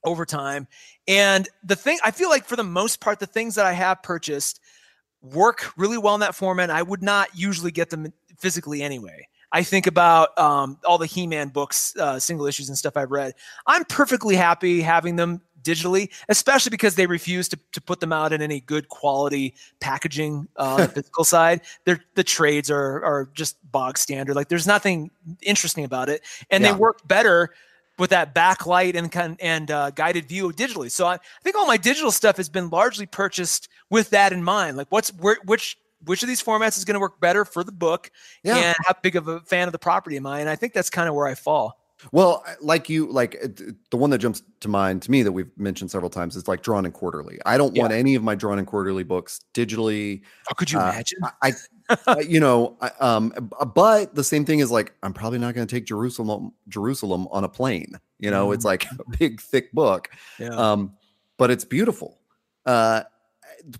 over 0.03 0.25
time. 0.25 0.67
And 1.07 1.47
the 1.63 1.75
thing, 1.75 1.99
I 2.03 2.09
feel 2.09 2.29
like 2.29 2.43
for 2.43 2.55
the 2.55 2.63
most 2.63 3.01
part, 3.01 3.19
the 3.19 3.27
things 3.27 3.53
that 3.53 3.67
I 3.67 3.73
have 3.73 4.01
purchased 4.01 4.59
work 5.21 5.73
really 5.77 5.99
well 5.99 6.15
in 6.15 6.21
that 6.21 6.33
format. 6.33 6.71
I 6.71 6.81
would 6.81 7.03
not 7.03 7.29
usually 7.35 7.71
get 7.71 7.91
them 7.91 8.11
physically 8.39 8.81
anyway. 8.81 9.27
I 9.51 9.61
think 9.61 9.85
about 9.85 10.35
um, 10.39 10.79
all 10.85 10.97
the 10.97 11.05
He 11.05 11.27
Man 11.27 11.49
books, 11.49 11.95
uh, 11.97 12.17
single 12.17 12.47
issues, 12.47 12.67
and 12.67 12.75
stuff 12.75 12.97
I've 12.97 13.11
read. 13.11 13.33
I'm 13.67 13.85
perfectly 13.85 14.35
happy 14.35 14.81
having 14.81 15.17
them 15.17 15.41
digitally, 15.67 16.09
especially 16.29 16.69
because 16.69 16.95
they 16.95 17.05
refuse 17.05 17.49
to, 17.49 17.59
to 17.73 17.81
put 17.81 17.99
them 17.99 18.13
out 18.13 18.31
in 18.31 18.41
any 18.41 18.61
good 18.61 18.87
quality 18.87 19.53
packaging 19.79 20.47
uh, 20.57 20.63
on 20.63 20.77
the 20.81 20.87
physical 20.87 21.23
side. 21.23 21.61
They're, 21.83 21.99
the 22.15 22.23
trades 22.23 22.71
are 22.71 23.03
are 23.03 23.29
just 23.33 23.57
bog 23.71 23.97
standard. 23.97 24.35
Like 24.35 24.47
there's 24.49 24.67
nothing 24.67 25.11
interesting 25.41 25.83
about 25.83 26.09
it, 26.09 26.21
and 26.49 26.63
yeah. 26.63 26.71
they 26.71 26.77
work 26.77 27.07
better 27.07 27.51
with 27.99 28.11
that 28.11 28.33
backlight 28.33 28.95
and 28.95 29.37
and 29.41 29.71
uh, 29.71 29.91
guided 29.91 30.27
view 30.27 30.51
digitally. 30.51 30.89
So 30.89 31.07
I, 31.07 31.15
I, 31.15 31.19
think 31.43 31.55
all 31.55 31.67
my 31.67 31.77
digital 31.77 32.11
stuff 32.11 32.37
has 32.37 32.49
been 32.49 32.69
largely 32.69 33.05
purchased 33.05 33.67
with 33.89 34.11
that 34.11 34.31
in 34.31 34.43
mind. 34.43 34.77
Like 34.77 34.87
what's 34.89 35.09
where, 35.13 35.37
which 35.45 35.77
which 36.05 36.21
of 36.21 36.29
these 36.29 36.41
formats 36.41 36.77
is 36.77 36.85
going 36.85 36.93
to 36.93 36.99
work 36.99 37.19
better 37.19 37.43
for 37.43 37.63
the 37.63 37.71
book, 37.71 38.11
yeah. 38.43 38.57
and 38.57 38.75
how 38.85 38.93
big 39.01 39.15
of 39.15 39.27
a 39.27 39.39
fan 39.41 39.67
of 39.67 39.71
the 39.71 39.79
property 39.79 40.15
am 40.15 40.25
I? 40.27 40.39
And 40.39 40.49
I 40.49 40.55
think 40.55 40.73
that's 40.73 40.89
kind 40.89 41.09
of 41.09 41.15
where 41.15 41.27
I 41.27 41.35
fall. 41.35 41.79
Well, 42.11 42.45
like 42.61 42.89
you, 42.89 43.07
like 43.11 43.39
the 43.89 43.97
one 43.97 44.11
that 44.11 44.19
jumps 44.19 44.43
to 44.59 44.67
mind 44.67 45.01
to 45.03 45.11
me 45.11 45.23
that 45.23 45.31
we've 45.31 45.49
mentioned 45.57 45.89
several 45.89 46.09
times 46.09 46.35
is 46.35 46.47
like 46.47 46.61
Drawn 46.61 46.85
and 46.85 46.93
Quarterly. 46.93 47.39
I 47.45 47.57
don't 47.57 47.75
yeah. 47.75 47.83
want 47.83 47.93
any 47.93 48.15
of 48.15 48.23
my 48.23 48.35
Drawn 48.35 48.59
and 48.59 48.67
Quarterly 48.67 49.03
books 49.03 49.41
digitally. 49.53 50.21
How 50.47 50.53
could 50.53 50.71
you 50.71 50.79
uh, 50.79 50.91
imagine? 50.91 51.19
I, 51.41 51.53
I 52.05 52.19
you 52.21 52.39
know, 52.39 52.77
I, 52.81 52.91
um, 52.99 53.33
but 53.73 54.13
the 54.13 54.23
same 54.23 54.45
thing 54.45 54.59
is 54.59 54.69
like 54.69 54.93
I'm 55.01 55.13
probably 55.13 55.39
not 55.39 55.55
going 55.55 55.65
to 55.65 55.75
take 55.75 55.85
Jerusalem, 55.85 56.53
Jerusalem 56.67 57.27
on 57.31 57.43
a 57.43 57.49
plane. 57.49 57.99
You 58.19 58.31
know, 58.31 58.49
mm. 58.49 58.53
it's 58.53 58.65
like 58.65 58.85
a 58.91 59.17
big 59.17 59.41
thick 59.41 59.71
book. 59.71 60.09
Yeah. 60.39 60.49
Um, 60.49 60.93
but 61.37 61.49
it's 61.49 61.65
beautiful. 61.65 62.19
Uh, 62.65 63.03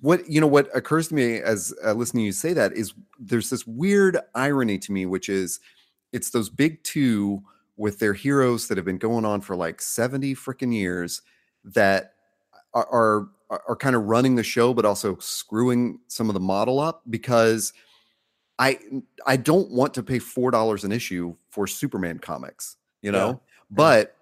what 0.02 0.28
you 0.30 0.42
know, 0.42 0.48
what 0.48 0.76
occurs 0.76 1.10
to 1.10 1.16
me 1.16 1.38
as 1.38 1.74
uh, 1.86 1.94
listening 1.94 2.24
to 2.24 2.26
you 2.26 2.32
say 2.32 2.54
that 2.54 2.74
is 2.74 2.94
there's 3.20 3.50
this 3.50 3.68
weird 3.68 4.18
irony 4.34 4.80
to 4.80 4.92
me, 4.92 5.06
which 5.06 5.30
is 5.30 5.60
it's 6.14 6.32
those 6.32 6.50
big 6.50 6.82
two 6.84 7.44
with 7.78 8.00
their 8.00 8.14
heroes 8.14 8.68
that 8.68 8.78
have 8.78 8.86
been 8.86 8.98
going 8.98 9.24
on 9.24 9.40
for 9.42 9.56
like 9.56 9.82
70 9.82 10.36
freaking 10.36 10.74
years 10.74 11.22
that 11.64 12.14
are, 12.74 12.88
are 12.92 13.30
are 13.50 13.78
kind 13.78 13.96
of 13.96 14.04
running 14.04 14.36
the 14.36 14.44
show 14.44 14.74
but 14.74 14.84
also 14.84 15.16
screwing 15.20 16.00
some 16.08 16.30
of 16.30 16.34
the 16.34 16.40
model 16.40 16.82
up 16.82 17.02
because 17.10 17.72
I 18.60 18.80
I 19.26 19.38
don't 19.38 19.72
want 19.72 19.94
to 19.94 20.04
pay 20.04 20.20
four 20.20 20.52
dollars 20.52 20.84
an 20.84 20.92
issue 20.92 21.36
for 21.50 21.68
Superman 21.68 22.20
comics, 22.20 22.76
you 23.02 23.12
know. 23.12 23.28
Yeah. 23.30 23.36
But 23.70 24.14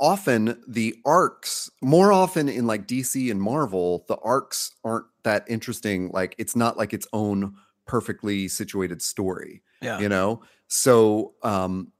often 0.00 0.60
the 0.66 0.96
arcs, 1.04 1.70
more 1.80 2.12
often 2.12 2.48
in 2.48 2.66
like 2.66 2.86
DC 2.86 3.30
and 3.30 3.40
Marvel, 3.40 4.04
the 4.08 4.16
arcs 4.16 4.72
aren't 4.84 5.06
that 5.22 5.44
interesting. 5.48 6.10
Like 6.10 6.34
it's 6.38 6.56
not 6.56 6.76
like 6.76 6.92
its 6.92 7.06
own 7.12 7.54
perfectly 7.86 8.48
situated 8.48 9.02
story. 9.02 9.62
Yeah. 9.80 10.00
You 10.00 10.08
know? 10.08 10.42
So 10.68 11.34
um 11.42 11.92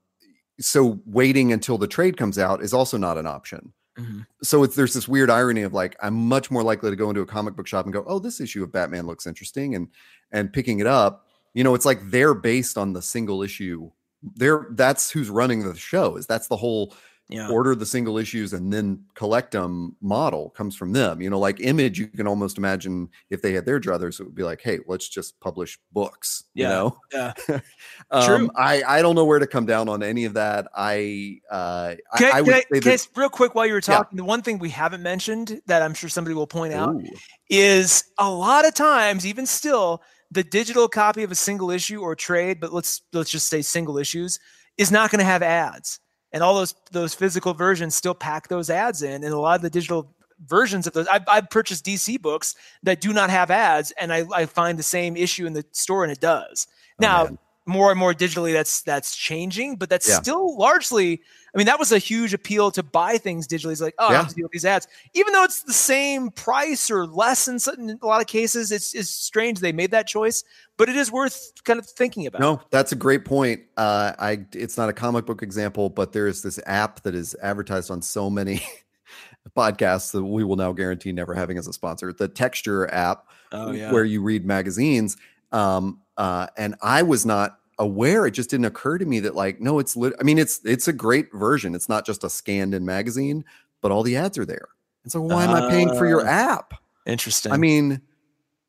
so 0.60 1.00
waiting 1.06 1.52
until 1.52 1.78
the 1.78 1.86
trade 1.86 2.16
comes 2.16 2.38
out 2.38 2.62
is 2.62 2.72
also 2.72 2.96
not 2.96 3.18
an 3.18 3.26
option. 3.26 3.72
Mm-hmm. 3.98 4.20
So 4.42 4.64
it's 4.64 4.74
there's 4.74 4.94
this 4.94 5.06
weird 5.06 5.30
irony 5.30 5.62
of 5.62 5.72
like 5.72 5.96
I'm 6.02 6.14
much 6.14 6.50
more 6.50 6.62
likely 6.62 6.90
to 6.90 6.96
go 6.96 7.08
into 7.08 7.20
a 7.20 7.26
comic 7.26 7.54
book 7.54 7.66
shop 7.66 7.86
and 7.86 7.92
go, 7.92 8.04
"Oh, 8.06 8.18
this 8.18 8.40
issue 8.40 8.62
of 8.64 8.72
Batman 8.72 9.06
looks 9.06 9.26
interesting," 9.26 9.74
and 9.74 9.88
and 10.32 10.52
picking 10.52 10.80
it 10.80 10.86
up. 10.86 11.26
You 11.52 11.62
know, 11.62 11.74
it's 11.74 11.84
like 11.84 12.10
they're 12.10 12.34
based 12.34 12.76
on 12.76 12.92
the 12.92 13.02
single 13.02 13.42
issue. 13.42 13.90
They're 14.22 14.66
that's 14.70 15.10
who's 15.10 15.30
running 15.30 15.62
the 15.64 15.76
show. 15.76 16.16
Is 16.16 16.26
that's 16.26 16.48
the 16.48 16.56
whole 16.56 16.94
yeah. 17.28 17.48
order 17.48 17.74
the 17.74 17.86
single 17.86 18.18
issues 18.18 18.52
and 18.52 18.72
then 18.72 19.02
collect 19.14 19.52
them 19.52 19.96
model 20.02 20.50
comes 20.50 20.76
from 20.76 20.92
them. 20.92 21.22
You 21.22 21.30
know, 21.30 21.38
like 21.38 21.60
Image, 21.60 21.98
you 21.98 22.06
can 22.06 22.26
almost 22.26 22.58
imagine 22.58 23.08
if 23.30 23.40
they 23.40 23.52
had 23.52 23.64
their 23.64 23.80
druthers, 23.80 24.20
it 24.20 24.24
would 24.24 24.34
be 24.34 24.42
like, 24.42 24.60
hey, 24.60 24.80
let's 24.86 25.08
just 25.08 25.38
publish 25.40 25.78
books. 25.92 26.44
Yeah. 26.54 26.68
You 26.68 26.74
know, 26.74 26.98
yeah. 27.12 27.32
um, 28.10 28.24
True. 28.24 28.50
I 28.56 28.82
I 28.82 29.02
don't 29.02 29.14
know 29.14 29.24
where 29.24 29.38
to 29.38 29.46
come 29.46 29.64
down 29.64 29.88
on 29.88 30.02
any 30.02 30.26
of 30.26 30.34
that. 30.34 30.68
I 30.74 31.40
uh, 31.50 31.94
can, 32.16 32.32
I, 32.32 32.38
I 32.38 32.40
would 32.42 32.64
say 32.72 32.80
that, 32.80 33.08
real 33.16 33.30
quick 33.30 33.54
while 33.54 33.66
you 33.66 33.72
were 33.72 33.80
talking, 33.80 34.18
yeah. 34.18 34.22
the 34.22 34.24
one 34.24 34.42
thing 34.42 34.58
we 34.58 34.70
haven't 34.70 35.02
mentioned 35.02 35.60
that 35.66 35.82
I'm 35.82 35.94
sure 35.94 36.10
somebody 36.10 36.34
will 36.34 36.46
point 36.46 36.74
out 36.74 36.94
Ooh. 36.94 37.04
is 37.48 38.04
a 38.18 38.30
lot 38.30 38.66
of 38.66 38.74
times, 38.74 39.26
even 39.26 39.46
still, 39.46 40.02
the 40.30 40.44
digital 40.44 40.88
copy 40.88 41.22
of 41.22 41.30
a 41.30 41.36
single 41.36 41.70
issue 41.70 42.00
or 42.00 42.14
trade, 42.14 42.60
but 42.60 42.72
let's 42.72 43.00
let's 43.14 43.30
just 43.30 43.48
say 43.48 43.62
single 43.62 43.96
issues, 43.96 44.38
is 44.76 44.92
not 44.92 45.10
going 45.10 45.20
to 45.20 45.24
have 45.24 45.42
ads 45.42 46.00
and 46.34 46.42
all 46.42 46.54
those 46.56 46.74
those 46.90 47.14
physical 47.14 47.54
versions 47.54 47.94
still 47.94 48.14
pack 48.14 48.48
those 48.48 48.68
ads 48.68 49.02
in 49.02 49.24
and 49.24 49.32
a 49.32 49.38
lot 49.38 49.54
of 49.54 49.62
the 49.62 49.70
digital 49.70 50.12
versions 50.46 50.86
of 50.86 50.92
those 50.92 51.06
I've, 51.06 51.22
I've 51.28 51.48
purchased 51.48 51.86
dc 51.86 52.20
books 52.20 52.54
that 52.82 53.00
do 53.00 53.14
not 53.14 53.30
have 53.30 53.50
ads 53.50 53.92
and 53.92 54.12
I, 54.12 54.24
I 54.34 54.44
find 54.44 54.78
the 54.78 54.82
same 54.82 55.16
issue 55.16 55.46
in 55.46 55.54
the 55.54 55.64
store 55.70 56.02
and 56.02 56.12
it 56.12 56.20
does 56.20 56.66
oh, 56.66 56.94
now 56.98 57.24
man. 57.24 57.38
more 57.64 57.90
and 57.90 57.98
more 57.98 58.12
digitally 58.12 58.52
that's 58.52 58.82
that's 58.82 59.16
changing 59.16 59.76
but 59.76 59.88
that's 59.88 60.08
yeah. 60.08 60.20
still 60.20 60.58
largely 60.58 61.22
I 61.54 61.58
mean, 61.58 61.66
that 61.66 61.78
was 61.78 61.92
a 61.92 61.98
huge 61.98 62.34
appeal 62.34 62.72
to 62.72 62.82
buy 62.82 63.16
things 63.16 63.46
digitally. 63.46 63.72
It's 63.72 63.80
like, 63.80 63.94
oh, 63.98 64.10
yeah. 64.10 64.14
I 64.14 64.18
have 64.18 64.28
to 64.28 64.34
deal 64.34 64.44
with 64.44 64.52
these 64.52 64.64
ads, 64.64 64.88
even 65.14 65.32
though 65.32 65.44
it's 65.44 65.62
the 65.62 65.72
same 65.72 66.30
price 66.30 66.90
or 66.90 67.06
less 67.06 67.46
in, 67.46 67.58
in 67.78 67.98
a 68.02 68.06
lot 68.06 68.20
of 68.20 68.26
cases. 68.26 68.72
It's, 68.72 68.92
it's 68.92 69.08
strange 69.08 69.60
they 69.60 69.70
made 69.70 69.92
that 69.92 70.08
choice, 70.08 70.42
but 70.76 70.88
it 70.88 70.96
is 70.96 71.12
worth 71.12 71.52
kind 71.62 71.78
of 71.78 71.86
thinking 71.86 72.26
about. 72.26 72.40
No, 72.40 72.60
that's 72.70 72.90
a 72.90 72.96
great 72.96 73.24
point. 73.24 73.60
Uh, 73.76 74.12
I 74.18 74.44
it's 74.52 74.76
not 74.76 74.88
a 74.88 74.92
comic 74.92 75.26
book 75.26 75.42
example, 75.42 75.88
but 75.88 76.12
there 76.12 76.26
is 76.26 76.42
this 76.42 76.58
app 76.66 77.02
that 77.04 77.14
is 77.14 77.36
advertised 77.40 77.88
on 77.88 78.02
so 78.02 78.28
many 78.28 78.60
podcasts 79.56 80.10
that 80.10 80.24
we 80.24 80.42
will 80.42 80.56
now 80.56 80.72
guarantee 80.72 81.12
never 81.12 81.34
having 81.34 81.56
as 81.56 81.68
a 81.68 81.72
sponsor. 81.72 82.12
The 82.12 82.26
Texture 82.26 82.92
app, 82.92 83.28
oh, 83.52 83.70
yeah. 83.70 83.92
where 83.92 84.04
you 84.04 84.22
read 84.22 84.44
magazines. 84.44 85.16
Um, 85.52 86.00
uh, 86.16 86.48
and 86.56 86.74
I 86.82 87.02
was 87.02 87.24
not 87.24 87.60
aware 87.78 88.26
it 88.26 88.32
just 88.32 88.50
didn't 88.50 88.66
occur 88.66 88.98
to 88.98 89.04
me 89.04 89.20
that 89.20 89.34
like 89.34 89.60
no 89.60 89.78
it's 89.78 89.96
lit- 89.96 90.14
i 90.20 90.22
mean 90.22 90.38
it's 90.38 90.60
it's 90.64 90.88
a 90.88 90.92
great 90.92 91.32
version 91.32 91.74
it's 91.74 91.88
not 91.88 92.06
just 92.06 92.24
a 92.24 92.30
scanned 92.30 92.74
in 92.74 92.84
magazine 92.84 93.44
but 93.80 93.92
all 93.92 94.02
the 94.02 94.16
ads 94.16 94.38
are 94.38 94.46
there. 94.46 94.68
And 95.02 95.12
so 95.12 95.20
why 95.20 95.44
uh, 95.44 95.48
am 95.48 95.62
i 95.64 95.70
paying 95.70 95.94
for 95.94 96.06
your 96.06 96.22
ah, 96.22 96.30
app? 96.30 96.74
Interesting. 97.06 97.52
i 97.52 97.56
mean 97.56 98.00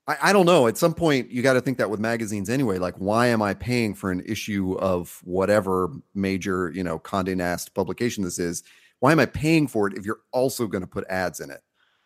I, 0.08 0.18
I 0.24 0.34
don't 0.34 0.46
know 0.46 0.68
at 0.68 0.78
some 0.78 0.94
point 0.94 1.32
you 1.32 1.42
got 1.42 1.54
to 1.54 1.62
think 1.62 1.78
that 1.78 1.90
with 1.90 2.00
magazines 2.00 2.50
anyway 2.50 2.78
like 2.78 2.96
why 2.96 3.28
am 3.28 3.42
i 3.42 3.54
paying 3.54 3.94
for 3.94 4.12
an 4.12 4.22
issue 4.26 4.76
of 4.80 5.22
whatever 5.24 5.90
major 6.14 6.72
you 6.74 6.84
know 6.84 7.00
conde 7.00 7.36
nast 7.38 7.74
publication 7.74 8.24
this 8.24 8.40
is? 8.40 8.64
Why 9.00 9.12
am 9.12 9.20
i 9.20 9.26
paying 9.26 9.68
for 9.68 9.88
it 9.88 9.98
if 9.98 10.06
you're 10.06 10.22
also 10.32 10.68
going 10.68 10.82
to 10.82 10.88
put 10.88 11.06
ads 11.10 11.40
in 11.40 11.52
it? 11.52 11.62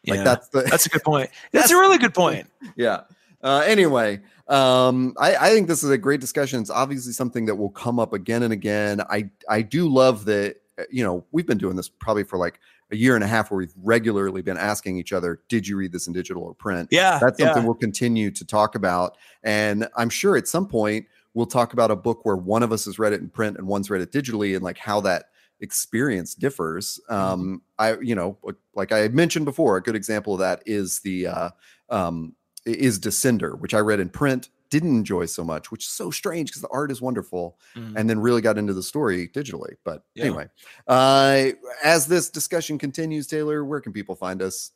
Like 0.08 0.18
yeah, 0.18 0.24
that's 0.24 0.50
the 0.50 0.62
that's 0.62 0.86
a 0.86 0.89
good 0.89 1.04
point. 1.04 1.30
That's, 1.52 1.52
that's 1.70 1.72
a 1.72 1.78
really 1.78 1.97
good 1.97 2.14
point. 2.14 2.50
Yeah 2.76 3.02
uh, 3.42 3.64
anyway, 3.66 4.22
um, 4.48 5.14
I, 5.18 5.36
I, 5.36 5.50
think 5.52 5.68
this 5.68 5.84
is 5.84 5.90
a 5.90 5.98
great 5.98 6.20
discussion. 6.20 6.60
It's 6.60 6.70
obviously 6.70 7.14
something 7.14 7.46
that 7.46 7.56
will 7.56 7.70
come 7.70 8.00
up 8.00 8.14
again 8.14 8.44
and 8.44 8.52
again. 8.52 9.02
I 9.10 9.30
I 9.48 9.62
do 9.62 9.88
love 9.88 10.26
that. 10.26 10.58
Uh, 10.78 10.84
you 10.90 11.04
know, 11.04 11.26
we've 11.32 11.46
been 11.46 11.58
doing 11.58 11.76
this 11.76 11.88
probably 11.88 12.24
for 12.24 12.38
like 12.38 12.60
a 12.92 12.96
year 12.96 13.16
and 13.16 13.24
a 13.24 13.28
half, 13.28 13.52
where 13.52 13.60
we've 13.60 13.74
regularly 13.82 14.42
been 14.42 14.58
asking 14.58 14.98
each 14.98 15.14
other, 15.14 15.42
"Did 15.48 15.68
you 15.68 15.78
read 15.78 15.92
this 15.92 16.08
in 16.08 16.14
digital 16.14 16.44
or 16.44 16.54
print?" 16.54 16.90
Yeah, 16.92 17.20
that's 17.20 17.40
something 17.40 17.64
yeah. 17.64 17.66
we'll 17.66 17.76
continue 17.76 18.32
to 18.32 18.46
talk 18.46 18.76
about. 18.76 19.18
And 19.44 19.88
I'm 19.96 20.10
sure 20.10 20.36
at 20.36 20.48
some 20.48 20.68
point 20.68 21.06
we'll 21.34 21.46
talk 21.46 21.74
about 21.74 21.92
a 21.92 21.96
book 21.96 22.26
where 22.26 22.36
one 22.36 22.64
of 22.64 22.72
us 22.72 22.86
has 22.86 23.00
read 23.00 23.14
it 23.14 23.22
in 23.22 23.30
print 23.30 23.58
and 23.58 23.68
one's 23.68 23.90
read 23.90 24.02
it 24.02 24.12
digitally, 24.12 24.56
and 24.56 24.64
like 24.64 24.78
how 24.78 25.00
that 25.02 25.26
experience 25.62 26.36
differs. 26.36 27.00
Mm-hmm. 27.10 27.34
Um, 27.34 27.62
I, 27.78 27.98
you 28.00 28.16
know, 28.16 28.38
like 28.76 28.92
I 28.92 29.08
mentioned 29.10 29.46
before, 29.46 29.78
a 29.78 29.82
good 29.82 29.96
example 29.96 30.34
of 30.34 30.40
that 30.40 30.64
is 30.66 31.00
the 31.00 31.28
uh, 31.28 31.50
um, 31.90 32.36
is 32.66 32.99
Descender, 32.99 33.60
which 33.60 33.74
I 33.74 33.80
read 33.80 33.99
in 33.99 34.10
print, 34.10 34.49
didn't 34.70 34.95
enjoy 34.95 35.26
so 35.26 35.43
much, 35.43 35.72
which 35.72 35.86
is 35.86 35.89
so 35.89 36.12
strange 36.12 36.49
because 36.49 36.62
the 36.62 36.70
art 36.70 36.91
is 36.91 37.01
wonderful, 37.01 37.57
mm. 37.76 37.93
and 37.95 38.10
then 38.10 38.20
really 38.20 38.41
got 38.41 38.57
into 38.57 38.74
the 38.74 38.84
story 38.84 39.28
digitally. 39.30 39.74
But 39.84 40.03
yeah. 40.14 40.26
anyway, 40.26 40.47
uh, 40.88 41.47
as 41.84 42.05
this 42.07 42.30
discussion 42.30 42.78
continues, 42.78 43.28
Taylor, 43.28 43.66
where 43.66 43.82
can 43.82 43.93
people 43.93 44.16
find 44.16 44.41
us? 44.41 44.72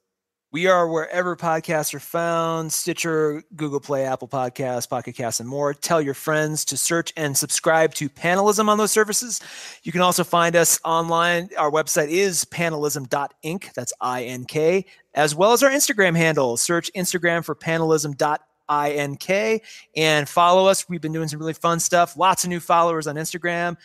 We 0.53 0.67
are 0.67 0.87
wherever 0.87 1.35
podcasts 1.35 1.95
are 1.95 1.99
found 1.99 2.71
Stitcher, 2.71 3.41
Google 3.55 3.79
Play, 3.79 4.05
Apple 4.05 4.27
Podcasts, 4.27 4.87
Pocket 4.87 5.13
Casts, 5.13 5.39
and 5.39 5.49
more. 5.49 5.73
Tell 5.73 5.99
your 5.99 6.13
friends 6.13 6.63
to 6.65 6.77
search 6.77 7.11
and 7.17 7.35
subscribe 7.35 7.95
to 7.95 8.07
Panelism 8.07 8.67
on 8.67 8.77
those 8.77 8.91
services. 8.91 9.41
You 9.81 9.91
can 9.91 10.01
also 10.01 10.23
find 10.23 10.55
us 10.55 10.79
online. 10.85 11.49
Our 11.57 11.71
website 11.71 12.09
is 12.09 12.45
panelism.ink. 12.45 13.71
That's 13.73 13.93
I 13.99 14.25
N 14.25 14.45
K, 14.45 14.85
as 15.15 15.33
well 15.33 15.53
as 15.53 15.63
our 15.63 15.71
Instagram 15.71 16.15
handle. 16.15 16.55
Search 16.55 16.91
Instagram 16.95 17.43
for 17.43 17.55
panelism.ink 17.55 18.39
I-N-K, 18.69 19.61
and 19.95 20.27
follow 20.27 20.67
us. 20.67 20.87
We've 20.87 21.01
been 21.01 21.11
doing 21.11 21.27
some 21.27 21.39
really 21.39 21.53
fun 21.53 21.81
stuff. 21.81 22.15
Lots 22.15 22.45
of 22.45 22.49
new 22.49 22.61
followers 22.61 23.07
on 23.07 23.15
Instagram. 23.15 23.75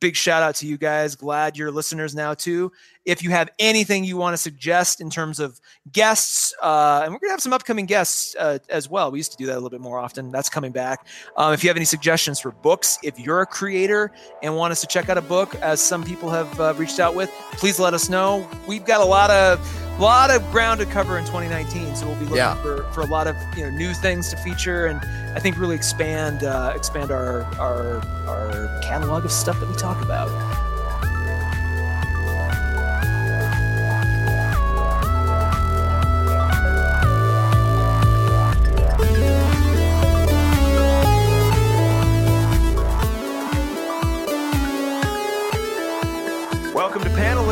Big 0.00 0.16
shout 0.16 0.42
out 0.42 0.54
to 0.56 0.66
you 0.66 0.78
guys. 0.78 1.14
Glad 1.14 1.56
you're 1.56 1.70
listeners 1.70 2.14
now 2.14 2.32
too. 2.34 2.72
If 3.04 3.22
you 3.22 3.30
have 3.30 3.50
anything 3.58 4.04
you 4.04 4.16
want 4.16 4.34
to 4.34 4.36
suggest 4.36 5.00
in 5.00 5.10
terms 5.10 5.40
of 5.40 5.60
guests, 5.90 6.54
uh, 6.62 7.02
and 7.04 7.12
we're 7.12 7.18
gonna 7.18 7.32
have 7.32 7.40
some 7.40 7.52
upcoming 7.52 7.86
guests 7.86 8.36
uh, 8.38 8.58
as 8.68 8.88
well. 8.88 9.10
We 9.10 9.18
used 9.18 9.32
to 9.32 9.36
do 9.36 9.46
that 9.46 9.54
a 9.54 9.60
little 9.60 9.70
bit 9.70 9.80
more 9.80 9.98
often. 9.98 10.30
That's 10.30 10.48
coming 10.48 10.72
back. 10.72 11.06
Um, 11.36 11.52
if 11.52 11.64
you 11.64 11.68
have 11.68 11.76
any 11.76 11.84
suggestions 11.84 12.40
for 12.40 12.52
books, 12.52 12.98
if 13.02 13.18
you're 13.18 13.40
a 13.40 13.46
creator 13.46 14.12
and 14.42 14.56
want 14.56 14.72
us 14.72 14.80
to 14.82 14.86
check 14.86 15.08
out 15.08 15.18
a 15.18 15.22
book, 15.22 15.54
as 15.56 15.80
some 15.80 16.04
people 16.04 16.30
have 16.30 16.60
uh, 16.60 16.74
reached 16.76 17.00
out 17.00 17.14
with, 17.14 17.30
please 17.52 17.78
let 17.80 17.94
us 17.94 18.08
know. 18.08 18.48
We've 18.66 18.84
got 18.84 19.00
a 19.00 19.04
lot 19.04 19.30
of 19.30 19.60
a 19.98 20.00
lot 20.00 20.30
of 20.30 20.42
ground 20.50 20.80
to 20.80 20.86
cover 20.86 21.18
in 21.18 21.24
2019, 21.24 21.94
so 21.94 22.06
we'll 22.06 22.16
be 22.16 22.22
looking 22.22 22.36
yeah. 22.38 22.54
for, 22.62 22.82
for 22.92 23.02
a 23.02 23.06
lot 23.06 23.26
of 23.26 23.36
you 23.56 23.64
know 23.64 23.70
new 23.70 23.92
things 23.92 24.30
to 24.30 24.36
feature, 24.38 24.86
and 24.86 24.98
I 25.36 25.38
think 25.38 25.58
really 25.58 25.76
expand 25.76 26.44
uh, 26.44 26.72
expand 26.74 27.10
our 27.10 27.42
our 27.60 27.98
our 28.26 28.80
catalog 28.82 29.24
of 29.24 29.32
stuff 29.32 29.60
that 29.60 29.68
we 29.68 29.76
talk 29.76 30.02
about. 30.02 30.28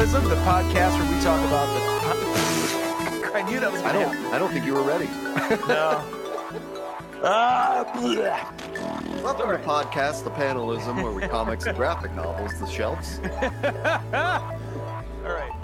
The 0.01 0.07
podcast 0.47 0.99
where 0.99 1.15
we 1.15 1.23
talk 1.23 1.39
about 1.47 1.67
the. 1.75 3.35
I 3.37 3.43
knew 3.43 3.61
that 3.61 3.71
was. 3.71 3.83
I 3.83 3.93
don't. 3.93 4.11
Happen. 4.15 4.35
I 4.35 4.39
don't 4.39 4.51
think 4.51 4.65
you 4.65 4.73
were 4.73 4.83
ready. 4.83 5.05
no. 5.69 6.03
Ah, 7.23 7.85
Welcome 9.23 9.51
to 9.51 9.59
podcast, 9.59 10.25
the 10.25 10.31
panelism, 10.31 11.03
where 11.03 11.13
we 11.13 11.29
comics 11.29 11.67
and 11.67 11.77
graphic 11.77 12.15
novels, 12.15 12.59
the 12.59 12.67
shelves. 12.67 13.19
All 15.23 15.33
right. 15.33 15.60